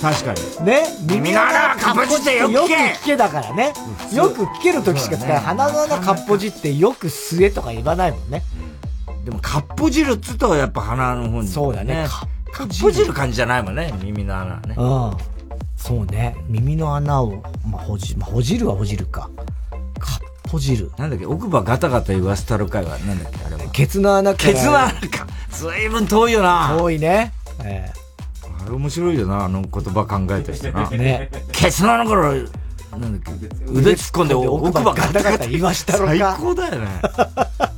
[0.00, 0.66] 確かに。
[0.66, 3.72] ね耳の穴はかっぽじってよく聞けよく聞けだからね。
[4.12, 5.38] よく聞ける時しか使えない。
[5.40, 8.42] 鼻の穴かっぽじってよく吸えとか言わないもんね。
[9.30, 12.06] でも、かっぽじるっつうと、やっぱ鼻の方に、そうだね
[12.52, 14.74] かっぽじる感じじゃないもんね、耳の穴はね。
[14.76, 15.30] うん。
[15.76, 16.36] そうね。
[16.48, 19.30] 耳の穴を、まあ、ほじ、まあ、ほじるはほじるか。
[20.00, 20.90] かっぽじる。
[20.98, 23.70] なんだっけ、奥歯ガタガタ言わせたる会は、なんだっけ、あれは。
[23.70, 24.52] ケツの穴から。
[24.52, 25.26] ケツの穴か。
[25.50, 26.76] ずいぶん遠いよな。
[26.76, 27.32] 遠いね。
[27.62, 27.92] え
[28.62, 30.90] あれ面白いよな、あの言葉考えた人な。
[30.90, 31.30] ね。
[31.52, 32.34] ケツの穴から、
[32.98, 36.36] なんだっけ、腕突っ込んで奥歯ガタガタ言わしたろか。
[36.36, 36.88] 最高だよね。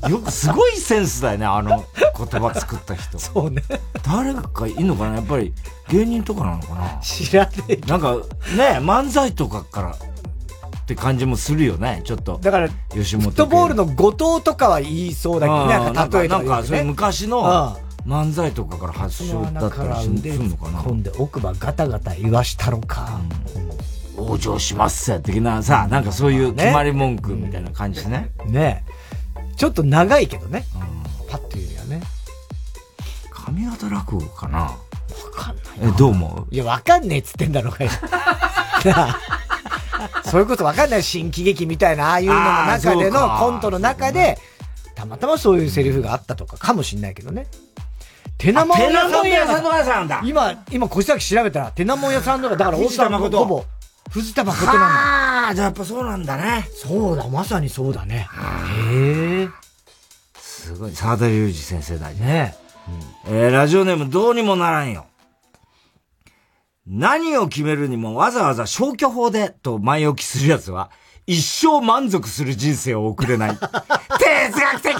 [0.09, 3.19] よく、すごいセンスだよね、あの言葉作った人。
[3.19, 3.63] そうね。
[4.03, 5.17] 誰かいんのかな？
[5.17, 5.53] やっぱり
[5.89, 7.01] 芸人とかなのかな？
[7.03, 7.77] 知らねえ。
[7.87, 8.17] なんか、
[8.57, 12.39] ね、漫才とかからって感じもするよね、ちょっと。
[12.43, 15.93] だから、吉本フットボールの後藤とかは言いそうだけどね。
[15.93, 17.77] なんか、例えなんか、そ昔のあ
[18.07, 23.21] 漫才とかから発祥だったりするのかな込んで奥歯ガタガタ言わしたろか。
[24.17, 28.31] 往生しますぜ、的なさ、なんかそういう決まり文句みたいな感じね。
[28.47, 28.85] ね。
[29.57, 30.65] ちょっと長いけどね。
[31.29, 32.03] パッと言うにはね。
[33.31, 34.59] 上方落語かな。
[34.59, 34.77] わ
[35.35, 36.55] かんないえ、どう思う？
[36.55, 37.91] いや、わかんねえっつってんだろうがよ。
[40.25, 41.03] そういうことわかんない。
[41.03, 43.39] 新喜劇みたいな、ああいうのの中でのか。
[43.41, 44.39] コントの中で、
[44.95, 47.47] たまたまそういうセリフがあったとかかもしんないけどね。
[48.39, 48.91] 手名もん屋
[49.85, 50.21] さんだ。
[50.25, 53.65] 今、今、小崎調べたら、手名もん屋さんのが、だから大藤田阪の誠ほぼ、
[54.13, 54.87] 藤田誠なんだ。
[54.87, 56.69] ああ、じゃあやっぱそうなんだね。
[56.75, 58.29] そうだ、まさにそうだね。
[58.91, 59.49] へえ。
[60.37, 62.55] すごい、沢田隆二先生だね。
[63.27, 65.07] えー、ラジオネームどうにもならんよ。
[66.87, 70.91] 何を決めるにもわざわざ消去法でと前置きする奴は、
[71.27, 73.57] 一生満足する人生を送れない。
[73.57, 74.95] 哲学的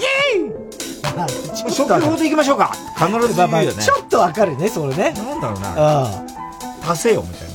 [1.69, 2.71] 消去法でいきましょうか。
[2.97, 3.83] 必ず言うよね。
[3.83, 5.11] ちょっとわかるね、それね。
[5.11, 5.73] なんだろうな。
[5.77, 6.25] あ
[6.89, 7.52] 足せよ、みたいなね。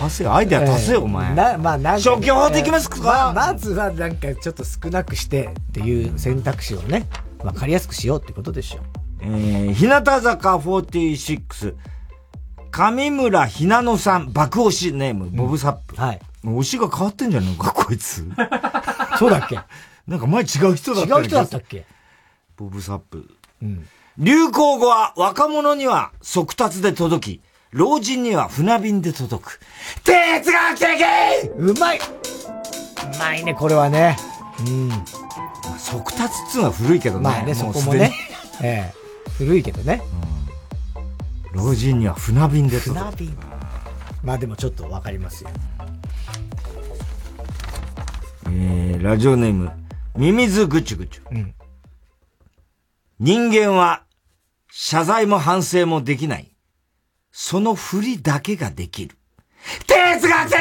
[0.00, 1.34] 足せよ、アイデア足せよ、お前。
[1.34, 2.00] な、まあなんか。
[2.00, 7.06] 消去法でいきますかまあまずはなんかちょっと少なくしてっていう選択肢をね、
[7.42, 8.80] わかりやすくしようってことでしょ。
[9.22, 11.74] えー、日向坂46、
[12.70, 15.96] 上村ひなのさん、爆押しネーム、ボブサップ。
[15.96, 16.20] はい。
[16.44, 18.24] 推しが変わってんじゃねえのか、こいつ。
[19.18, 19.58] そうだっけ？
[20.06, 21.84] なんか前違う人だった違う人だったっけ？
[22.56, 23.28] ボブサップ。
[23.62, 23.86] うん。
[24.18, 27.42] 流行語は若者には速達で届き、
[27.72, 29.60] 老人には船便で届く。
[30.02, 34.16] 哲学的うまいうまいね、これはね。
[34.66, 34.90] うん。
[35.78, 37.22] 速達っつうのは古いけどね。
[37.22, 38.12] まあね、そこもね。
[38.60, 38.94] ええ。
[39.38, 40.02] 古いけどね。
[41.52, 43.16] 老人には船便で届く。
[43.16, 43.38] 船便。
[44.24, 45.50] まあでもちょっとわかりますよ。
[48.46, 49.70] えー、ラジオネーム、
[50.16, 51.22] ミミズぐちゅぐちゅ。
[51.30, 51.54] うん。
[53.20, 54.02] 人間は、
[54.72, 56.49] 謝罪も反省もできない。
[57.32, 59.16] その振りだけができる。
[59.86, 60.58] 哲学的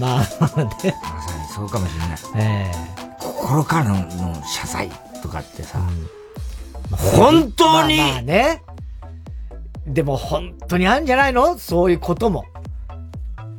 [0.00, 0.26] まあね。
[0.40, 2.18] まさにそうかもしれない。
[2.36, 2.72] え
[3.18, 4.90] 心からの謝罪
[5.22, 5.80] とかってさ、
[6.90, 8.62] 本当に、まあまあね。
[9.86, 11.58] でも本当にあるんじゃないの？
[11.58, 12.44] そういうことも。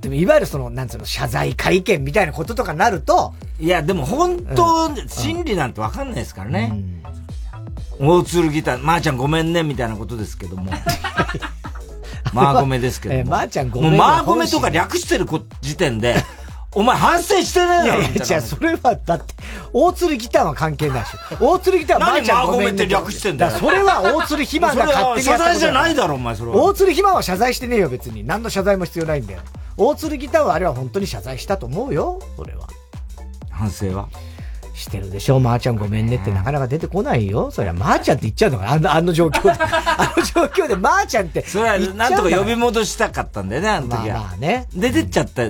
[0.01, 3.33] でもいわゆるその、なんつうの、謝罪会見みたいなこととかなると。
[3.59, 6.71] いや、でも本当、真理なんてわかんないですからね。
[7.99, 10.71] 大鶴ギター、まー、ちゃんごめんね、みたいなことですけども。
[12.33, 13.21] まあごめですけども。
[13.21, 16.23] えーまーちゃんごめんもうまあごめとか略してるこ時点で、
[16.73, 19.33] お前反省してねえだろいやいや、じゃあそれは、だって、
[19.73, 21.09] 大鶴ギターは関係ないし。
[21.39, 22.71] 大鶴ギターはまーちゃんごめんね。
[22.71, 28.23] って略してんだよからそれは大鶴肥満が勝手に謝罪じゃないだろお前それは大鶴肥満は謝罪してねえよ、別に。
[28.25, 29.41] 何の謝罪も必要ないんだよ。
[29.75, 32.67] 大鶴ギターはあれは本当に謝罪したと思うよ、それは。
[33.49, 34.07] 反省は？
[34.79, 37.51] してるでしょ、まー、ちゃんごめんねってなかなか出てこないよ。
[37.51, 39.51] そりゃ、まー、ちゃんって言っちゃうのかな、あの、あの状況で。
[39.59, 41.45] あの状況で、まー、ちゃんって。
[41.45, 44.15] それはなんとか呼び戻したかったんだよね、あの時は。
[44.15, 44.67] まあまあね。
[44.73, 45.49] 出てっちゃった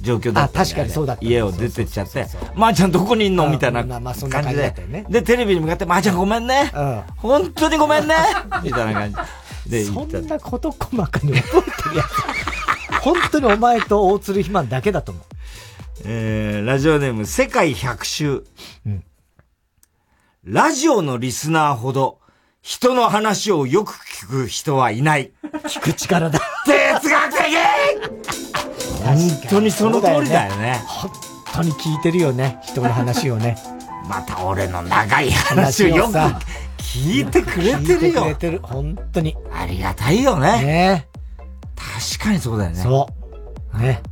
[0.00, 0.62] 状況だったね。
[0.62, 3.48] あ確かにそうだった家を出てっちゃって、まーちゃんどこにいんの？
[3.48, 4.74] みたいなまあまあそんな感じで。
[5.08, 6.72] で、テレビに向かって、まーちゃんごめんね。
[7.16, 8.14] 本当にごめんね。
[8.62, 9.12] みたいな感
[9.64, 12.06] じでそんなこと細かに覚えてるやつ。
[13.02, 15.24] 本当にお前と大鶴肥満だけだと思う。
[16.04, 18.44] えー、ラジオネーム、世界百周。
[20.42, 22.18] ラジオのリスナーほど、
[22.60, 25.30] 人の話をよく聞く人はいない。
[25.42, 26.40] 聞く力だ。
[26.66, 27.42] 哲学的
[29.04, 29.16] 本
[29.48, 30.82] 当にその通りだよね。
[30.86, 31.10] 本
[31.54, 33.56] 当に聞いてるよね、人の話をね。
[34.08, 36.40] また俺の長い話をよくさ
[36.78, 38.34] 聞いてくれてる聞いてくよれ。
[38.34, 39.36] てる、本当に。
[39.52, 40.62] ありがたいよね。
[40.62, 41.08] ね
[41.76, 42.82] 確かにそうだよね。
[42.82, 43.06] そ
[43.74, 43.78] う。
[43.78, 44.02] ね。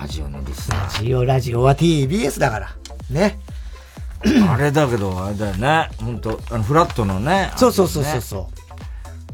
[0.00, 0.82] ラジオのリスナー。
[0.82, 2.76] ラジオ、ラジオは TBS だから。
[3.10, 3.38] ね。
[4.48, 5.90] あれだけど、あれだよね。
[6.00, 7.52] 本当あの、フラットのね。
[7.56, 8.50] そうそうそうそうそ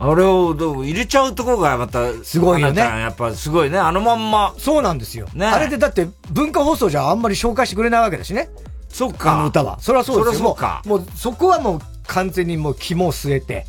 [0.01, 0.07] う。
[0.11, 3.79] あれをどう入れちゃうところがまた、すごいよねやっぱすごいね。
[3.79, 4.55] あのまんま。
[4.59, 5.29] そうなんですよ。
[5.35, 5.47] ね。
[5.47, 8.51] あれでだって文化放送じゃあんまり紹介してくれないわけだしね。
[8.89, 9.35] そっか。
[9.35, 9.79] あの歌は。
[9.81, 10.49] それはそうですよ。
[10.49, 13.67] そかもう、もうそこはもう完全にもう肝を据えて、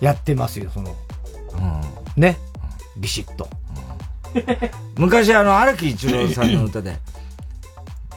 [0.00, 0.96] やってますよ、その。
[2.16, 2.38] ね。
[2.96, 3.48] ビシッと。
[4.98, 6.96] 昔あの、荒木一郎さんの歌で、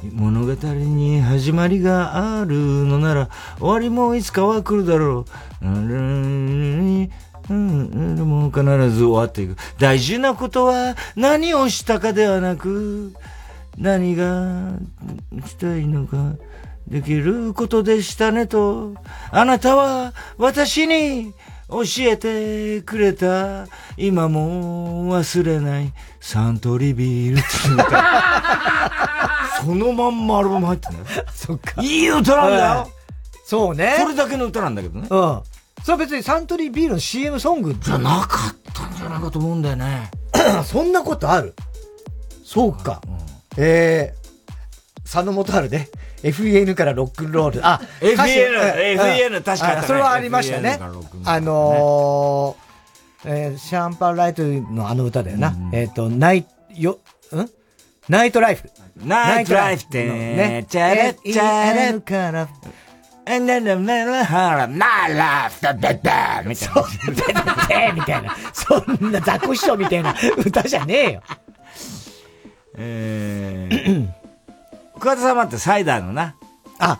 [0.13, 3.29] 物語に始まりがあるのなら、
[3.59, 5.25] 終わりもいつかは来るだろ
[5.61, 5.65] う。
[5.65, 7.09] うん、
[7.49, 9.55] うん、でも必ず終わっていく。
[9.79, 13.13] 大事なことは何をしたかではなく、
[13.77, 14.73] 何が
[15.45, 16.33] したいのか、
[16.87, 18.95] できることでしたねと、
[19.31, 21.33] あなたは私に
[21.69, 23.67] 教えてくれた、
[23.97, 29.61] 今も忘れないサントリービールっていう歌。
[29.61, 31.05] そのまんまアルバム入ってんだよ。
[31.33, 31.81] そっか。
[31.81, 32.89] いい歌なんだよ。
[33.45, 33.95] そうね。
[33.99, 35.07] それだけの歌なんだけどね。
[35.09, 35.41] うん。
[35.83, 40.11] それは別にサントリービールの CM ソングじゃなかったんじゃないかと思うんだよね。
[40.65, 41.53] そんなことある？
[42.45, 43.01] そうか。
[43.57, 45.89] えー、佐野元春ね。
[46.23, 47.65] FEN からロックンロール。
[47.65, 50.79] あ、FEN FEN 確かにあそれはありましたね
[51.25, 55.53] あのー、えーシャンパンライトのあの歌だよな。
[55.73, 56.45] えっと、ナイ
[56.75, 56.99] よ、
[57.33, 57.49] ん？
[58.09, 58.69] ナイトライフ。
[59.03, 60.65] ナイトライフってね。
[60.69, 62.47] チャレチャレから。
[63.29, 65.99] えななななはらならふたべべ
[66.45, 67.67] みたいな。
[67.67, 68.35] でみたいな。
[68.53, 71.21] そんなザコシショウみたいな歌じゃねえよ。
[72.77, 74.07] えー、
[74.97, 76.35] 桑田様ってサイダーのな。
[76.79, 76.99] あ、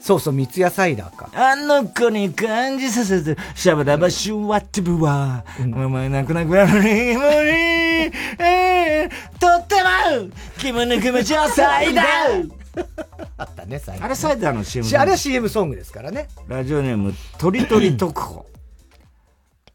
[0.00, 1.28] そうそう、三ツ矢サイダーか。
[1.34, 5.84] あの子に感じさせて、シャバダバシュワッテブワー。
[5.84, 12.50] お前泣く泣くやのに、もうに、えー、とっても、気分の気持ちはサイダー
[13.36, 14.04] あったね、サイダー。
[14.06, 16.28] あれサイダーの CM あれは CM ソングですからね。
[16.46, 18.46] ラジオネーム、とりとり特報。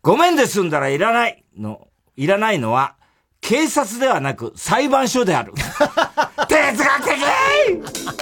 [0.01, 2.95] ごめんで済んだらいらないの、いらないのは、
[3.41, 5.53] 警察ではなく裁判所である。
[6.47, 7.15] 哲学的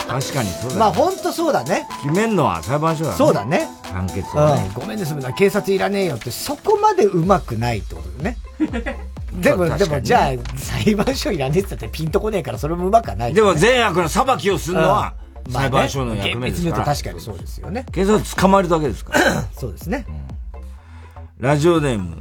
[0.07, 0.79] 確かにそうだ、ね。
[0.79, 1.87] まあ本当そうだね。
[2.03, 3.17] 決めんのは裁判所だね。
[3.17, 3.67] そうだね。
[3.83, 4.65] 判決はね。
[4.67, 4.73] うん。
[4.73, 5.33] ごめんね、すむな。
[5.33, 8.37] 警察いらねえよって、そこまでうまくないってことでね。
[9.33, 16.59] でも、でも、じゃあ、裁判所いらねえって言ったってピンとこねえから、それもうまくはない、でも善悪の裁きをするのは、うんまあね裁判所の役目ですから。
[16.59, 17.85] 厳密に言うと確かにそうですよね。
[17.91, 19.43] 警察捕まえるだけですから。
[19.57, 20.05] そうですね。
[21.39, 22.17] ラジオネーム、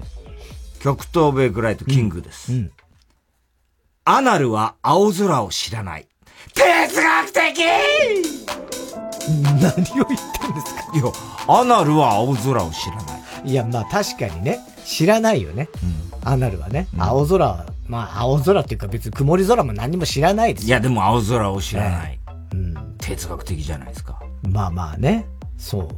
[0.81, 2.53] 極東ベイクライトキングです。
[4.11, 6.09] アナルは青空を知らない。
[6.55, 7.63] 哲学的
[9.61, 10.81] 何を言ってんですか？
[10.95, 11.13] いや、
[11.47, 13.03] アナルは青空を知らな
[13.45, 13.51] い。
[13.51, 15.69] いや、まあ確かにね、知らないよね。
[16.25, 16.89] アナルはね。
[16.97, 22.19] 青空は、まあ青空っていうか別に曇り空も何も知らないですいや、でも青空を知らない。
[23.01, 24.19] 哲学的じゃないですか。
[24.49, 25.27] まあまあね。
[25.59, 25.89] そう。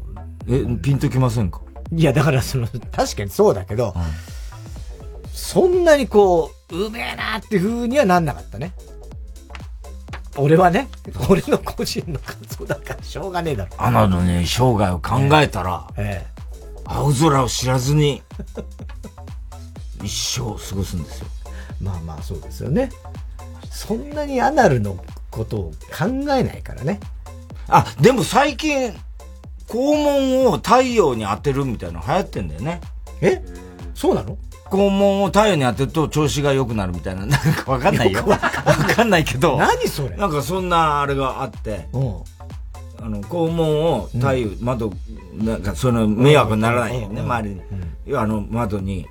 [0.49, 1.61] え、ピンときませんか？
[1.93, 3.95] いや、だからその、確かにそうだけど、
[5.32, 8.73] そんなにこう、うめえなって風にはなんなかったね。
[10.37, 10.89] 俺はね、
[11.29, 13.75] 俺の個人の感想だからしょうがねえだろ。
[13.79, 16.25] アナルのね、生涯を考えたら、え
[16.85, 18.23] 青空を知らずに、
[20.03, 20.41] 一生
[20.71, 21.27] 過ごすんですよ。
[21.81, 22.91] まあまあそうですよね。
[23.71, 27.01] そんなにアナルのことを考えないからね。
[27.69, 28.95] あ、でも最近、
[29.69, 32.81] 肛門を太陽に当てるみたいなの流行ってんだよね。
[33.21, 33.43] え？
[33.95, 34.37] そうなの？
[34.71, 38.25] 肛門を太陽に当てると調子が良くなるみたいな、 なんかわかんないよ。
[38.27, 39.59] わかんないけど。
[39.59, 40.17] 何それ？
[40.17, 41.97] なんかそんなあれがあって、あ
[43.09, 44.93] の、肛門を太陽、窓、
[45.35, 47.61] なんかその迷惑にならないよね、周りに。
[48.07, 49.07] 要はあの窓に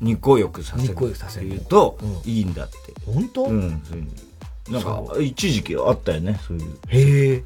[0.00, 0.82] 日光浴させる。
[0.82, 2.76] 日光浴させると、いいんだって。
[3.06, 3.44] 本当？
[3.44, 4.10] うん、そういうの
[4.70, 6.76] なんか、一時期あったよね、そういう。
[6.88, 7.44] へえ。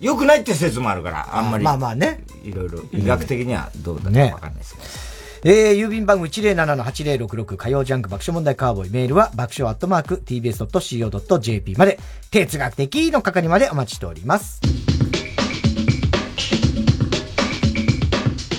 [0.00, 1.64] 良くないって説もあるから、あんまり。
[1.64, 2.24] まあまあね。
[2.44, 5.11] いろいろ、医学的にはどうだかねわかんないですけど。
[5.44, 11.98] えー、郵便番号107-8066火曜ジャンク爆笑問題カーボーイメールは爆笑アットマーク tbs.co.jp まで
[12.30, 14.60] 哲学的の係までお待ちしております。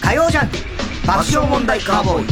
[0.02, 0.58] 火曜ジャンク
[1.08, 2.26] 爆笑問題カーボーイ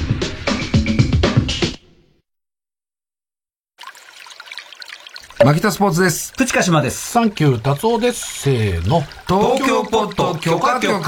[5.46, 6.34] マキタスポーツです。
[6.34, 7.12] プチカシマです。
[7.14, 8.42] サンキュー達夫です。
[8.42, 9.02] せーの。
[9.28, 11.02] 東京ポット許可局。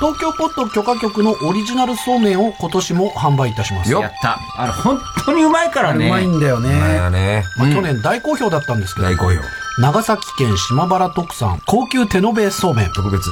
[0.00, 3.92] 東京ポット許可局のオリジナルそうめんを今年も販売いたします。
[3.92, 4.38] やった。
[4.56, 6.06] あれ、本当にうまいからね。
[6.06, 6.70] うまいんだよね。
[7.10, 7.44] ね。
[7.58, 9.08] まあ去年大好評だったんですけど。
[9.08, 9.40] 大好評。
[9.78, 12.92] 長崎県島原特産高級手延べそうめん。
[12.92, 13.30] 特別。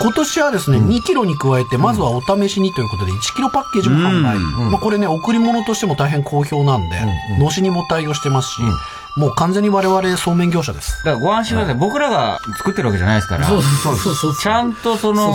[0.00, 4.36] 今年はですね、2キロに加えて、まずはお試しにということで、1キロパッケージも販売。
[4.36, 4.38] う
[4.68, 6.96] んまあこれね、贈り物としても大変好評なんで、
[7.38, 8.62] のしにも対応してますし、
[9.14, 10.96] もう完全に我々そうめん業者です。
[11.04, 11.74] だからご安心ください。
[11.74, 13.44] 僕らが作ってるわけじゃないですから。
[13.46, 15.30] そうそうそうそうちゃんとその、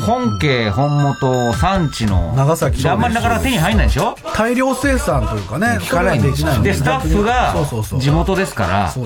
[0.00, 2.32] 本家、本元、産地の。
[2.36, 4.16] 長崎であんまりなかなか手に入んないでしょ？
[4.34, 7.54] 大量生産というかね、聞かないできないで、スタッフが
[8.00, 9.02] 地元ですから、うん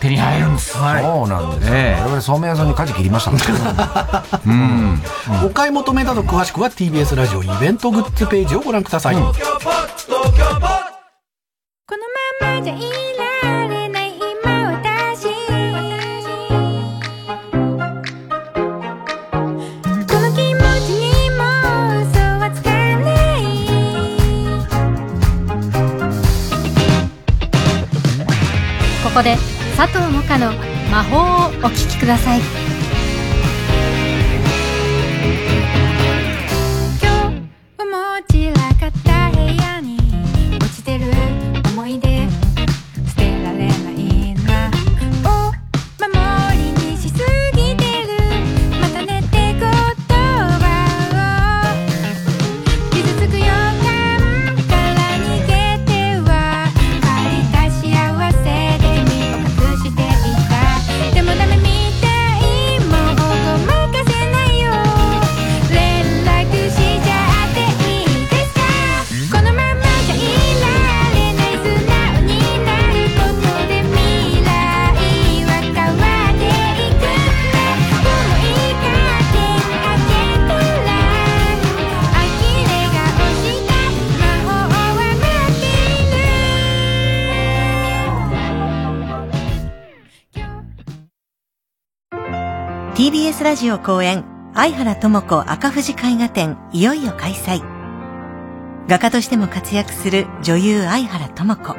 [0.00, 0.72] 手に入るんです。
[0.72, 0.82] そう
[1.28, 1.74] なんですよ。
[1.76, 3.30] ええ我々そうめん屋さんに舵切りました。
[4.46, 5.00] うん。
[5.44, 9.14] お買い求めなど詳しくは TBS ラジオイベントグッズページをご覧ください。
[9.14, 9.32] この
[12.42, 12.80] ままじゃい
[13.16, 13.17] ら
[29.18, 29.36] こで
[29.76, 30.52] 佐藤萌歌の
[30.92, 32.67] 魔法をお聴きください。
[93.38, 97.62] スラジオ公演相原智子赤富士絵画展いよいよ開催。
[98.88, 101.76] 画家としても活躍する女優相原智子。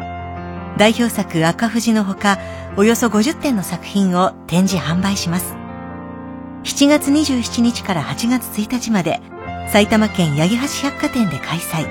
[0.78, 2.40] 代表作赤富士のほか
[2.78, 5.54] およそ50点の作品を展示販売します。
[6.64, 9.20] 7月27日から8月1日まで
[9.68, 11.86] 埼玉県八木橋百貨店で開催。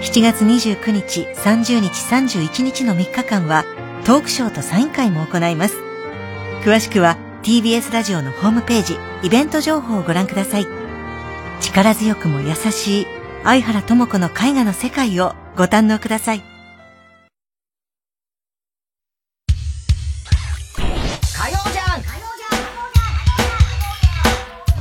[0.00, 3.66] 7月29日30日31日の3日間は
[4.06, 5.74] トークショーとサイン会も行います。
[6.64, 8.96] 詳しくは TBS ラジオのホームページ
[9.26, 10.66] イベント情報をご覧ください。
[11.60, 13.06] 力強くも優しい
[13.44, 16.42] 相原智子の絵画の世界をご堪能ください。
[21.38, 22.02] 火曜じゃん。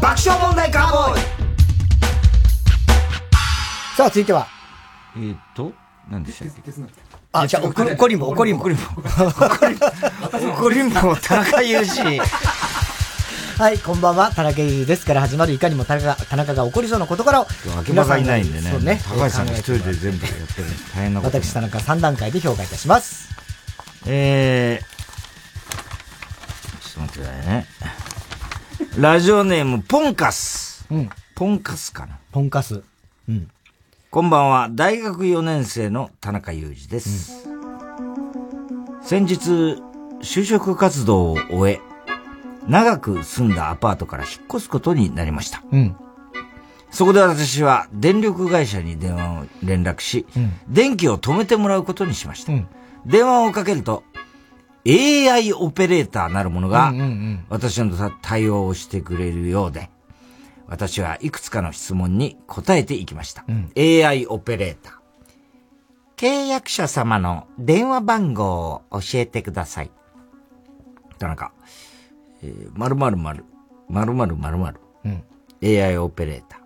[0.02, 1.22] 爆笑問題カーボーイ。
[3.96, 4.48] さあ、続いては。
[5.16, 5.74] えーっと、
[6.10, 6.72] 何でしたっけ？
[7.32, 8.64] あ、じゃあ、怒り、怒りんぼ、怒りんぼ。
[8.64, 8.86] 怒りんぼ。
[10.50, 12.20] 怒りんぼ、 田中裕二。
[13.60, 17.48] はい、こんばんは、田中裕二ですから始まるいかにも田中田中が起こりそうな事柄を、
[17.82, 18.72] 秋葉がいないんでね。
[18.72, 19.00] そうね。
[19.08, 21.40] 高橋さんが一人で全部やってる大変なこと。
[21.40, 23.30] 私、田中3段階で評価いたします。
[24.08, 24.86] えー、
[26.84, 27.68] ちょっと待ってくださいね。
[28.98, 30.84] ラジオネーム、ポンカス。
[30.90, 31.10] うん。
[31.36, 32.18] ポンカスかな。
[32.32, 32.82] ポンカス。
[33.28, 33.48] うん。
[34.12, 37.48] こんばんは、大学4年生の田中裕二です。
[39.04, 39.84] 先日、
[40.24, 41.80] 就職活動を終え、
[42.68, 45.62] 長く住んだアパートから引っ越すことになりました。
[45.72, 45.96] うん。
[46.90, 52.52] そこで私は電力会社に電話を連絡し、うん電気を止めてもらうことにしました。
[52.52, 52.68] うん
[53.06, 54.04] 電話をかけると、
[54.88, 59.92] AI オペレーターなるものがうんうんうん、私の対応をしてくれるようで、
[60.70, 63.44] 私はいくつかの質問に答えていきました。
[63.76, 64.94] AI オペレーター。
[66.16, 69.92] 契約者様の電話番号を教えてください。
[71.18, 71.52] 田中、
[72.44, 73.46] えー、〇〇〇、
[73.90, 75.24] 〇〇〇〇、うん。
[75.64, 76.60] AI オペレーター。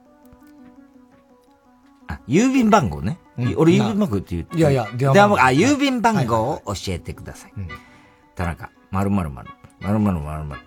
[2.15, 3.19] あ、郵便番号ね。
[3.37, 4.57] うん俺郵便番号って言う。
[4.57, 7.53] いやいや電話番号あ、郵便番号を教えてください。
[8.35, 9.49] 田中、〇〇〇、
[9.79, 10.61] 〇〇〇〇。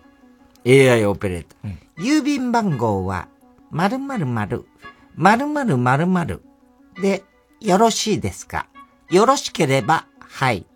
[0.65, 1.86] AI オペレーター。
[1.99, 3.29] 郵便番号は、
[3.71, 4.67] 〇〇〇、
[5.17, 6.43] 〇〇〇〇
[7.01, 7.25] で
[7.61, 8.67] よろしいですか？
[9.11, 10.67] よろしければ、はい。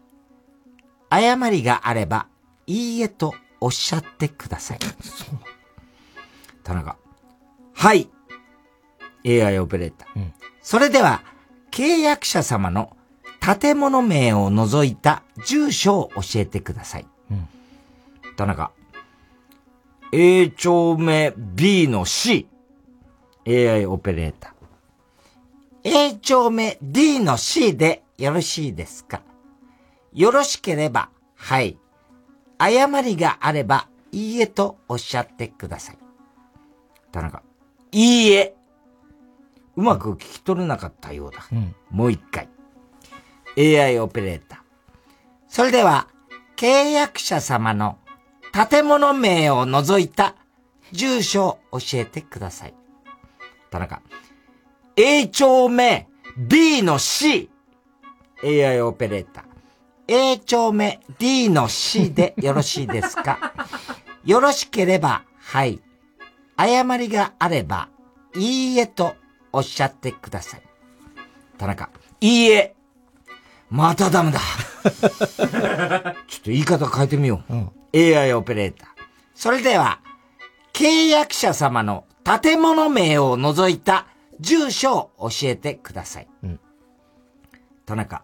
[1.11, 2.27] 誤りがあれば、
[2.67, 4.79] いいえとおっしゃってください。
[6.63, 6.97] 田中。
[7.75, 8.09] はい。
[9.27, 10.31] AI オペレーター。
[10.63, 11.23] それでは、
[11.71, 12.97] 契約者様の
[13.41, 17.07] 建物名を除いた住所を教えてください。
[18.37, 18.71] 田中。
[20.13, 22.49] A 丁目 B の C。
[23.47, 26.11] AI オペレーター。
[26.11, 29.23] A 丁目 D の C でよろしいですか？
[30.13, 31.79] よろしければ、はい。
[32.59, 35.99] 誤りがあれば、いいえとおっしゃってください。
[37.13, 37.43] 田中。
[37.93, 38.57] いいえ。
[39.77, 41.47] うまく聞き取れなかったようだ。
[41.91, 42.49] もう一回。
[43.57, 44.59] AI オペレーター。
[45.49, 46.09] それでは、
[46.57, 47.99] 契約者様の
[48.53, 50.35] 建物名を除いた
[50.93, 52.75] 住所を教えてください。
[53.71, 54.03] 田中。
[54.97, 57.51] A 丁目 B の C。
[58.43, 59.45] AI オペレーター。
[60.09, 63.55] A 丁目 D の C でよろしいですか？
[64.25, 65.81] よろしければ、はい。
[66.57, 67.89] 誤りがあれば、
[68.35, 69.15] いいえと
[69.53, 70.63] おっしゃってください。
[71.59, 71.89] 田中。
[72.21, 72.75] いいえ。
[73.71, 74.41] またダメだ。
[74.83, 76.15] ちょっと
[76.47, 77.80] 言い方変えてみよう。
[77.95, 78.89] AI オペレーター。
[79.35, 80.01] それでは、
[80.73, 82.05] 契約者様の
[82.43, 84.07] 建物名を除いた
[84.39, 86.29] 住所を教えてください。
[87.87, 88.23] 田中。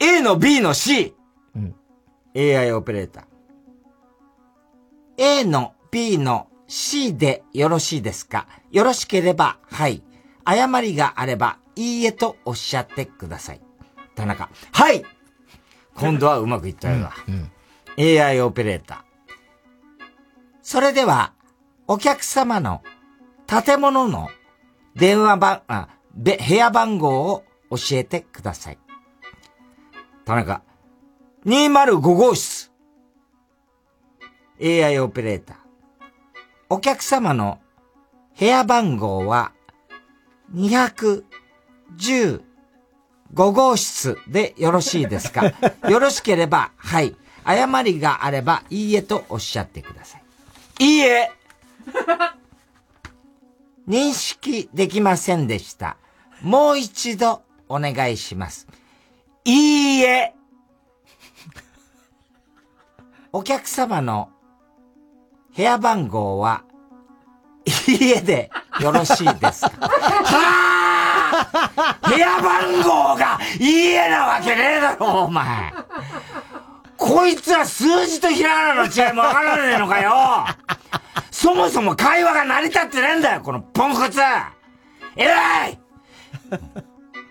[0.00, 1.14] A の B の C。
[2.34, 3.24] AI オペレーター。
[5.18, 8.46] A の B の C でよろしいですか？
[8.70, 10.02] よろしければ、はい。
[10.44, 13.60] 誤りがあれば、いいえとおっしゃってください。
[14.14, 14.48] 田中。
[14.72, 15.04] はい
[15.94, 17.14] 今度はうまくいったようだ。
[17.98, 18.98] AI オペレーター。
[20.62, 21.32] それでは、
[21.86, 22.82] お客様の
[23.46, 24.30] 建物の
[24.94, 28.78] 電話番、あ、べ部屋番号を教えてください。
[30.24, 30.62] 田中。
[31.44, 32.70] 205号室。
[34.60, 35.56] AI オペレーター。
[36.70, 37.58] お客様の
[38.38, 39.52] 部屋番号は
[40.54, 41.22] 215
[43.34, 45.52] 号室でよろしいですか？
[45.88, 47.16] よろしければ、はい。
[47.44, 50.22] 誤りがあれば、いいえとおっしゃってください。
[50.84, 51.30] いいえ
[53.88, 55.96] 認識できませんでした。
[56.40, 58.66] もう一度お願いします。
[59.44, 60.34] いいえ
[63.32, 64.30] お客様の
[65.56, 66.62] 部屋番号は、
[67.86, 68.50] 家で
[68.80, 69.72] よろしいですか？
[69.88, 75.72] はあ部屋番号が家なわけねえだろ、お前。
[77.02, 80.12] こいつは数字とひらがなの違いもわからねえのかよ。
[81.32, 84.20] そもそも会話が成り立ってねえんだよ、このポンコツ。
[85.16, 85.80] 偉い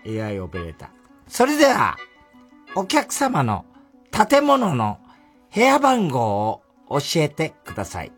[0.06, 0.88] !AI オペレーター。
[1.26, 1.96] それでは、
[2.74, 3.64] お客様の
[4.10, 4.98] 建物の
[5.54, 8.12] 部屋番号を教えてください。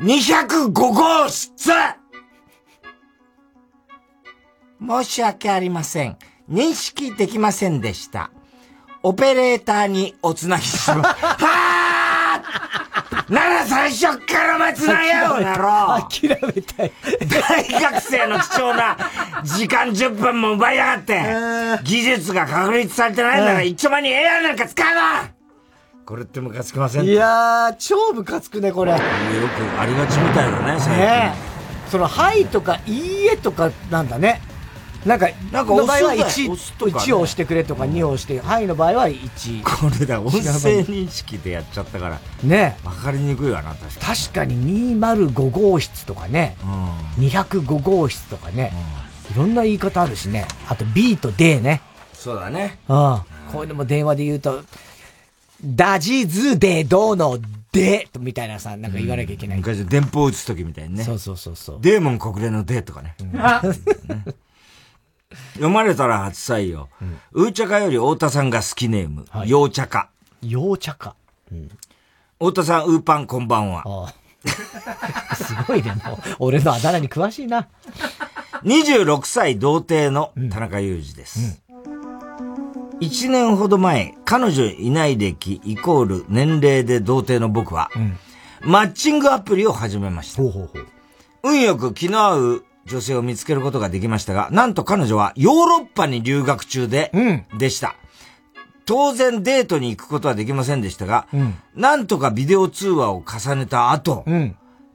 [0.00, 1.70] 205号室
[4.80, 6.16] 申し訳ありません。
[6.50, 8.30] 認識できませんでした。
[9.02, 10.98] オペレーターにおつなぎします。
[11.24, 16.92] はぁなら最初っからお前つなげよ、やろ諦めたい。
[17.48, 18.96] 大学生の貴重な
[19.42, 21.20] 時間10分も奪いやがって、
[21.82, 25.30] 技術が確立されてないんだから、一丁前に AI なんか使うな
[26.04, 28.92] これってムカつきませんいやー、超ムカつくね、これ。
[28.92, 29.02] よく
[29.80, 30.96] ありがちみたいだね、最近。
[30.96, 31.34] ね
[31.88, 31.90] え。
[31.90, 34.42] その、はいとか、いいえとかなんだね。
[35.04, 39.62] なんか、なんかの場合は押すだよ1、押すとかね1を押してくれとか2を押して、はいの場合は1。
[39.62, 40.40] これだ、音声
[40.80, 42.20] 認識でやっちゃったから。
[42.42, 46.56] ねわかりにくいわな、確か確かに205号室とかね、
[47.18, 48.72] 205号室とかね、
[49.32, 50.46] いろんな言い方あるしね。
[50.68, 51.80] あと B と D ね。
[52.12, 52.78] そうだね。
[52.88, 53.20] うん。
[53.52, 54.62] こういうのも電話で言うと、
[55.64, 57.38] ダジズデドの
[57.72, 59.58] デみたいなさ、なんか言わなきゃいけない。
[59.58, 61.04] 昔電報打つ時みたいにね。
[61.04, 61.78] そうそうそうそう。
[61.80, 63.16] デーモン国連のデーとかね。
[65.32, 66.88] ね読まれたら初採用。
[67.32, 69.24] うーちゃかより太田さんが好きネーム。
[69.46, 70.08] ようちゃか。
[70.42, 71.14] ようちゃか。
[72.38, 74.12] 太田さん、ウーパンこんばんは。
[75.36, 76.18] すごいね、もう。
[76.40, 77.68] 俺のあだ名に詳しいな。
[78.64, 81.62] 26歳童貞の田中裕二です。
[83.00, 87.90] 1年ほど前、彼女いない歴イコール年齢で童貞の僕は、
[88.60, 90.42] マッチングアプリを始めました。
[91.42, 97.12] 運よく気の合う女性を見つけることができましたが、なんと彼女はヨーロッパに留学中で、
[97.58, 97.96] でした。
[98.84, 101.26] 当然デートに行くことはできませんでしたが、
[101.74, 104.24] なんとかビデオ通話を重ねた後、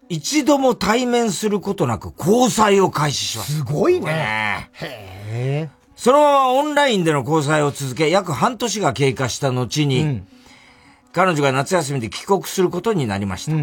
[0.09, 3.57] 一度も対面することなく交際を開始します。
[3.57, 4.05] すごいね。
[4.05, 4.69] ね
[5.29, 10.21] へそのままオンラインでの交際を続け、約半年が経過した後に、
[11.11, 13.57] 彼女が夏休みで帰国することになりました。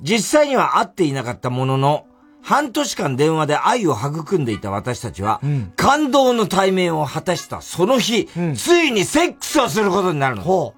[0.00, 2.06] 実際には会っていなかったものの、
[2.46, 5.40] 半年間電話で愛を育んでいた私たちは、
[5.74, 10.74] 感動の対面を果たしたその日、ついにセックスをすることになるの。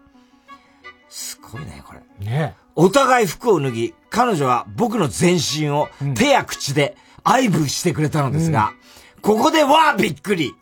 [1.11, 2.01] すごいね、これ。
[2.27, 2.55] ね。
[2.74, 8.73] お互い服を脱ぎ、彼女は僕の全身を手や口で愛撫してくれたのですが、
[9.20, 10.55] ここでわあびっくり、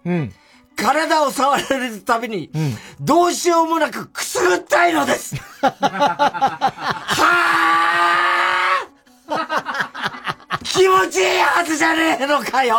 [0.74, 2.50] 体を触られるたびに、
[3.00, 5.36] どうしようもなくくすぐったいのです。
[10.76, 12.76] 気持ちいいはずじゃねえのかよ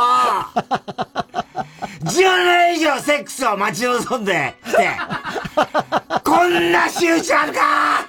[2.03, 4.89] !10 年以上セックスを待ち望んできて、
[6.23, 8.07] こんな仕打ちあるか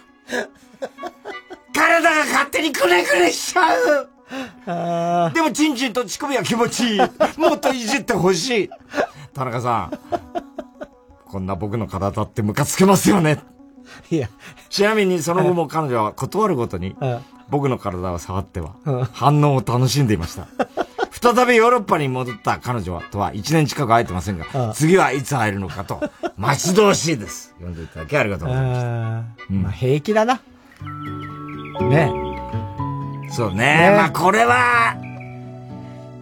[1.73, 4.11] 体が勝手にくねくねしちゃう。
[5.33, 7.01] でもチンチンと乳首は気持ちいい。
[7.39, 8.71] もっといじってほしい。
[9.33, 9.99] 田中さん、
[11.25, 13.43] こんな僕の体ってムカつけますよね。
[14.11, 14.29] いや。
[14.69, 16.95] ちなみにその後も彼女は断るごとに、
[17.51, 18.75] 僕の体を触っては、
[19.13, 20.47] 反応を楽しんでいました。
[21.21, 26.01] 再びヨーロッパに戻った彼女は、とは1年近く会えてませんが、次はいつ会えるのかと、
[26.37, 27.55] 待ち遠しいです。
[27.59, 29.55] 読んでいただきありがとうございました。
[29.55, 30.41] まあ平気だな。
[31.89, 32.13] ね
[33.31, 33.57] そうね。
[33.57, 34.97] ねまあこれは、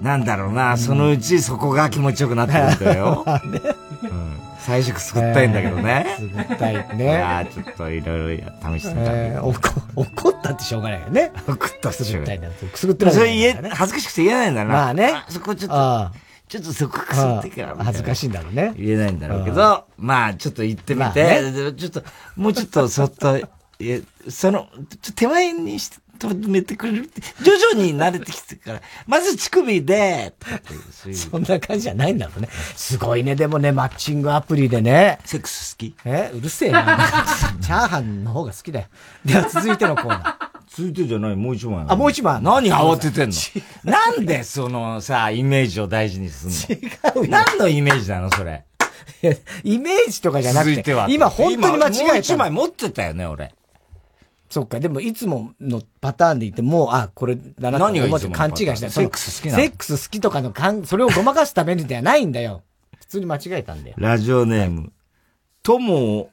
[0.00, 3.24] なんだろうな、そのうちそこが気持ちよくなってくるんだよ。
[4.04, 6.16] うん最初くすぐったいんだけどね。
[6.16, 8.44] くすぐったいねいやーちょっといろいろ
[8.78, 9.48] 試してみたえー、ど。
[9.48, 9.60] 怒
[9.94, 11.32] 怒ったってしょうがないよね。
[11.46, 12.40] 怒ったってしょうがない。
[12.72, 14.72] くすぐってないそれ言え、恥ずかしくて言えないんだな。
[14.72, 16.18] まあねあそこちょっあと、
[16.48, 17.76] ちょっとそこくすってから。
[17.76, 18.74] 恥ずかしいんだろうね。
[18.76, 22.02] 言えないんだろうけど、まあちょっと言ってみて、まあねでちょっと、
[22.34, 23.42] もうちょっとそっと、い
[23.80, 23.98] や
[24.28, 24.68] その、
[25.00, 32.48] ちょ手前にして、止めてくれるって、徐々に慣れてきてから、まず乳首で、とかってそういうそんな感じじゃないんだろうね。
[32.74, 35.18] すごいね、でもね、マッチングアプリでね。
[35.24, 36.98] セックス好きえうるせえな。
[37.62, 38.86] チャーハンの方が好きだよ。
[39.24, 40.46] では続いてのコーナー。
[40.68, 41.86] 続いてじゃない、もう一枚。
[41.88, 42.42] あ、もう一枚。
[42.42, 43.36] 何慌ててんの？
[43.90, 47.22] なんでそのさ、イメージを大事にすんの？
[47.22, 48.30] 違う何のイメージなの？
[48.30, 48.64] それ。
[49.64, 50.70] イメージとかじゃなくて。
[50.72, 51.06] 続いては。
[51.08, 52.02] 今本当に間違えた。
[52.02, 53.54] 今もう一枚持ってたよね、俺。
[54.48, 58.90] そっか、でもいつものパターンで言ってもう、あ、これだなと何がいつも思って勘違いした。
[58.90, 59.64] セックス好きなの？
[59.64, 62.62] セックス好きとかの勘、それをごまかすためにではないんだよ。
[62.98, 63.96] 普通に間違えたんだよ。
[63.98, 64.92] ラジオネーム、
[65.62, 66.30] ともを、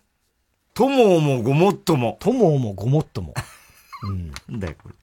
[0.74, 2.18] とももごもっとも。
[2.20, 3.34] とももごもっとも。
[4.50, 4.96] うんだよ、これ。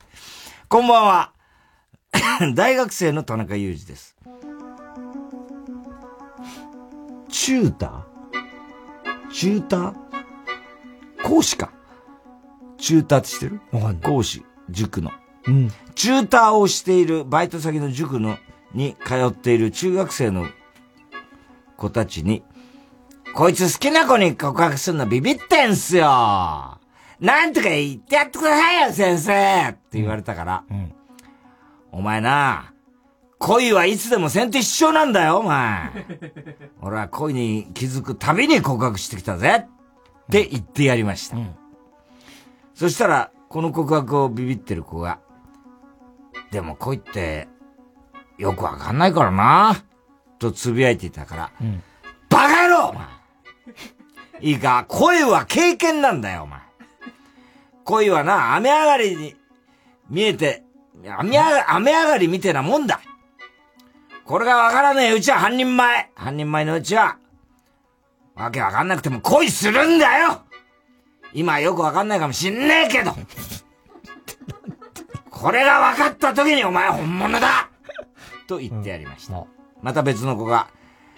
[0.68, 1.32] こんばんは。
[2.54, 4.16] 大学生の田中裕二です。
[7.28, 8.02] チューター？
[9.32, 9.94] チューター？
[11.22, 11.72] 講師か？
[12.80, 13.60] チューターって知ってる
[14.02, 15.10] 講師、塾の。
[15.46, 15.72] うん。
[15.94, 18.38] チューターをしている、バイト先の塾の、
[18.72, 20.46] に通っている中学生の
[21.76, 22.42] 子たちに、
[23.34, 26.04] こいつ好きな子に告白するのビビってんすよ
[27.20, 30.64] なんとか言ってやってくださいよ、先生って言われたから、
[31.92, 32.72] お前な、
[33.38, 35.90] 恋はいつでも先手必勝なんだよ、お前。
[36.82, 39.68] 俺は恋に気づくたびに告白してきたぜっ
[40.30, 41.36] て言ってやりました。
[42.80, 45.18] そしたら、この告白をビビってる子が、
[46.50, 47.46] でも恋って、
[48.38, 49.84] よくわかんないからな、
[50.38, 51.52] と呟いていたから、
[52.30, 53.04] バカ野郎お前
[54.40, 56.60] いいか、恋は経験なんだよ、お前。
[57.84, 59.36] 恋はな、雨上がりに
[60.08, 60.64] 見えて、
[61.04, 63.02] 雨上が雨上がりみてえなもんだ。
[64.24, 66.10] これがわからねえうちは半人前。
[66.14, 67.18] 半人前のうちは、
[68.36, 70.46] わけわかんなくても恋するんだよ
[71.32, 73.14] 今はよくわかんないかもしんねえけど。
[75.30, 77.70] これが分かった時にお前は本物だ
[78.46, 79.46] と言ってやりました。
[79.80, 80.68] また別の子が、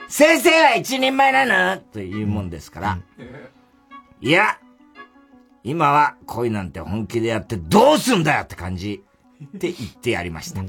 [0.09, 1.80] 先生は一人前なの？
[1.80, 2.98] というもんですから、
[4.20, 4.59] いや、
[5.64, 9.02] 今は恋なんて本気でやってどうすんだよって感じ。
[9.43, 10.60] って言ってやりました。
[10.60, 10.68] おー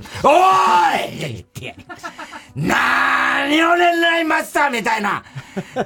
[1.15, 2.11] い言ってやりました。
[2.55, 5.23] なーにを恋愛マスターみたいな、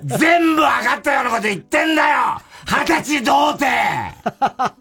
[0.06, 4.14] 全部分かったようなこと言ってんだよ二十歳童貞。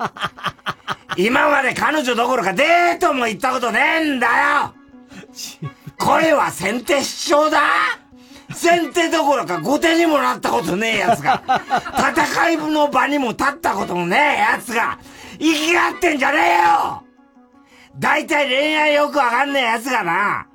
[1.17, 4.75] 今まで彼女どころかデートも行ったことねえんだよ。
[5.97, 7.61] 声は先手必勝だ。
[8.55, 11.43] 先手どころか後手にもなったことねえ奴が、
[11.97, 14.99] 戦いの場にも立ったこともねえ奴が、
[15.39, 17.03] 生きがってんじゃねえよ。
[17.99, 20.47] 大体恋愛よくわかんねえ奴がな、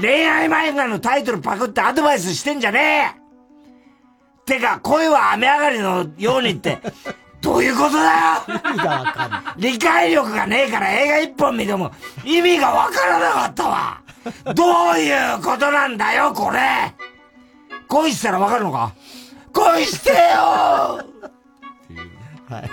[0.00, 3.19] 恋愛漫画のタイトルパクってアドバイスしてんじゃねえ
[4.50, 6.78] てか、声は雨上がりのようにって、
[7.40, 8.42] どういうことだよ！
[9.56, 11.90] 理解力がねえから映画一本見ても
[12.24, 14.00] 意味がわからなかったわ。
[14.54, 16.92] どういうことなんだよ、これ。
[17.88, 18.92] 恋したらわかるのか？
[19.54, 20.16] 恋してよ！
[22.48, 22.70] はい。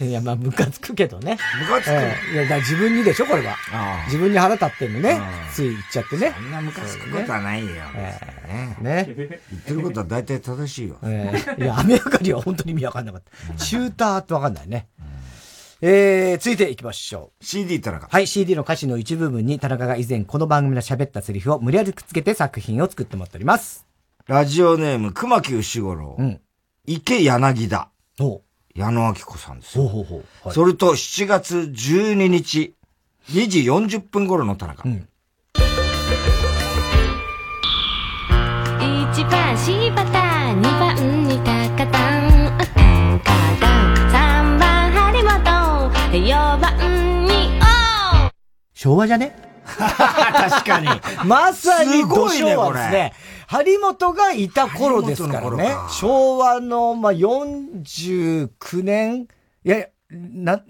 [0.04, 1.36] いや、まあ、ムカつくけどね。
[1.60, 3.56] ムカつくええいや、だ自分にでしょ、これは。
[4.06, 5.20] 自分に腹立ってんのねうん。
[5.52, 6.32] つい言っちゃってね。
[6.34, 7.70] そんなムカつくことはないよ。
[8.80, 9.06] ね。
[9.06, 10.96] 言ってることは大体正しいよ。
[11.02, 13.22] ええいや、雨上がりは本当に意味わかんなかっ
[13.56, 13.58] た。
[13.58, 14.88] シューターってわかんないね。
[15.82, 17.44] えー、続いていきましょう。
[17.44, 18.08] CD 田中。
[18.08, 23.86] はい、CD の歌詞の一部分に田中が以前この番組の喋ったセリフを無理やりくっつけて作品を作ってもらっております。
[24.26, 26.18] ラジオネーム、熊木牛五郎。
[26.86, 27.90] 池柳田。
[28.74, 29.86] 矢野明子さんですよ。
[29.88, 32.74] ほうほうほうそれと7月12日、
[33.30, 34.82] 2時40分頃の田中。
[34.88, 35.06] 一
[39.24, 41.90] 番柴田二番に高田高
[43.60, 43.66] 田
[44.10, 45.92] 三番張本
[46.26, 47.30] 四番に
[47.60, 47.62] 王
[48.74, 49.36] 昭和じゃね？
[49.70, 50.88] 確かに。
[51.28, 53.12] まさにすごいね土昭和ですね。
[53.50, 55.74] 張本がいた頃ですからね。
[55.90, 59.26] 昭和の、まあ、49年、い
[59.64, 60.62] やいや、な、ん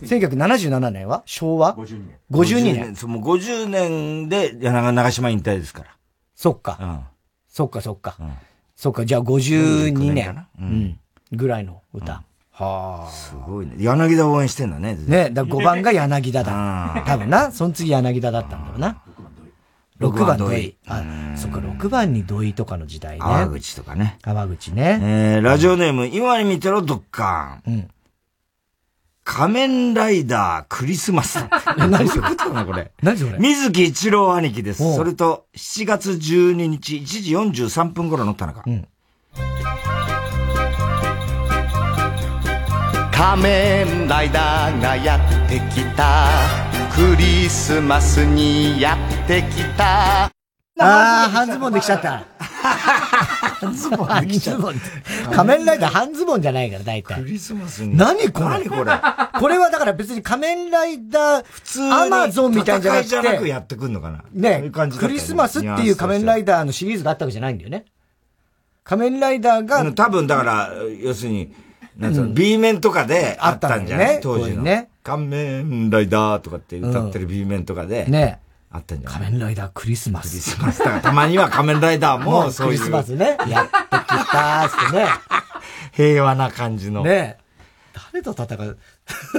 [0.00, 1.24] ？1977年は？
[1.26, 2.18] 昭和 ?52 年。
[2.30, 2.94] 52年。
[2.94, 5.96] そう、もう50年で柳長島引退ですから。
[6.36, 7.08] そっか。
[7.48, 8.16] そっかそっか。
[8.76, 10.48] そっか、じゃあ52 49年か年な？
[10.60, 11.00] うん。
[11.32, 12.22] ぐらいの歌。
[12.52, 13.10] はあ。
[13.10, 13.74] すごいね。
[13.78, 14.94] 柳田応援してんだね。
[14.94, 17.02] ね、だ5番が柳田だ。
[17.04, 17.50] 多分な。
[17.50, 19.02] その次柳田だったんだろうな。
[20.10, 20.76] 6番土井。
[20.86, 21.02] あ、
[21.36, 23.20] そっか、6番に土井とかの時代ね。
[23.20, 24.18] 淡口とかね。
[24.22, 24.98] 淡口ね。
[25.02, 27.74] えー、ラジオネーム、今に見てろ、ドッカーン。
[27.74, 27.88] うん。
[29.26, 31.38] 仮面ライダークリスマス。
[31.78, 32.28] 何それ？
[32.28, 32.92] ことかな、これ。
[33.02, 33.38] 何それ？
[33.38, 34.94] 水木一郎兄貴です。
[34.96, 38.62] それと、7月12日、1時43分頃の田中。
[43.12, 46.26] 仮面ライダーがやってきた
[46.94, 50.30] クリスマスにやってきたあ
[50.78, 52.24] あ、半ズボンできちゃった。
[53.60, 55.30] 半ズボンできちゃった。
[55.30, 57.22] 仮面ライダー半ズボンじゃないから、大体。
[57.22, 57.96] クリスマスに。
[57.96, 58.46] 何これ？
[58.46, 58.92] 何これ？
[59.40, 63.08] これはだから別に仮面ライダー、普通アマゾンみたいんじゃなくて。
[63.08, 67.86] じゃなくやってくんのかなねクリスマスっていう仮面ライダーのシリーズがあったわけじゃないんだよね。
[68.82, 70.70] 仮面ライダーが、うん多分だから、
[71.00, 71.54] 要するに、
[71.96, 74.62] なんつうの、B 面とかであったんじゃない、当時の。
[74.62, 78.06] ね仮面ライダーとかって歌ってる B 面とかで。
[78.06, 78.40] ね
[78.74, 79.18] あったんじゃない？
[79.20, 80.30] 仮面ライダークリスマス。
[80.30, 80.78] クリスマス。
[80.80, 82.78] だからたまには仮面ライダーもそういう。
[82.78, 83.36] クリスマスね。
[83.48, 85.06] やってきたーってね。
[85.92, 87.02] 平和な感じの。
[87.04, 87.38] ね
[88.12, 88.78] 誰と戦う？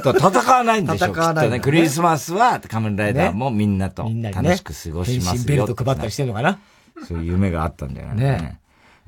[0.02, 1.60] と戦わないんでしょ戦わないね。
[1.60, 4.04] クリスマスは仮面ライダーもみんなと
[4.34, 5.44] 楽しく過ごしますよ。
[5.46, 6.60] ベルト配ったりしてんのかな？
[7.08, 8.60] そういう夢があったんじゃないね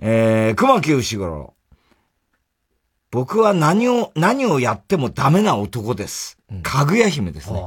[0.02, 1.54] えー、熊木牛五郎。
[3.10, 6.38] 僕は何を、何をやってもダメな男です。
[6.62, 7.62] かぐや姫ですね。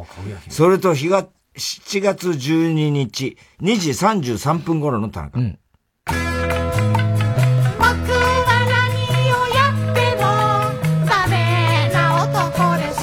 [0.51, 5.39] それと日が、7月12日、2時33分頃の田中。
[5.39, 5.56] 僕は
[8.70, 10.22] 何をやっても
[11.06, 12.98] ダメな男です。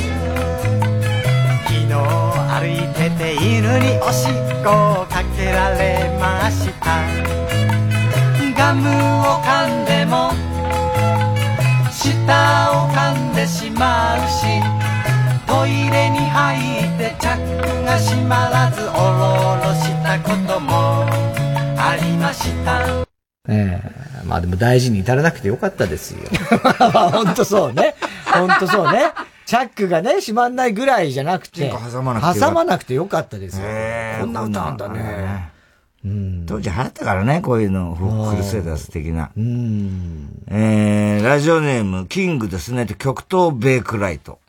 [1.65, 1.91] 昨日
[2.55, 3.43] 歩いてて犬
[3.79, 4.31] におしっ
[4.63, 7.05] こをかけられました。
[8.57, 8.91] ガムを
[9.43, 10.31] 噛んでも
[11.91, 12.07] 舌
[12.71, 14.45] を噛んでしまうし
[15.57, 21.03] トイレに入ってチャックが閉まらずおろおろしたことも
[21.81, 22.85] ありました
[23.49, 26.19] ええまあでも大事に至らなくてよかったですよ。
[26.93, 27.95] まあ本当そうね。
[28.25, 29.13] 本当そうね。
[29.45, 31.71] チャックがね、閉まんないぐらいじゃなくて。
[31.71, 33.65] 挟まなくてよかった挟まなくてよかったですよ。
[34.19, 35.51] こんな歌なんだね。
[36.45, 39.31] 当時流行ったからね、こういうの、フォークルセダース的な。
[39.35, 40.43] うん。
[40.49, 42.85] えー、ラジオネーム、キングですね。
[42.85, 44.39] 極東ベイクライト。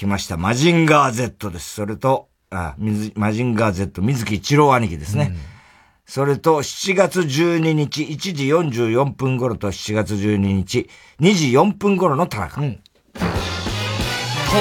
[0.00, 0.38] 来ました。
[0.38, 1.74] マジンガー Z です。
[1.74, 5.36] それと、あ、水マジンガー Z、水木一郎兄貴ですね。
[6.06, 10.88] それと、7月12日、1時44分頃と7月12日、
[11.20, 12.62] 2時4分頃の田中。
[12.62, 12.70] 飛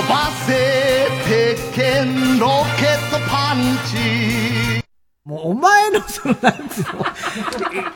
[0.08, 2.48] ばせ鉄拳ロ
[2.78, 3.58] ケットパン
[3.88, 4.84] チ
[5.24, 6.84] もうお前のその、なんつう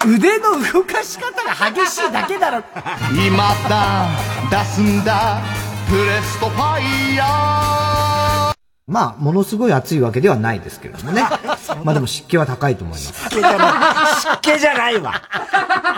[0.08, 2.64] の、腕の動かし方が激しいだけだろ。
[3.28, 4.08] 今だ
[4.50, 8.54] 出すんだブレストファイヤー
[8.86, 11.22] まあ、ものすごい暑いわけではないですけれどもね。
[11.86, 13.14] まあでも湿気は高いと思います。
[13.14, 14.16] 湿気じゃない。
[14.20, 15.22] 湿気じゃないわ。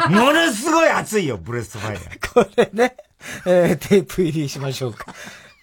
[0.10, 2.34] ものすごい暑いよ、ブレストファイヤー。
[2.34, 2.98] これね、
[3.46, 5.16] えー、テープ入りしましょうか。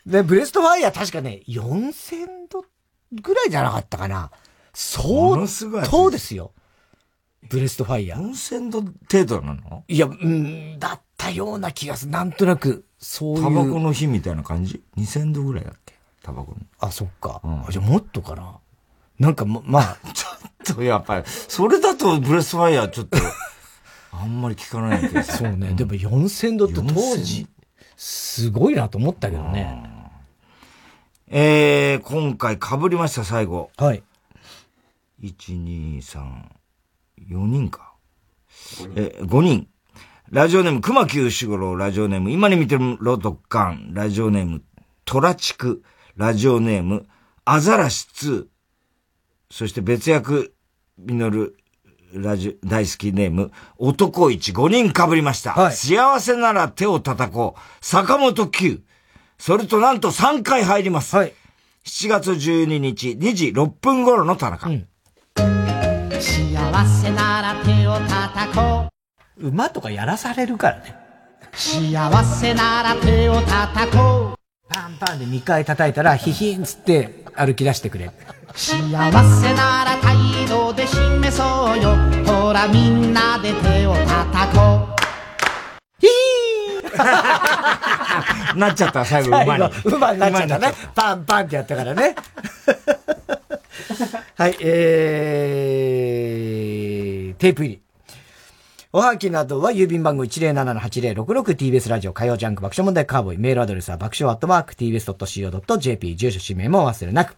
[0.04, 2.64] で、ブレストファイヤー確かね、4000度
[3.12, 4.30] ぐらいじゃなかったかな。
[4.74, 5.46] 相
[5.84, 6.52] 当ですよ。
[7.48, 8.20] ブレストファイヤー。
[8.20, 9.84] 4000度程度なの？
[9.86, 12.10] いや、うん、だったような気がする。
[12.10, 13.42] なんとなく、そういう。
[13.42, 15.94] タバコの火みたいな感じ ?2000 度ぐらいだっけ？
[16.22, 16.58] タバコの。
[16.78, 17.40] あ、そっか。
[17.44, 18.58] あじゃあもっとかな？
[19.18, 19.98] なんかま、まあ。
[20.14, 23.18] ちょっとやっぱり、それだとブレストファイヤーちょっと、
[24.12, 25.38] あんまり聞かないけどさ。
[25.38, 25.74] そうね。
[25.74, 27.48] でも4000度って当時、
[27.96, 29.82] すごいなと思ったけどね。
[31.26, 33.70] えー、今回被りました、最後。
[33.76, 34.04] はい。
[35.20, 35.34] 1、
[35.64, 36.44] 2、3、
[37.28, 37.94] 4人か。
[38.94, 39.68] えー、5人。
[40.32, 44.62] ラジオネーム、熊木牛五郎、ラジオネーム、今に見てろトカン、ラジオネーム、
[45.04, 45.82] トラチク、
[46.16, 47.06] ラジオネーム、
[47.44, 48.46] アザラシ2、
[49.50, 50.54] そして別役、
[50.96, 51.58] ミノル、
[52.14, 55.70] ラジオ、大好きネーム、男一5人被りました。
[55.70, 58.80] 幸せなら手を叩こう、坂本九。
[59.36, 61.14] それとなんと3回入ります。
[61.14, 61.34] 7
[62.08, 64.66] 月12日2時6分頃の田中。
[64.66, 64.86] 幸
[66.86, 68.91] せなら手を叩こ
[69.42, 70.94] 馬とかやらされるからね。
[71.52, 78.10] う幸せなら手を叩こうパンパンで2回叩いたら、ヒヒンつって歩き出してくれ。
[78.54, 78.86] 幸せ
[79.54, 80.16] なら態
[80.48, 81.96] 度で示そうよ
[82.26, 84.92] ほらみんなで手を叩こう
[88.58, 89.72] なっちゃった、最後馬に。
[89.82, 90.72] 最後馬になっちゃったね。
[90.94, 92.14] パンパンってやったからね。
[94.36, 97.82] はい、えー、テープ入り。
[98.94, 103.38] おはきなどは郵便番号 107-8066TBS ラジオ火曜ジャンク爆笑問題カーボーイ。
[103.38, 107.34] メールアドレスは爆笑アットマーク TBS.CO.JP 住所氏名もお忘れなく。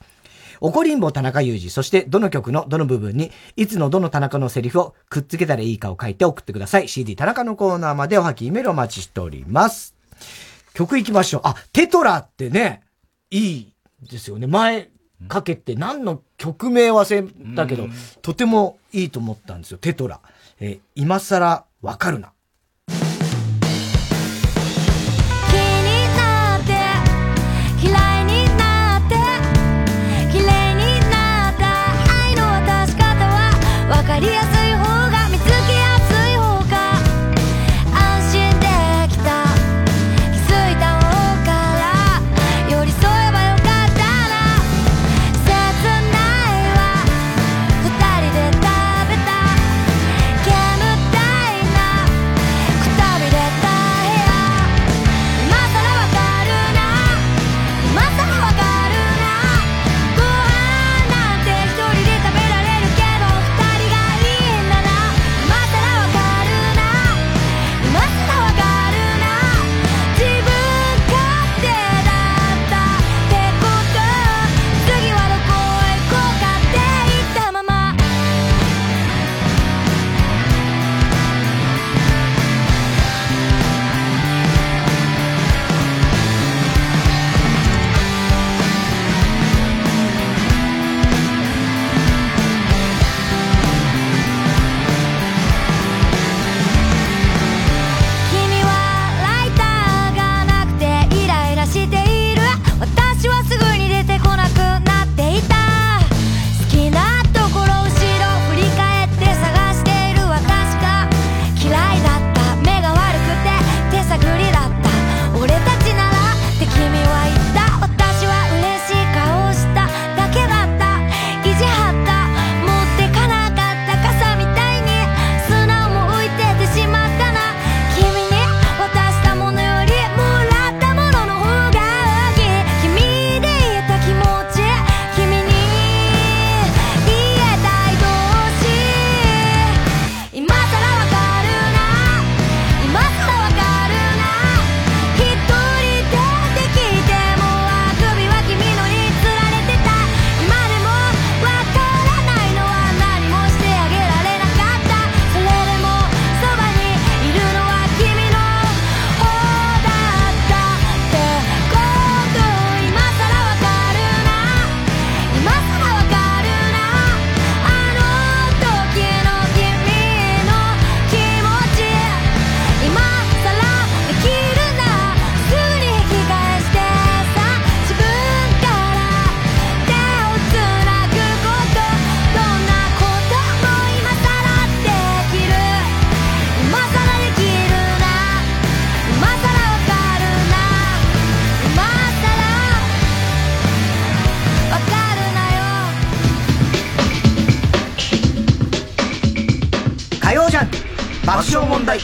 [0.61, 6.89] 怒りんぼ田中裕二、そしてどの曲のどの部分に、いつのどの田中のセリフをくっつけたらいいかを書いて送ってください。
[6.89, 9.95] CD 田中のコーナーまでおはきメールお待ちしております。
[10.73, 11.43] 曲行きましょう。
[11.45, 12.83] あ、テトラってね、
[13.31, 13.73] いい
[14.11, 14.49] ですよね。
[14.49, 14.91] 前
[15.29, 17.87] かけて何の曲名忘れたけど、
[18.23, 19.79] とてもいいと思ったんですよ。
[19.79, 20.21] テトラ。
[20.65, 22.34] えー今更わかるな。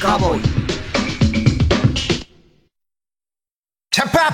[0.00, 0.42] カーボーイ
[3.90, 4.32] チャップアッ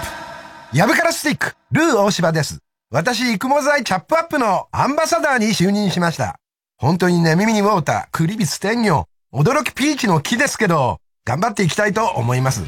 [0.71, 2.59] プヤブカラスティック、ルー大柴です。
[2.89, 6.37] 私、育毛剤チャップアップのアンバサダーに就任しました。
[6.77, 12.63] 本当にね、耳にウォーター、クリビス天魚、驚きピーチの木ですけど、頑張っていきたいと思います。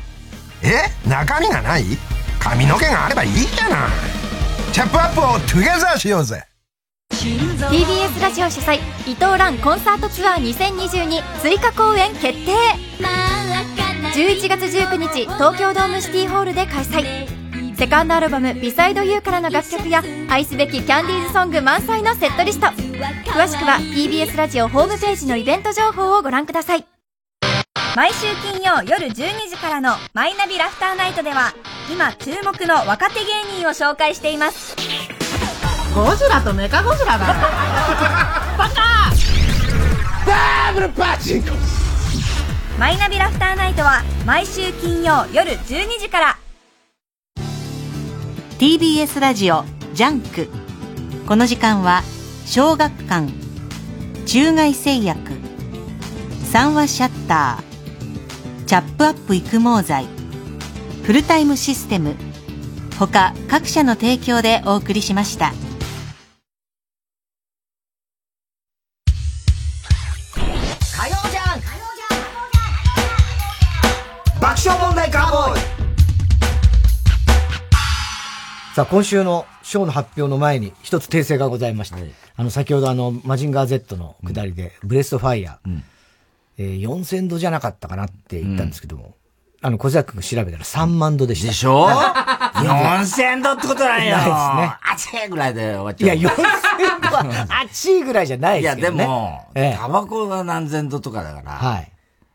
[0.64, 0.88] え？
[1.08, 1.84] 中身がない？
[2.40, 3.90] 髪の毛があればいいじゃない。
[4.72, 6.47] チャップアップをトゥゲザーしようぜ。
[7.18, 12.52] TBS ラジオ主催伊藤蘭コンサートツアー2022追加公演決定。
[14.14, 17.26] 11月19日東京ドームシティホールで開催。
[17.76, 22.68] セカンドアルバム「ビサイドユーからの楽曲や愛すべきキャンディーズソング満載のセットリスト。
[22.68, 26.86] 詳しくは TBS ラジオホームページのイベント情報をご覧ください。
[27.96, 31.52] 毎週金曜夜12時からの「マイナビラフターナイト」では
[31.90, 35.17] 今注目の若手芸人を紹介しています。
[35.98, 37.26] ゴジラとメカゴジラだ。
[37.26, 39.10] バカ。
[40.24, 41.48] ダブルパチンコ。
[42.78, 46.38] マイナビラフターナイトは毎週金曜夜12時から。
[48.60, 50.46] TBS ラジオジャンク。
[51.26, 52.02] この時間は
[52.46, 53.32] 小学館。
[54.24, 55.18] 中外製薬。
[56.44, 58.64] 三和シャッター。
[58.66, 60.06] チャップアップ育毛剤。
[61.02, 62.14] フルタイムシステム。
[63.00, 65.52] 他各社の提供でお送りしました
[74.40, 75.60] 爆笑問題カーボーイ
[78.74, 85.80] さあ、今週の賞の発表の前に一つ訂正がございまして、あの、先ほどあの、マジンガー Z の下りで、ブレストファイヤー、
[86.58, 89.14] えー4000度じゃなかったかなって言ったんですけども、
[89.62, 91.48] あの、小崎君調べたら3万度でした。
[91.48, 91.88] でしょ
[92.54, 94.16] ?4000 度ってことないよ。
[94.16, 96.36] ない熱いぐらいで終わっちいや、ゃう。
[96.36, 99.02] 4000度は熱いぐらいじゃないいや、ですけどね。
[99.02, 101.50] でも、ええタバコが何千度とかだから。
[101.52, 101.90] はい。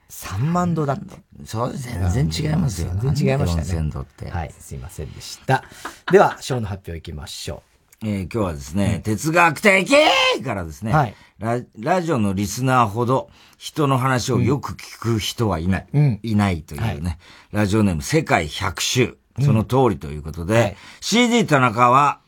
[0.09, 1.15] 3万度だって。
[1.45, 2.91] そう、全然違いますよ。
[3.01, 3.79] 全然違いましたね。
[3.79, 4.29] 4000度って。
[4.29, 5.63] はい、すいませんでした。
[6.11, 7.63] では、賞の発表いきましょ
[8.05, 9.95] えー今日はですね、哲学的
[10.43, 15.87] からですね、はいラ、ラジオのリスナーほど人の話をよく聞く人はいない。
[15.93, 17.17] うんいないというね、
[17.51, 19.17] ラジオネーム世界100周。
[19.41, 22.19] その通りということで、CD 田中は、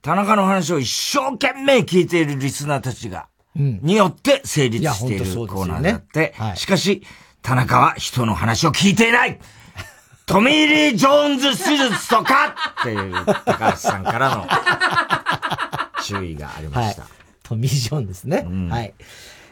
[0.00, 7.02] 田中の話を一生懸命聞いているリスナーたちが、うんによって成立しているコーナーだって、しかし、
[7.42, 9.38] 田中は人の話を聞いていない
[10.26, 13.12] トミー・リー・ジョーンズ手術とかっていう
[13.44, 14.46] 高橋さんからの
[16.04, 16.70] 注意がありう。
[16.70, 17.06] はいました。。
[17.42, 18.46] トミー・ジョンですね。
[18.70, 18.94] はい。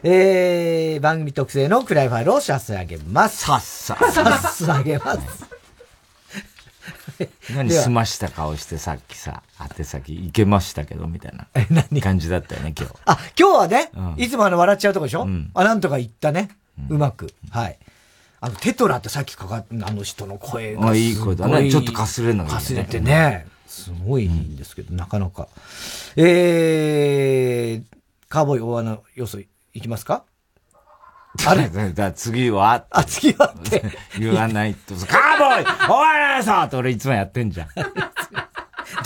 [0.03, 3.45] えー、番組特製のクライファイルを差し上げます。
[3.45, 3.97] さっさ。
[4.11, 5.60] 差し上げます。
[7.55, 9.43] 何済ました顔してさっきさ、
[9.77, 11.47] 宛先いけましたけど、みたいな
[12.01, 12.95] 感じだったよね、今日。
[13.05, 16.49] あ、今日はね、うんいつもあの笑っちゃうとこでしょ、あ、なんとか言ったね。
[16.89, 17.33] うまく。
[17.49, 17.77] はい。
[18.39, 23.45] あの、テトラってさっきかかっあの人の声があいい声だねちょっとかすれるのがいいねかすれてね。
[23.67, 25.47] すごいいいんですけど、なかなか。
[26.17, 27.97] えー、
[28.29, 29.39] カーボーイ大穴予想
[29.73, 30.23] いきますか？
[31.45, 31.69] あれ？
[31.93, 32.85] だ次は？
[32.89, 33.83] あ、次はって。
[34.19, 34.95] 言わないと。
[35.07, 37.67] カーボーイ 終わらないさって俺いつもやってんじゃん。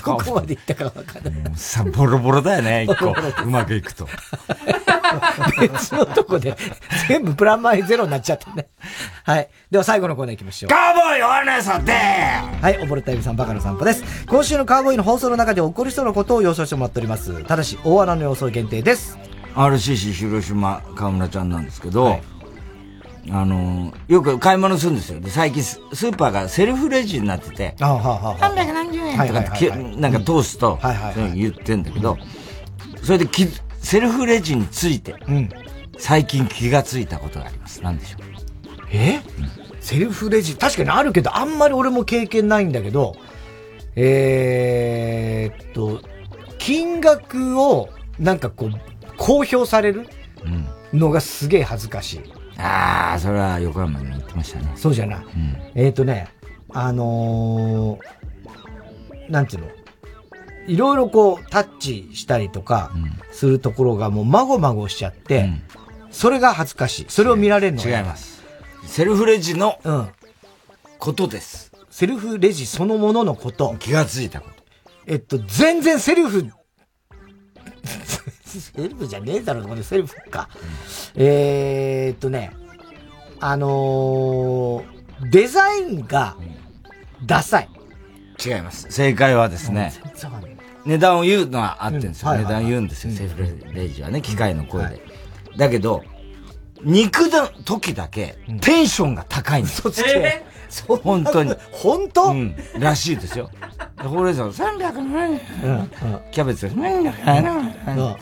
[0.03, 1.53] どこまで行ったかわかんない。
[1.55, 3.15] さ、ボロボロだよね、一個。
[3.43, 4.07] うまくいくと。
[5.59, 6.55] 別のとこで、
[7.07, 8.67] 全部プラマイゼロになっちゃってね。
[9.23, 9.49] はい。
[9.71, 10.69] では最後のコーナー行きましょう。
[10.69, 14.03] カーボーイ終わらないさってはい、溺れたエビさんバカの散歩です。
[14.27, 17.43] 今週のカーボーイの放送の中で起こりそうなことを予想してもらっております。
[17.45, 19.17] ただし、大穴の予想限定です。
[19.55, 22.19] RCC 広島河村ちゃんなんですけど、
[23.31, 25.19] あの、よく買い物するんですよ。
[25.19, 28.55] で、最近ススーパーがセルフレジになってて、あはあはあはあ。
[28.55, 29.39] 370円はいとか。
[29.39, 29.93] ってはいはいはい。
[29.95, 30.79] きなんか通すと、
[31.33, 32.17] 言ってんだけど、
[33.01, 33.47] それでき
[33.79, 35.15] セルフレジについて、
[35.97, 37.81] 最近気がついたことがあります。
[37.81, 38.21] 何でしょう。
[38.91, 39.21] え？
[39.79, 43.15] セルフレジ、確かにあるけど、あんまり俺も経験ないんだけど、
[43.95, 46.01] えーっと、
[46.57, 48.71] 金額を、なんかこう、
[49.17, 50.07] 公表される
[50.93, 52.21] のがすげえ恥ずかしい。
[52.57, 54.71] ああ、それは横山に言ってましたね。
[54.75, 55.25] そうじゃない。
[55.75, 56.29] えーっとね、
[56.71, 59.67] あのー、なんていうの？
[60.67, 62.91] いろいろこう、タッチしたりとか、
[63.31, 65.49] するところがもう、まごまごしちゃって、
[66.09, 67.05] それが恥ずかしい。
[67.07, 68.43] それを見られるのが違います。
[68.83, 70.09] セルフレジのうん。
[70.97, 71.71] ことです。
[71.91, 73.75] セルフレジそのもののこと。
[73.77, 74.63] 気がついたこと。
[75.05, 76.49] えっと、全然セルフ、
[78.61, 80.49] セルフじゃねえだろ、これセルフか。
[81.15, 82.51] えーっとね、
[83.39, 86.35] あのー、デザインが、
[87.25, 87.69] ダサい。
[88.45, 88.87] 違います。
[88.89, 89.93] 正解はですね、
[90.85, 92.31] 値段を言うのは合ってるんですよ。
[92.31, 95.01] うんはいはいはい値段言うんですよ、セルフレジはね、機械の声で。
[95.57, 96.03] だけど、
[96.83, 100.43] 肉の時だけ、テンションが高いんです嘘つけ。
[101.03, 101.53] 本当に。
[101.71, 102.31] 本当？
[102.31, 102.55] うん。
[102.77, 103.49] らしいですよ。
[103.97, 105.39] でほうれん草300円。
[106.31, 107.13] キャベツ300
[107.87, 107.95] 円。
[107.95, 108.15] で、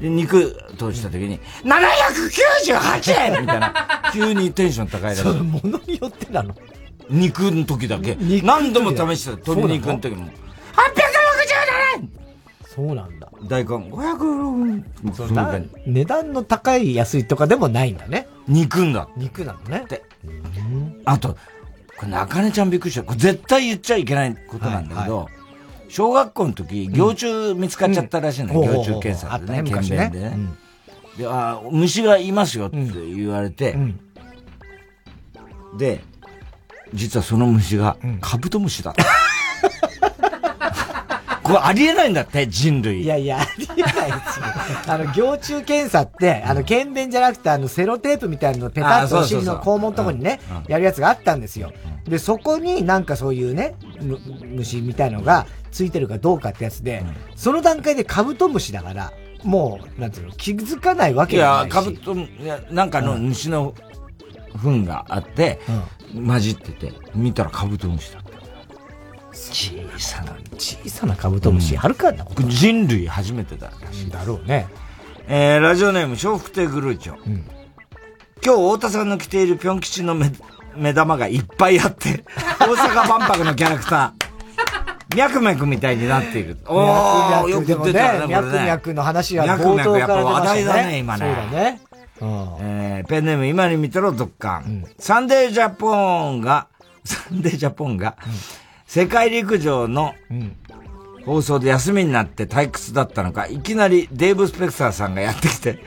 [0.00, 3.74] 肉通した時に、798円みたいな。
[4.12, 5.22] 急にテンション高いらしい。
[5.22, 6.54] そう、ものによってなの？
[7.10, 8.16] 肉の時だけ。
[8.42, 9.32] 何度も試した。
[9.32, 10.24] 鶏肉の時も。
[10.26, 10.28] 867
[12.00, 12.10] 円
[12.74, 13.28] そうなんだ。
[13.46, 15.14] 大根506円。
[15.14, 18.26] そうな値段の高い安いとかでもないんだね。
[18.48, 19.08] 肉んだ。
[19.16, 19.84] 肉なのね。
[19.88, 20.02] で、
[21.04, 21.36] あと、
[21.96, 23.02] これ中根ちゃんびっくりした。
[23.04, 25.28] これ絶対言っちゃいけないことなんだけど、
[25.94, 28.62] 小学校の時、幼虫見つかっちゃったらしいんだよ。
[28.62, 30.36] うん幼虫検査でね、検便でね。
[31.16, 33.76] で、あ虫がいますよって言われて、
[35.78, 36.00] で、
[36.92, 39.04] 実はその虫がカブトムシだった。
[41.44, 43.02] これありえないんだって、人類。
[43.02, 44.46] いやいや、ありえないですよ。
[44.88, 51.70] あの、行虫検査って、あの、検便じゃなくて、あの、セロテープみたいなのをペタッとお尻の肛門のとこにね、やるやつがあったんですよ。
[52.08, 57.04] で、そこになんかそういうね、む虫みたいのがついてるかどうかってやつで、
[57.34, 59.12] その段階でカブトムシだから、
[59.42, 61.98] もう、なんていうの、気づかないわけいや、じゃないし。
[61.98, 63.74] カブトム、いや、なんかの虫の
[64.56, 65.60] 糞があって、
[66.14, 68.34] 混じってて、見たらカブトムシだった。
[69.32, 74.10] 小さな、小さなカブトムシ、あるかな、人類初めてだらしい。
[74.10, 74.66] だろうね。
[75.26, 77.16] えー、ラジオネーム、笑福亭グルーチョ。
[78.44, 80.30] 今日、太田さんの着ているぴょん吉の目、
[80.76, 82.24] 目玉がいっぱいあって、
[82.60, 86.58] 大阪万博のキャラクター、ミャクミャクみたいになっている。
[86.66, 88.26] おー、よく出てたね。
[88.26, 91.26] ミャクミャクの話はミャクミャクやっぱ話題だね、ね今ね。
[91.26, 91.80] そうだね。
[92.60, 94.86] えーペンネーム今に見てろ、ドッカン。
[94.98, 96.68] サンデージャポンが、
[97.04, 98.16] サンデージャポンが、
[98.86, 100.14] 世界陸上の
[101.26, 105.80] 放送で休みになって退屈だったのか、いきなりデーブ・スペクターさんがやってきて、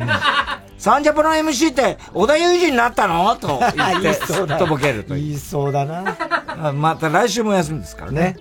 [0.77, 3.35] サンジャポの MC って小田裕二になったの？
[3.35, 4.15] と言って、
[4.59, 5.23] とぼけるという。
[5.27, 6.15] 言いそうだな。
[6.47, 8.35] あまた来週も休みですからね。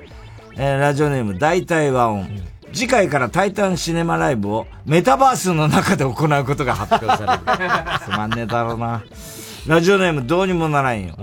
[0.56, 2.28] えーラジオネーム大体和音。
[2.72, 6.10] 次回からタイタンシネマライブをメタバースの中で行
[6.40, 7.60] うことが発表される。
[8.04, 9.02] つまんねえだろうな。
[9.66, 11.14] ラジオネームどうにもならんよ。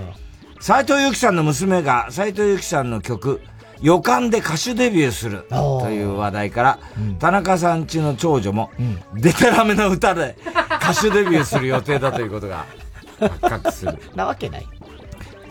[0.60, 3.41] 斎藤由貴さんの娘が斎藤由貴さんの曲、
[3.84, 6.80] 予感で歌手デビューするという話題から、
[7.19, 8.72] 田中さんちの長女も、
[9.14, 10.38] デタラメの歌で
[10.81, 12.65] 歌手デビューする予定だということが
[13.19, 13.99] 発覚する。
[14.15, 14.68] なわけない。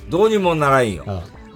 [0.09, 1.05] どうにもならんよ。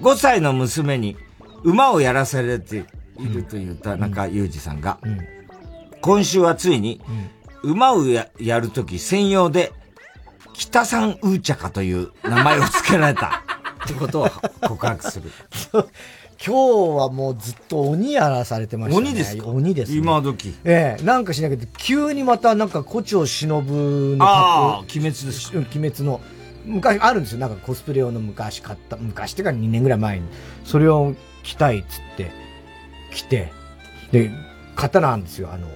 [0.02, 1.16] 5歳の娘に
[1.64, 2.84] 馬をやらされて
[3.18, 4.98] いるという田中裕二さんが、
[6.02, 7.00] 今週はついに、
[7.62, 9.72] 馬をややるとき専用で、
[10.52, 13.42] 北さんウーチャカという名前を付けられた。
[13.86, 14.30] ってことを
[14.62, 15.30] 告白する。
[16.44, 19.08] 今日はもうずっと鬼やらされてましたね。
[19.08, 19.46] 鬼ですか？
[19.48, 19.98] 鬼です、ね。
[19.98, 20.54] 今時。
[20.64, 24.24] ええなんかしなきゃ急にまたなんか胡蝶忍の。
[24.24, 25.58] ああ、鬼滅ですか？
[25.58, 26.20] 鬼滅の。
[26.66, 27.38] 昔あるんですよ。
[27.38, 30.26] なんかコスプレ用の昔買った、昔っていうか2年ぐらい前に。
[30.64, 31.14] それを
[31.44, 32.30] 着たいっつって、
[33.14, 33.52] 着て、
[34.10, 34.30] で、
[34.74, 35.50] 刀なんですよ。
[35.52, 35.68] あの、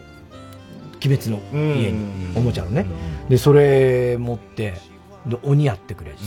[1.02, 2.86] 鬼滅の家に、おもちゃのね。
[3.28, 4.74] で、それ持って、
[5.26, 6.22] で、鬼やってくれっつっ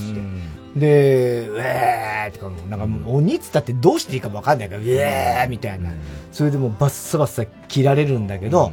[0.74, 0.80] て。
[0.80, 5.92] で、うえーってかなんかもう鬼っつったってどうしていいかもわかんないから、うえーみたいな。
[6.32, 8.72] それでもうバッサバッサ切られるんだけど、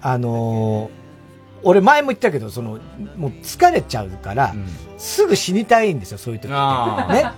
[0.00, 1.02] あのー
[1.64, 2.80] 俺前も言ったけど、その、
[3.16, 4.52] もう疲れちゃうから、
[4.98, 6.56] すぐ死にたいんですよ、そういう時ね。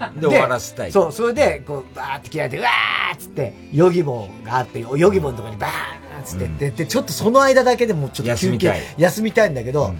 [0.16, 0.92] で終わらせたい。
[0.92, 8.80] そう、それで、こう、バーって切られて、うわーっつって、ヨギボーがあって、ヨギボーのとこにバーっつってって、で、ちょっとその間だけでもうちょっと休憩休みたい。
[8.96, 9.94] 休みたいんだけど、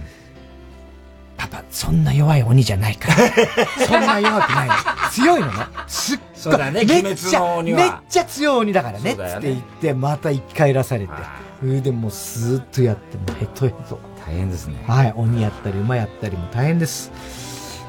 [1.37, 3.15] パパ、そんな弱い鬼じゃないから。
[3.87, 4.75] そんな弱くないの。
[5.11, 5.53] 強いのね。
[5.87, 6.59] すっごい。
[6.59, 9.15] ねめっ鬼ちゃめっちゃ強い鬼だからね。
[9.15, 11.13] ねつって言って、また一回いらされて。
[11.61, 13.99] それでもうずーっとやって、もうヘトヘト。
[14.27, 14.83] 大変ですね。
[14.87, 15.13] はい。
[15.17, 17.11] 鬼やったり、馬やったりも大変です。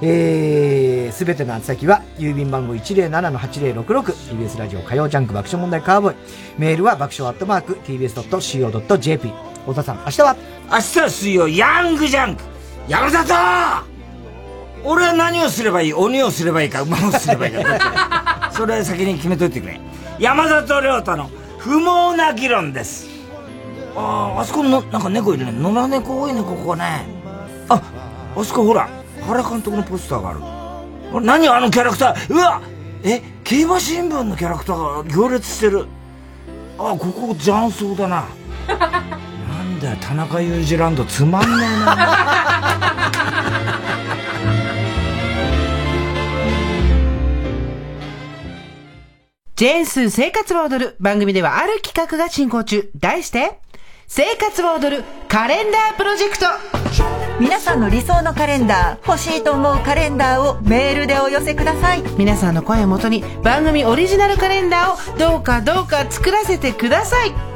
[0.02, 6.16] えー、すべての宛先は、郵便番号 107-8066TBS ラジオ火曜ジャンク爆笑問題カーボーイ。
[6.58, 9.32] メールは爆笑アットマーク TBS.CO.JP。
[9.62, 10.36] 太田さん、明日は？
[10.70, 12.44] 明日は水曜、ヤングジャンク
[12.88, 13.34] 山里
[14.84, 19.80] 俺は何をすればいい鬼をすればいいか馬をすればいいかそれ先に決めといてくれ。
[20.20, 23.08] 山里亮太の不毛な議論です。
[23.96, 25.52] ああ、あそこの、なんか猫いるね。
[25.52, 27.06] 野良猫多いね、ここね。
[27.68, 27.82] あ、
[28.36, 28.88] あそこほら、
[29.26, 31.22] 原監督のポスターがある。
[31.26, 32.62] 何あのキャラクターうわ
[33.04, 35.88] え、競馬新聞のキャラクターが行列してる。
[36.78, 38.26] あ、ここ雀荘だな。
[39.86, 41.96] だよ、田中裕二ランドつまんねえな。
[49.56, 52.90] ジェーンスー生活は踊る番組ではある企画が進行中。
[53.00, 53.60] 題して、
[54.08, 56.46] 生活は踊るカレンダープロジェクト。
[57.40, 62.04] 皆さんの理想のカレンダー欲しいと思うカレンダーをメールでお寄せください。
[62.18, 67.55] 皆さんの声をもとに番組オリジナルカレンダーをどうかどうか作らせてください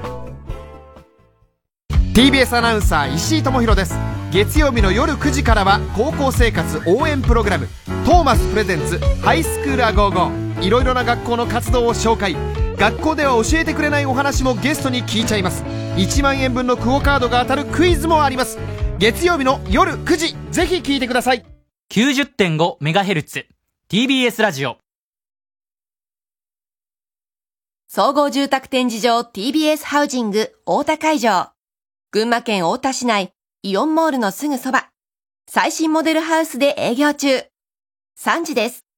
[2.14, 3.94] TBS アナウンサー石井智弘です。
[4.32, 7.68] 月曜日の夜9時からは高校生活応援プログラム
[8.06, 10.64] トーマスプレゼンツハイスクールア・ゴーゴー。
[10.66, 12.36] いろいろな学校の活動を紹介。
[12.78, 15.64] 学校では教えてくれないお話もゲストに聞いちゃいます。
[15.64, 18.58] 1万円分のクオカードが当たるクイズもあります。
[18.98, 21.46] 月曜日の夜9時ぜひ聞いてください。
[21.92, 23.46] 90.5MHz
[23.90, 24.78] TBS ラジオ。
[27.88, 31.52] 総合住宅展示場 TBS ハウジング大田会場
[32.12, 34.90] 群馬県太田市内イオンモールのすぐそば。
[35.48, 37.44] 最新モデルハウスで営業中。
[38.20, 38.89] 3時です。